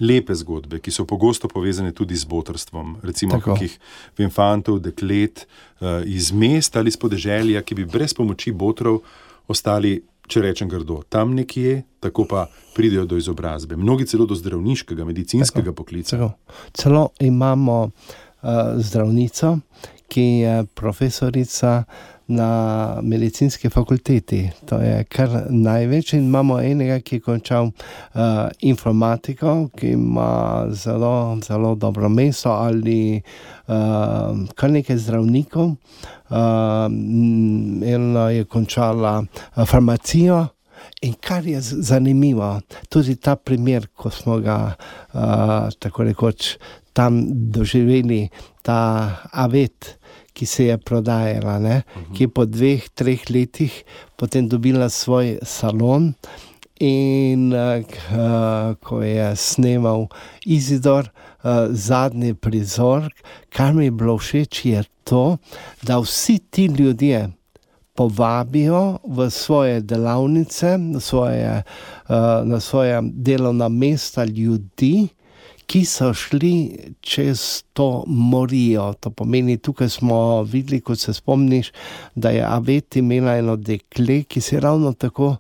Lepe 0.04 0.36
zgodbe, 0.36 0.80
ki 0.84 0.92
so 0.92 1.04
pogosto 1.08 1.48
povezane 1.48 1.92
tudi 1.96 2.16
z 2.18 2.28
botrstvom, 2.28 2.98
recimo 3.06 3.38
kakih 3.40 3.76
infantov, 4.20 4.80
deklet 4.84 5.44
uh, 5.46 6.02
iz 6.08 6.32
mest 6.32 6.76
ali 6.80 6.92
iz 6.92 6.98
podeželja, 7.00 7.62
ki 7.62 7.78
bi 7.78 7.86
brez 7.88 8.16
pomoči 8.16 8.52
botrov 8.52 9.04
ostali 9.48 10.02
če 10.34 10.42
rečem 10.42 10.70
grdo, 10.70 11.02
tam 11.10 11.36
nekje, 11.38 11.84
tako 12.02 12.26
pa 12.30 12.48
pridejo 12.74 13.06
do 13.06 13.18
izobrazbe, 13.22 13.78
mnogi 13.78 14.08
celo 14.10 14.26
do 14.26 14.36
zdravniškega, 14.36 15.06
medicinskega 15.06 15.70
tako, 15.70 15.76
poklica. 15.84 16.16
Tako. 16.16 16.32
Celo 16.74 17.04
imamo 17.22 17.78
uh, 17.84 18.50
zdravnico, 18.82 19.58
ki 20.10 20.26
je 20.44 20.56
profesorica 20.74 21.84
na 22.36 23.00
medicinski 23.02 23.70
fakulteti. 23.70 24.50
To 24.66 24.80
je 24.82 25.04
kar 25.04 25.30
največ. 25.50 26.14
In 26.14 26.28
imamo 26.28 26.60
enega, 26.62 27.00
ki 27.00 27.16
je 27.16 27.26
končal 27.26 27.70
uh, 27.70 28.50
informatiko, 28.60 29.70
ki 29.78 29.94
ima 29.96 30.66
zelo, 30.72 31.38
zelo 31.46 31.76
dobro 31.76 32.10
mesto, 32.10 32.52
ali 32.52 33.22
uh, 33.68 34.44
kar 34.56 34.72
nekaj 34.72 34.98
zdravnikov. 34.98 35.76
Uh, 36.34 36.90
ena 37.94 38.30
je 38.30 38.46
končala 38.46 39.22
farmacijo. 39.66 40.46
In 41.02 41.14
kar 41.20 41.46
je 41.48 41.62
zanimivo, 41.62 42.60
tudi 42.90 43.16
ta 43.16 43.36
primer, 43.36 43.88
ko 43.96 44.10
smo 44.10 44.40
ga 44.44 44.58
uh, 44.74 45.70
tako 45.80 46.04
rekoč 46.04 46.58
tam 46.94 47.24
doživeli, 47.52 48.30
ta 48.62 49.10
avet, 49.32 49.98
ki 50.34 50.46
se 50.46 50.66
je 50.66 50.78
prodajala, 50.78 51.58
uh. 51.58 51.66
-huh. 51.66 52.14
ki 52.14 52.24
je 52.24 52.28
po 52.28 52.46
dveh, 52.46 52.90
treh 52.94 53.30
letih 53.30 53.84
potem 54.16 54.48
dobila 54.50 54.90
svoj 54.90 55.38
salon. 55.44 56.14
In 56.80 57.54
uh, 57.54 58.76
ko 58.82 59.02
je 59.02 59.36
snimal 59.36 60.08
Izidor, 60.46 61.10
uh, 61.44 61.52
zadnji 61.70 62.34
prizor, 62.34 63.14
kar 63.50 63.74
mi 63.74 63.86
je 63.86 63.92
bilo 63.92 64.18
všeč, 64.18 64.66
je 64.66 64.84
to, 65.04 65.38
da 65.82 66.00
vsi 66.00 66.40
ti 66.50 66.66
ljudje 66.66 67.30
povabijo 67.96 68.98
v 69.08 69.30
svoje 69.30 69.82
delavnice, 69.82 70.78
na 70.78 71.00
svoje, 71.00 71.64
uh, 72.10 72.16
na 72.44 72.60
svoje 72.60 73.02
delovna 73.04 73.70
mesta 73.70 74.26
ljudi, 74.26 75.08
ki 75.74 75.86
so 75.90 76.12
šli 76.14 76.78
čez 77.02 77.64
to 77.74 78.04
morijo. 78.08 78.92
To 79.02 79.10
pomeni, 79.10 79.58
tukaj 79.58 79.90
smo 79.90 80.44
videli, 80.44 80.82
kot 80.86 81.00
se 81.00 81.14
spomniš, 81.14 81.72
da 82.16 82.30
je 82.30 82.44
Avet 82.46 82.96
imela 82.96 83.34
eno 83.38 83.56
dekle, 83.56 84.22
ki 84.24 84.42
se 84.42 84.56
je 84.56 84.60
ravno 84.60 84.92
tako 84.94 85.36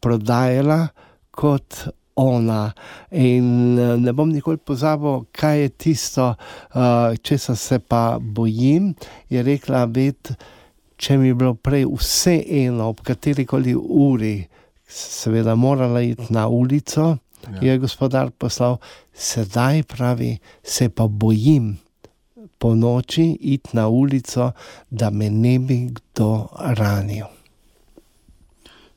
prodajala 0.00 0.88
kot 1.30 1.82
ona. 2.16 2.72
In 3.10 3.78
eh, 3.78 3.96
ne 4.00 4.12
bom 4.12 4.32
nikoli 4.32 4.56
pozabil, 4.56 5.26
kaj 5.32 5.60
je 5.60 5.68
tisto, 5.68 6.30
uh, 6.30 6.80
česa 7.22 7.56
se 7.56 7.78
pa 7.78 8.18
bojim. 8.20 8.94
Je 9.28 9.42
rekla, 9.42 9.82
Avet, 9.84 10.32
če 10.96 11.18
mi 11.18 11.28
je 11.28 11.34
bilo 11.34 11.54
prej 11.54 11.84
vse 11.92 12.38
eno, 12.48 12.88
ob 12.88 13.04
kateri 13.04 13.44
koli 13.44 13.76
uri, 13.76 14.38
seveda 14.88 15.54
morala 15.54 16.00
iti 16.00 16.32
na 16.32 16.48
ulico 16.48 17.18
ja. 17.52 17.72
je 17.72 17.78
gospodar 17.78 18.30
poslal, 18.30 18.76
sedaj 19.14 19.82
pravi, 19.82 20.38
se 20.62 20.88
pa 20.88 21.06
bojim 21.06 21.76
po 22.58 22.74
noči 22.74 23.36
iti 23.40 23.76
na 23.76 23.88
ulico, 23.88 24.52
da 24.90 25.10
me 25.10 25.30
ne 25.30 25.58
bi 25.58 25.88
kdo 25.92 26.48
ranil. 26.78 27.26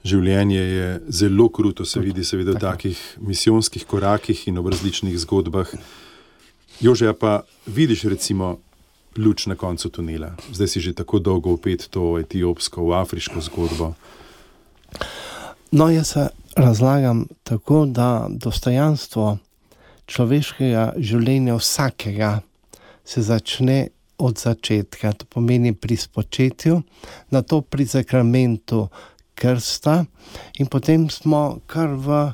Življenje 0.07 0.61
je 0.61 1.01
zelo 1.09 1.49
kruto, 1.49 1.85
se 1.85 1.99
vidi 1.99 2.23
seveda, 2.23 2.55
v 2.55 2.61
takih 2.63 2.99
misijonskih 3.19 3.83
korakih 3.85 4.45
in 4.47 4.61
v 4.63 4.71
različnih 4.71 5.17
zgodbah. 5.19 5.73
Jože, 6.79 7.11
pa 7.13 7.41
vidiš 7.65 8.05
recimo 8.07 8.57
luč 9.17 9.47
na 9.51 9.55
koncu 9.55 9.89
tunela, 9.89 10.35
zdaj 10.53 10.67
si 10.67 10.79
že 10.79 10.93
tako 10.93 11.19
dolgo 11.19 11.51
opet 11.57 11.89
to 11.89 12.19
etiopsko, 12.21 12.93
afriško 12.93 13.41
zgodbo. 13.41 13.95
No, 15.71 15.89
jaz 15.89 16.07
se 16.07 16.27
razlagam 16.55 17.27
tako, 17.43 17.85
da 17.85 18.27
dostojanstvo 18.29 19.37
človeškega 20.07 20.93
življenja 20.97 21.57
vsakega 21.59 22.29
se 23.05 23.21
začne 23.21 23.89
od 24.17 24.39
začetka, 24.39 25.11
to 25.13 25.27
pomeni 25.29 25.73
pri 25.75 25.97
spočetju, 25.99 26.79
na 27.31 27.41
to 27.41 27.61
pri 27.61 27.85
zakramentu 27.85 28.87
krsta, 29.35 30.05
in 30.57 30.71
potem 30.71 31.09
smo 31.11 31.59
kar 31.67 31.93
v 31.93 32.31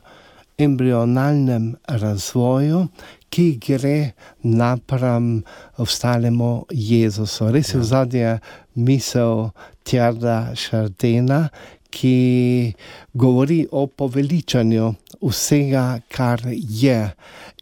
embrionalnem 0.61 1.73
razvoju, 1.89 2.85
ki 3.33 3.47
gre 3.57 4.13
napram 4.45 5.41
ostalemu 5.81 6.67
Jezusu. 6.69 7.49
Res 7.49 7.73
je 7.73 7.81
v 7.81 7.89
zadnje 7.89 8.39
misel 8.77 9.49
Tjarda 9.83 10.53
Šardena, 10.53 11.47
ki 11.93 12.73
govori 13.13 13.61
o 13.71 13.85
poveličanju 13.87 14.89
vsega, 15.21 15.85
kar 16.09 16.41
je. 16.53 16.99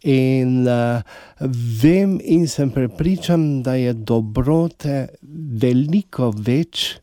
In 0.03 0.63
uh, 0.67 1.01
vem 1.81 2.17
in 2.23 2.47
sem 2.47 2.71
prepričan, 2.71 3.61
da 3.61 3.75
je 3.75 3.93
dobrote 3.93 5.07
veliko 5.61 6.31
več 6.31 6.95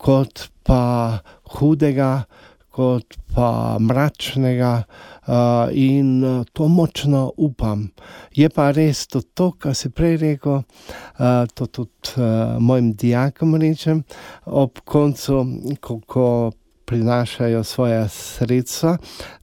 kot 0.00 0.48
pa 0.66 1.20
hudega, 1.58 2.24
kot 2.74 3.18
pa 3.34 3.76
mračnega. 3.78 4.74
Uh, 5.30 5.68
in 5.70 6.24
uh, 6.24 6.44
to 6.52 6.66
močno 6.68 7.32
upam. 7.36 7.90
Je 8.34 8.48
pa 8.50 8.70
res 8.74 9.04
to, 9.06 9.20
to 9.22 9.52
kar 9.52 9.76
si 9.78 9.92
prej 9.94 10.16
rekel, 10.18 10.64
uh, 10.64 11.44
to 11.54 11.68
tudi 11.70 12.16
uh, 12.16 12.56
mojim 12.58 12.88
dijakom 12.98 13.54
rečem, 13.60 14.00
ob 14.46 14.80
koncu, 14.82 15.44
ko, 15.78 16.00
ko 16.02 16.26
prinašajo 16.90 17.64
svoje 17.64 18.08
sredstva, 18.08 18.96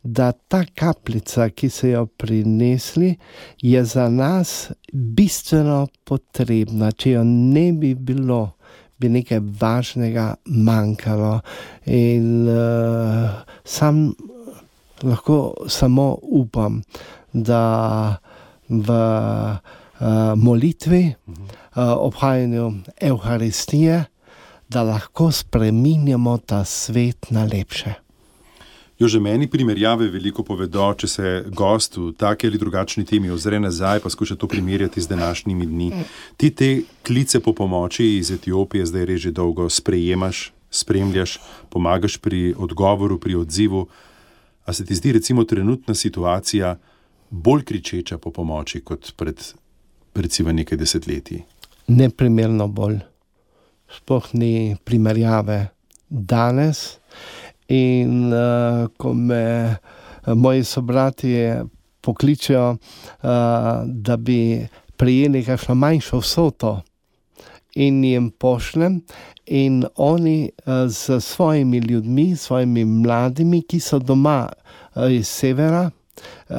da 0.04 0.32
ta 0.32 0.66
kapljica, 0.76 1.50
ki 1.50 1.70
so 1.70 1.88
jo 1.88 2.06
prinesli, 2.06 3.16
je 3.62 3.84
za 3.86 4.10
nas 4.10 4.72
bistveno 4.92 5.88
potrebna. 6.04 6.92
Če 6.92 7.12
jo 7.12 7.22
ne 7.24 7.72
bi 7.74 7.94
bilo, 7.96 8.42
bi 9.00 9.10
nekaj 9.10 9.40
važnega 9.62 10.26
manjkalo. 10.46 11.40
In 11.86 12.50
uh, 12.52 13.40
sam 13.64 14.12
lahko 15.04 15.54
samo 15.72 16.18
upam, 16.22 16.82
da 17.32 17.64
v 18.68 18.92
uh, 18.92 20.36
molitvi, 20.36 21.14
uh, 21.28 21.96
obhajanju 21.96 22.72
Euharistije, 23.02 24.04
da 24.70 24.84
lahko 24.84 25.32
spremenjamo 25.32 26.38
ta 26.38 26.66
svet 26.66 27.32
na 27.32 27.44
lepše. 27.44 27.94
Jo 29.00 29.08
že 29.08 29.20
meni 29.20 29.48
primerjave 29.48 30.08
veliko 30.10 30.44
povedo, 30.44 30.82
če 30.98 31.08
se 31.08 31.44
gost 31.54 31.98
v 31.98 32.12
taki 32.18 32.48
ali 32.50 32.58
drugačni 32.58 33.06
temi 33.06 33.30
ozre 33.30 33.60
nazaj, 33.62 34.02
pa 34.02 34.10
skuša 34.10 34.36
to 34.36 34.48
primerjati 34.50 35.02
z 35.02 35.08
današnjimi 35.08 35.66
dni. 35.66 35.92
Ti 36.38 36.50
te 36.50 36.70
klice 37.06 37.40
po 37.40 37.54
pomoči 37.54 38.18
iz 38.18 38.32
Etiopije 38.32 38.86
zdaj 38.86 39.06
res 39.06 39.22
že 39.22 39.32
dolgo 39.32 39.70
sprejemaš, 39.70 40.52
spremljaš, 40.72 41.38
pomagaš 41.70 42.18
pri 42.18 42.56
odgovoru, 42.58 43.20
pri 43.20 43.36
odzivu. 43.36 43.86
A 44.66 44.74
se 44.74 44.86
ti 44.86 44.96
zdi 44.96 45.12
recimo 45.12 45.44
trenutna 45.44 45.94
situacija 45.94 46.76
bolj 47.30 47.64
kričeča 47.64 48.18
po 48.18 48.32
pomoči 48.32 48.82
kot 48.82 49.14
pred 49.14 49.38
recimo 50.16 50.52
nekaj 50.52 50.78
desetletji? 50.78 51.44
Neprimerno 51.88 52.68
bolj 52.68 53.00
sploh 53.90 54.34
ni 54.34 54.76
primerjave 54.84 55.68
danes. 56.10 57.00
In 57.68 58.32
uh, 58.32 58.88
ko 58.98 59.14
me 59.14 59.44
uh, 59.68 60.36
moji 60.36 60.64
sobratje 60.64 61.66
pokličejo, 62.02 62.70
uh, 62.72 63.30
da 63.86 64.18
bi 64.18 64.68
prijeli 64.98 65.44
kakšno 65.44 65.76
manjšo 65.76 66.20
vsoto, 66.20 66.82
in 67.76 68.04
jim 68.04 68.30
pošljem, 68.32 69.02
in 69.46 69.84
oni 69.96 70.50
uh, 70.50 70.74
z 70.88 71.20
svojimi 71.22 71.78
ljudmi, 71.78 72.36
svojimi 72.36 72.86
mladimi, 72.86 73.62
ki 73.62 73.80
so 73.80 74.00
doma 74.00 74.48
uh, 74.50 75.12
iz 75.12 75.28
severa, 75.28 75.90
uh, 76.50 76.56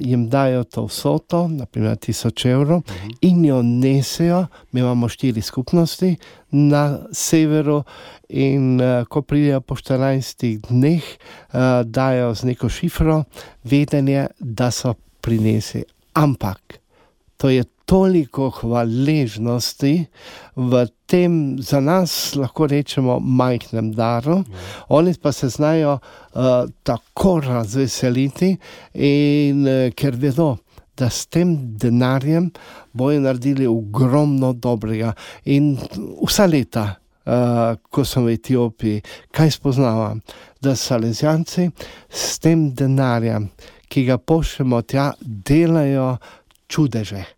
jim 0.00 0.28
dajo 0.28 0.64
to 0.64 0.86
vsoto, 0.86 1.48
naprimer 1.48 1.96
1000 1.96 2.48
evrov, 2.48 2.80
-huh. 2.80 3.16
in 3.20 3.44
jo 3.44 3.62
nesejo. 3.62 4.46
Mi 4.72 4.80
imamo 4.80 5.08
štiri 5.08 5.42
skupnosti 5.42 6.16
na 6.50 6.98
severu, 7.12 7.82
in 8.28 8.80
uh, 8.80 9.04
ko 9.08 9.22
pridejo 9.22 9.60
po 9.60 9.74
14 9.74 10.60
dneh, 10.68 11.02
uh, 11.02 11.60
dajo 11.84 12.34
z 12.34 12.44
neko 12.44 12.68
šifro 12.68 13.24
vedenje, 13.64 14.26
da 14.38 14.70
so 14.70 14.94
prinesli. 15.20 15.84
Ampak 16.12 16.78
to 17.36 17.48
je 17.48 17.64
toliko 17.88 18.50
hvaležnosti 18.52 19.92
v 20.56 20.86
tem, 21.08 21.56
za 21.62 21.80
nas 21.80 22.34
lahko 22.36 22.66
rečemo, 22.68 23.16
majhnem 23.20 23.92
daru. 23.96 24.42
Ja. 24.44 24.64
Oni 24.88 25.14
pa 25.22 25.32
se 25.32 25.48
znajo 25.48 25.96
uh, 25.96 26.68
tako 26.82 27.38
razveseliti, 27.40 28.56
in, 28.94 29.64
uh, 29.64 29.88
ker 29.96 30.16
vedo. 30.16 30.56
Da 30.98 31.06
s 31.14 31.28
tem 31.30 31.52
denarjem 31.78 32.48
bojo 32.92 33.20
naredili 33.22 33.68
ogromno 33.70 34.50
dobrega. 34.52 35.12
In 35.46 35.76
vsa 36.26 36.48
leta, 36.50 36.84
uh, 37.22 37.78
ko 37.90 38.02
sem 38.04 38.26
v 38.26 38.34
Etiopiji, 38.34 39.04
kaj 39.30 39.54
spoznavam, 39.60 40.18
da 40.60 40.74
Salezijanci 40.74 41.70
s 42.10 42.42
tem 42.42 42.72
denarjem, 42.74 43.46
ki 43.88 44.04
ga 44.10 44.18
pošljemo 44.18 44.82
tja, 44.82 45.12
delajo 45.22 46.16
čudeže. 46.66 47.37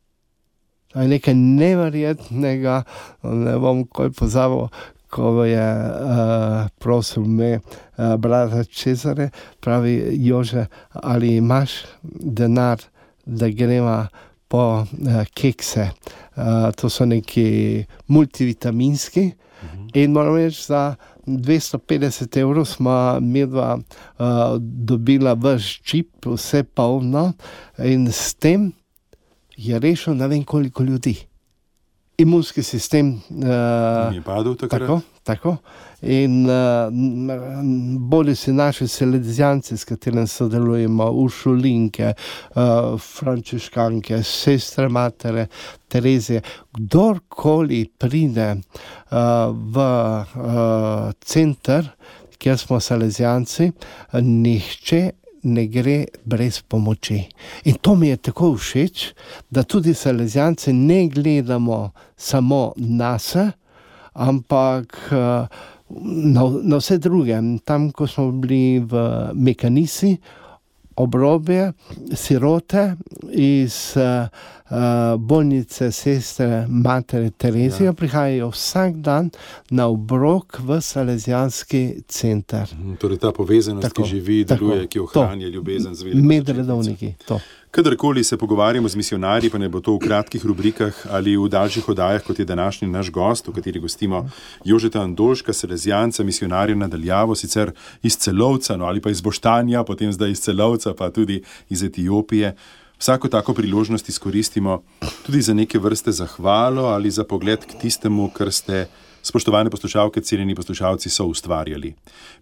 To 0.92 1.00
je 1.00 1.08
nekaj 1.08 1.34
nevrjetnega, 1.34 2.82
ne 3.22 3.58
bom 3.58 3.84
kaj 3.86 4.10
pozabil. 4.10 4.66
Ko 5.10 5.44
je 5.44 5.58
uh, 5.58 6.68
prosil 6.78 7.24
me, 7.26 7.56
uh, 7.58 8.14
brata 8.14 8.62
Čezare, 8.64 9.30
pravi 9.60 10.16
Jože, 10.22 10.66
ali 10.92 11.36
imaš 11.36 11.72
denar, 12.02 12.82
da 13.26 13.48
gremo 13.48 14.06
po 14.48 14.82
uh, 14.82 14.86
kekse. 15.34 15.88
Uh, 16.36 16.70
to 16.76 16.88
so 16.88 17.04
neki 17.06 17.84
multivitaminski. 18.06 19.30
Uh 19.62 19.68
mhm. 19.68 19.82
-huh. 19.82 19.90
In 19.94 20.12
moram 20.12 20.36
reči, 20.36 20.62
za 20.66 20.94
250 21.26 22.40
evrov 22.40 22.64
smo 22.64 23.20
medva 23.20 23.78
uh, 23.78 24.24
dobila 24.60 25.34
vse 25.34 25.80
čip, 25.82 26.26
vse 26.26 26.62
polno 26.62 27.32
in 27.78 28.12
s 28.12 28.34
tem 28.34 28.72
je 29.60 29.78
rešil 29.78 30.14
ne 30.16 30.28
vem 30.28 30.44
koliko 30.44 30.82
ljudi. 30.82 31.16
Imunski 32.18 32.62
sistem 32.62 33.12
uh, 33.12 34.14
je 34.14 34.22
padel 34.22 34.54
takrat. 34.54 34.80
Tako, 34.80 35.00
tako. 35.24 35.56
In 36.02 36.44
uh, 36.44 36.52
bolj 37.98 38.34
si 38.36 38.52
naši 38.52 38.88
selezijanci, 38.88 39.76
s 39.76 39.84
katerimi 39.84 40.26
sodelujemo, 40.28 41.10
ušulinke, 41.10 42.12
uh, 42.12 43.00
frančiškanke, 43.00 44.22
sestre 44.22 44.88
matere, 44.88 45.46
Terezije, 45.88 46.42
kdorkoli 46.76 47.86
pride 47.98 48.50
uh, 48.54 49.16
v 49.52 49.76
uh, 49.80 51.10
center, 51.24 51.88
kjer 52.38 52.58
smo 52.58 52.80
selezijanci, 52.80 53.72
nihče 54.12 55.02
ne 55.42 55.66
gre 55.66 56.04
brez 56.24 56.60
pomoči. 56.68 57.22
In 57.64 57.78
to 57.80 57.94
mi 57.94 58.08
je 58.08 58.16
tako 58.16 58.54
všeč, 58.56 59.12
da 59.50 59.62
tudi 59.62 59.94
Salezijanci 59.94 60.72
ne 60.72 61.08
gledamo 61.08 61.90
samo 62.16 62.72
na 62.76 63.18
sebe, 63.18 63.52
ampak 64.12 64.96
uh, 65.12 65.46
na, 66.24 66.42
na 66.62 66.76
vse 66.76 66.98
druge. 66.98 67.38
Tam, 67.64 67.90
ko 67.90 68.06
smo 68.06 68.30
bili 68.32 68.78
v 68.78 69.30
Mekanisi, 69.34 70.16
obrobje, 70.96 71.72
sirote 72.14 72.96
iz 73.32 73.96
uh, 73.96 74.28
bolnice 75.18 75.92
sestre 75.92 76.66
Matere 76.68 77.30
Terezije 77.30 77.86
ja. 77.86 77.92
prihajajo 77.92 78.50
vsak 78.50 78.94
dan 78.94 79.30
na 79.70 79.86
obrok 79.86 80.60
v 80.62 80.80
Salezijanski 80.80 82.02
center. 82.08 82.68
Mhm, 82.72 82.94
torej 82.94 83.18
ta 83.18 83.32
povezanost, 83.32 83.88
tako, 83.88 84.02
ki 84.02 84.08
živi, 84.08 84.44
deluje, 84.44 84.86
ki 84.86 85.00
ohranja 85.00 85.48
ljubezen 85.48 85.94
z 85.94 86.02
veliko. 86.02 86.26
Med 86.26 86.48
redovniki. 86.48 87.14
Kadarkoli 87.70 88.24
se 88.24 88.36
pogovarjamo 88.36 88.88
z 88.88 88.96
misionarji, 88.96 89.50
pa 89.50 89.58
ne 89.58 89.68
bo 89.68 89.80
to 89.80 89.92
v 89.94 90.02
kratkih 90.02 90.46
rubrikah 90.46 91.06
ali 91.10 91.36
v 91.36 91.46
daljših 91.48 91.88
oddajah, 91.88 92.22
kot 92.26 92.38
je 92.38 92.44
današnji 92.44 92.88
naš 92.88 93.10
gost, 93.10 93.48
v 93.48 93.52
kateri 93.54 93.80
gostimo 93.80 94.24
Jožeta 94.64 95.02
Andoška, 95.02 95.52
Selezijanca, 95.52 96.24
misionarja 96.24 96.74
nadaljavo, 96.74 97.34
sicer 97.34 97.70
iz 98.02 98.18
celovca, 98.18 98.76
no 98.76 98.84
ali 98.84 99.00
pa 99.00 99.10
iz 99.10 99.20
Boštanja, 99.20 99.84
potem 99.84 100.12
zdaj 100.12 100.30
iz 100.30 100.40
celovca, 100.40 100.94
pa 100.94 101.10
tudi 101.10 101.42
iz 101.68 101.82
Etiopije. 101.82 102.56
Vsako 103.00 103.28
tako 103.28 103.54
priložnost 103.54 104.08
izkoristimo 104.08 104.82
tudi 105.26 105.42
za 105.42 105.54
neke 105.54 105.78
vrste 105.78 106.12
zahvalo 106.12 106.82
ali 106.82 107.10
za 107.10 107.24
pogled 107.24 107.64
k 107.64 107.80
tistemu, 107.80 108.30
kar 108.30 108.52
ste. 108.52 108.88
Spoštovane 109.22 109.70
poslušalke, 109.70 110.20
cenjeni 110.20 110.54
poslušalci 110.54 111.10
so 111.10 111.26
ustvarjali. 111.26 111.94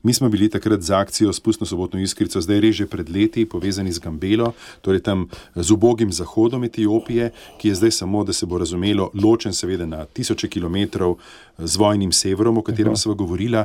Mi 0.03 0.15
smo 0.15 0.29
bili 0.29 0.49
takrat 0.49 0.81
z 0.81 0.91
akcijo 0.91 1.33
Spustno 1.33 1.67
sobotno 1.67 2.01
iskrico, 2.01 2.41
zdaj 2.41 2.61
reže 2.61 2.87
pred 2.87 3.11
leti, 3.11 3.45
povezani 3.45 3.93
z 3.93 3.99
Gambelo, 3.99 4.53
torej 4.81 5.03
tam 5.03 5.27
z 5.55 5.71
ubogim 5.71 6.13
zahodom 6.13 6.65
Etiopije, 6.65 7.33
ki 7.59 7.69
je 7.69 7.75
zdaj 7.75 7.91
samo, 7.91 8.25
da 8.25 8.33
se 8.33 8.47
bo 8.47 8.59
razumelo, 8.59 9.11
ločen 9.15 9.53
seveda 9.53 9.87
na 9.87 10.05
tisoče 10.05 10.49
kilometrov 10.49 11.17
z 11.59 11.77
vojnim 11.77 12.13
severom, 12.13 12.59
o 12.59 12.63
katerem 12.63 12.97
smo 12.97 13.15
govorili. 13.15 13.65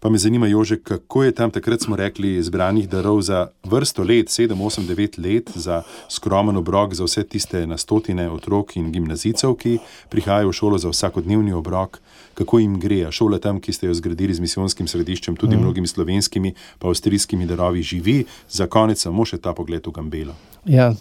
Pa 0.00 0.08
me 0.08 0.18
zanima, 0.18 0.46
Jože, 0.46 0.78
kako 0.80 1.24
je 1.24 1.32
tam 1.32 1.50
takrat, 1.50 1.80
smo 1.80 1.96
rekli, 1.96 2.42
zbranih 2.42 2.88
darov 2.88 3.20
za 3.22 3.48
vrsto 3.64 4.02
let, 4.02 4.26
7, 4.26 4.54
8, 4.54 4.86
9 4.88 5.18
let, 5.20 5.50
za 5.54 5.82
skromen 6.08 6.56
obrok 6.56 6.94
za 6.94 7.04
vse 7.04 7.22
tiste 7.22 7.66
na 7.66 7.76
stotine 7.76 8.30
otrok 8.30 8.76
in 8.76 8.92
gimnazijcev, 8.92 9.54
ki 9.54 9.78
prihajajo 10.08 10.48
v 10.48 10.52
šolo 10.52 10.78
za 10.78 10.88
vsakodnevni 10.88 11.52
obrok, 11.52 12.00
kako 12.34 12.58
jim 12.58 12.78
gre. 12.80 13.12
Šola 13.12 13.38
tam, 13.38 13.60
ki 13.60 13.72
ste 13.72 13.86
jo 13.86 13.94
zgradili 13.94 14.34
z 14.34 14.40
misijonskim 14.40 14.88
središčem, 14.88 15.36
tudi 15.36 15.56
mm. 15.56 15.60
mnogimi 15.60 15.86
slovenskimi, 15.86 16.54
pa 16.78 16.88
avstrijskimi 16.88 17.46
darovi, 17.46 17.82
živi, 17.82 18.24
za 18.48 18.66
konec 18.66 19.02
samo 19.02 19.28
še 19.28 19.36
ta 19.36 19.52
pogled 19.52 19.84
v 19.86 19.92
Gambelo. 19.92 20.32
Ja. 20.64 20.94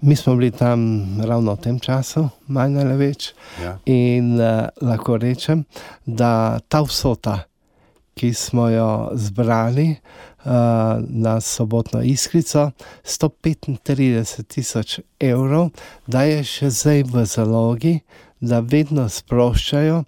Mi 0.00 0.16
smo 0.16 0.36
bili 0.36 0.52
tam 0.54 1.02
ravno 1.24 1.54
v 1.56 1.60
tem 1.66 1.80
času, 1.80 2.28
manj 2.46 2.78
ali 2.78 2.94
več. 3.00 3.32
Ja. 3.62 3.74
In 3.90 4.36
uh, 4.38 4.68
lahko 4.78 5.16
rečem, 5.18 5.64
da 6.04 6.60
ta 6.68 6.84
vsota, 6.86 7.40
ki 8.16 8.34
smo 8.34 8.68
jo 8.68 9.10
zbrali 9.14 9.90
uh, 9.90 10.50
na 11.08 11.40
sobotno 11.40 12.02
iskrico, 12.02 12.70
135 13.04 14.42
tisoč 14.48 15.00
evrov, 15.20 15.68
da 16.06 16.22
je 16.24 16.40
še 16.44 16.70
zdaj 16.72 17.02
v 17.12 17.24
zalogi, 17.28 17.94
da 18.40 18.62
vedno 18.64 19.04
sproščajo 19.12 20.02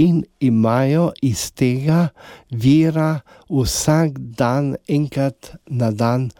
in 0.00 0.22
imajo 0.40 1.10
iz 1.20 1.50
tega 1.52 2.08
vira 2.50 3.20
vsak 3.52 4.16
dan, 4.40 4.76
enkrat 4.88 5.52
na 5.68 5.90
dan 5.92 6.30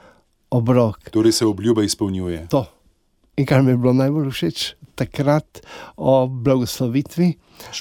obrok. 0.51 1.11
Torej 1.13 1.33
se 1.33 1.47
obljuba 1.47 1.85
izpolnjuje. 1.85 2.47
To. 2.49 2.65
In 3.37 3.47
kar 3.47 3.61
mi 3.63 3.75
je 3.75 3.81
bilo 3.81 3.93
najbolj 3.93 4.33
všeč 4.33 4.71
takrat 4.97 5.61
o 5.97 6.25
blagoslovitvi, 6.29 7.35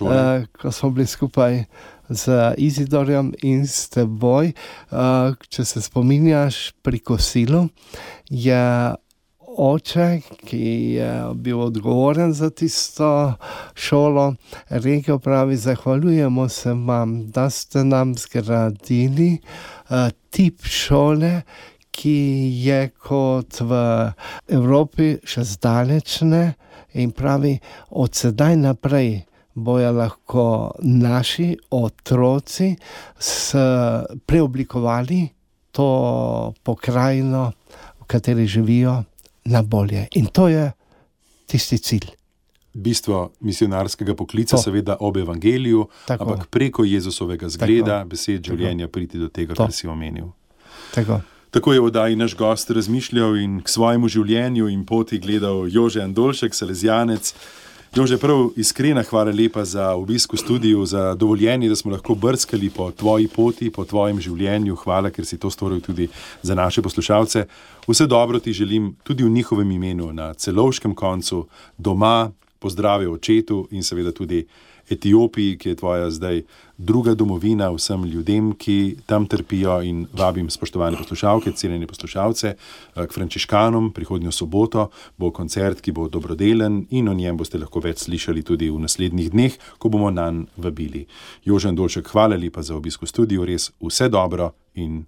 uh, 0.04 0.44
ko 0.60 0.72
smo 0.76 0.92
bili 0.92 1.08
skupaj 1.08 1.64
z 2.10 2.54
Izidorjem 2.58 3.34
in 3.42 3.68
s 3.68 3.90
teboj. 3.94 4.54
Uh, 4.92 5.36
če 5.50 5.66
se 5.66 5.82
spominjaš 5.82 6.72
pri 6.82 7.00
kosilu, 7.00 7.68
je 8.30 8.64
oče, 9.60 10.08
ki 10.46 10.66
je 10.98 11.10
bil 11.36 11.62
odgovoren 11.62 12.34
za 12.34 12.50
tisto 12.50 13.34
šolo, 13.74 14.34
rekel: 14.70 15.20
pravi, 15.20 15.58
Zahvaljujemo 15.58 16.50
se 16.50 16.74
vam, 16.74 17.32
da 17.32 17.50
ste 17.50 17.84
nam 17.84 18.16
zgradili 18.18 19.38
uh, 19.90 20.10
tip 20.30 20.66
šole 20.66 21.42
ki 22.00 22.56
je 22.64 22.80
kot 22.96 23.60
v 23.60 23.74
Evropi 24.48 25.18
še 25.28 25.44
zdaleč 25.44 26.22
ne, 26.24 26.56
in 26.96 27.12
pravi, 27.12 27.58
od 27.92 28.16
sedaj 28.16 28.56
naprej 28.56 29.29
bojo 29.56 29.92
lahko 29.92 30.72
naši 30.80 31.58
otroci 31.70 32.76
preoblikovali 34.26 35.28
to 35.72 36.54
pokrajino, 36.64 37.52
v 38.02 38.04
kateri 38.04 38.48
živijo, 38.48 39.04
na 39.46 39.62
bolje. 39.62 40.08
In 40.16 40.26
to 40.26 40.48
je 40.48 40.72
tisti 41.46 41.78
cilj. 41.78 42.10
Bistvo 42.74 43.32
misionarskega 43.40 44.16
poklica, 44.16 44.56
To. 44.56 44.62
seveda 44.62 44.98
ob 45.00 45.18
evangeliju, 45.18 45.88
Tako. 46.06 46.24
ampak 46.24 46.48
preko 46.48 46.84
Jezusovega 46.84 47.50
zgleda, 47.50 48.06
besed 48.06 48.46
življenja, 48.46 48.88
priti 48.88 49.18
do 49.20 49.28
tega, 49.28 49.54
To. 49.54 49.64
kar 49.64 49.74
si 49.74 49.88
omenil. 49.88 50.32
Tako. 50.94 51.22
Tako 51.50 51.74
je 51.74 51.80
v 51.80 51.86
oddaji 51.86 52.16
naš 52.16 52.36
gost 52.38 52.70
razmišljal 52.70 53.38
in 53.42 53.62
k 53.66 53.70
svojemu 53.70 54.08
življenju 54.08 54.68
in 54.70 54.86
poti 54.86 55.18
gledal 55.18 55.66
Jože 55.66 56.02
Andolšek, 56.02 56.54
Salezijanec. 56.54 57.34
Jože, 57.96 58.18
prav 58.22 58.52
iskrena 58.56 59.02
hvala 59.04 59.32
lepa 59.34 59.64
za 59.66 59.96
obisk 59.98 60.34
v 60.34 60.38
studiu, 60.38 60.86
za 60.86 61.16
dovoljenje, 61.16 61.70
da 61.70 61.76
smo 61.76 61.92
lahko 61.92 62.16
brskali 62.16 62.70
po 62.70 62.92
tvoji 62.92 63.28
poti, 63.28 63.72
po 63.74 63.86
tvojem 63.86 64.20
življenju. 64.22 64.76
Hvala, 64.84 65.10
ker 65.10 65.26
si 65.26 65.40
to 65.42 65.50
storil 65.50 65.82
tudi 65.82 66.06
za 66.42 66.56
naše 66.56 66.82
poslušalce. 66.86 67.48
Vse 67.88 68.08
dobro 68.08 68.40
ti 68.40 68.54
želim 68.54 68.94
tudi 69.04 69.24
v 69.24 69.30
njihovem 69.30 69.72
imenu 69.72 70.14
na 70.14 70.34
celovškem 70.34 70.94
koncu, 70.96 71.48
doma, 71.78 72.30
pozdravi 72.60 73.08
očetu 73.08 73.68
in 73.72 73.84
seveda 73.84 74.12
tudi 74.12 74.46
Etiopiji, 74.90 75.58
ki 75.58 75.70
je 75.70 75.76
tvoja 75.76 76.10
zdaj 76.12 76.44
druga 76.78 77.14
domovina 77.14 77.70
vsem 77.76 78.06
ljudem, 78.06 78.54
ki 78.56 78.98
tam 79.06 79.28
trpijo. 79.28 79.82
In 79.84 80.06
vabim 80.14 80.50
spoštovane 80.50 80.98
poslušalke, 80.98 81.52
cenjene 81.52 81.88
poslušalce, 81.88 82.54
eh, 82.56 83.08
k 83.08 83.14
Frančiškanom. 83.14 83.92
Prihodnjo 83.94 84.32
soboto 84.32 84.90
bo 85.18 85.32
koncert, 85.32 85.82
ki 85.82 85.92
bo 85.92 86.08
dobrodelen 86.08 86.86
in 86.90 87.10
o 87.10 87.14
njem 87.14 87.38
boste 87.38 87.58
lahko 87.58 87.80
več 87.80 88.08
slišali 88.08 88.44
tudi 88.44 88.70
v 88.70 88.80
naslednjih 88.80 89.32
dneh, 89.32 89.58
ko 89.78 89.90
bomo 89.90 90.10
na 90.12 90.32
njega 90.32 90.50
vabili. 90.58 91.06
Jožen 91.46 91.76
Dolček, 91.76 92.08
hvala 92.08 92.36
lepa 92.36 92.62
za 92.62 92.76
obisk 92.76 93.04
v 93.04 93.08
studiu, 93.08 93.46
res 93.46 93.72
vse 93.82 94.10
dobro 94.10 94.52
in 94.76 95.06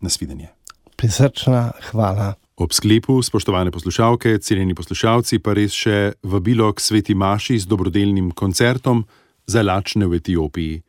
nasvidenje. 0.00 0.48
Prisrčna 0.96 1.72
hvala. 1.90 2.34
Ob 2.58 2.72
sklepu, 2.74 3.22
spoštovane 3.22 3.70
poslušalke, 3.70 4.38
cenjeni 4.42 4.74
poslušalci, 4.74 5.38
pa 5.38 5.52
res 5.54 5.70
še 5.78 6.18
vabilo 6.26 6.66
k 6.74 6.82
sveti 6.82 7.14
Maši 7.14 7.54
z 7.62 7.70
dobrodelnim 7.70 8.32
koncertom 8.34 9.04
za 9.46 9.62
lačne 9.62 10.08
v 10.10 10.18
Etiopiji. 10.18 10.80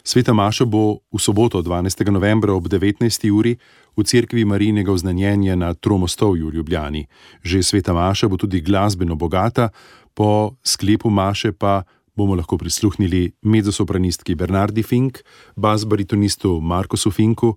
Sveta 0.00 0.32
Maša 0.32 0.64
bo 0.64 1.04
v 1.12 1.20
soboto 1.20 1.60
12. 1.60 2.08
novembra 2.08 2.56
ob 2.56 2.64
19. 2.64 3.28
uri 3.28 3.52
v 3.92 4.00
cerkvi 4.00 4.46
Marijnega 4.48 4.88
oznanjenja 4.88 5.52
na 5.52 5.74
Tromostovju 5.76 6.48
v 6.48 6.54
Ljubljani. 6.56 7.04
Že 7.44 7.60
sveta 7.60 7.92
Maša 7.92 8.32
bo 8.32 8.40
tudi 8.40 8.64
glasbeno 8.64 9.12
bogata, 9.12 9.68
po 10.16 10.56
sklepu 10.64 11.12
Maše 11.12 11.52
pa 11.52 11.84
bomo 12.16 12.32
lahko 12.32 12.56
prisluhnili 12.56 13.36
mezzosopranistki 13.44 14.32
Bernardi 14.32 14.80
Fink, 14.80 15.20
bas-baritonistu 15.60 16.56
Markosu 16.64 17.12
Finku, 17.12 17.52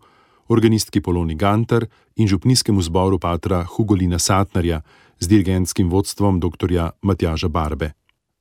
organistki 0.47 1.01
Poloni 1.01 1.35
Gantar 1.35 1.85
in 2.15 2.27
župnijskemu 2.27 2.81
zboru 2.81 3.19
patra 3.19 3.63
Hugolina 3.63 4.19
Satnarja 4.19 4.81
z 5.19 5.27
dirigentskim 5.27 5.89
vodstvom 5.89 6.39
dr. 6.39 6.89
Matjaža 7.01 7.47
Barbe. 7.47 7.91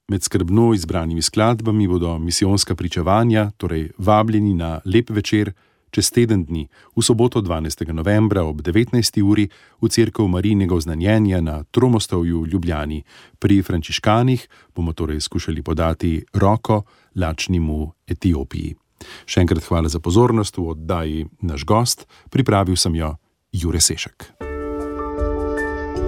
Med 0.08 0.22
skrbno 0.22 0.74
izbranimi 0.74 1.22
skladbami 1.22 1.88
bodo 1.88 2.18
misijonska 2.18 2.74
pričevanja, 2.74 3.50
torej 3.56 3.90
vabljeni 3.98 4.54
na 4.54 4.80
lep 4.84 5.10
večer 5.10 5.52
čez 5.94 6.10
teden 6.10 6.42
dni, 6.44 6.66
v 6.96 7.02
soboto 7.02 7.38
12. 7.38 7.86
novembra 7.94 8.42
ob 8.42 8.66
19. 8.66 9.22
uri 9.22 9.46
v 9.78 9.88
cerkev 9.88 10.26
Marijnega 10.26 10.74
oznanjenja 10.74 11.40
na 11.40 11.62
Tromostovju 11.70 12.42
v 12.42 12.48
Ljubljani. 12.50 13.02
Pri 13.38 13.62
frančiškanih 13.62 14.48
bomo 14.74 14.92
torej 14.92 15.22
skušali 15.22 15.62
podati 15.62 16.18
roko 16.34 16.82
lačnim 17.14 17.70
v 17.70 17.94
Etiopiji. 18.10 18.83
Še 19.26 19.44
enkrat 19.44 19.66
hvala 19.66 19.90
za 19.90 20.00
pozornost 20.00 20.56
v 20.56 20.68
oddaji 20.74 21.26
Naš 21.42 21.66
gost, 21.68 22.06
pripravil 22.30 22.76
sem 22.76 22.94
jo 22.94 23.14
Jure 23.52 23.80
Sešek. 23.80 24.32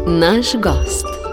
Naš 0.07 0.55
gost. 0.63 1.26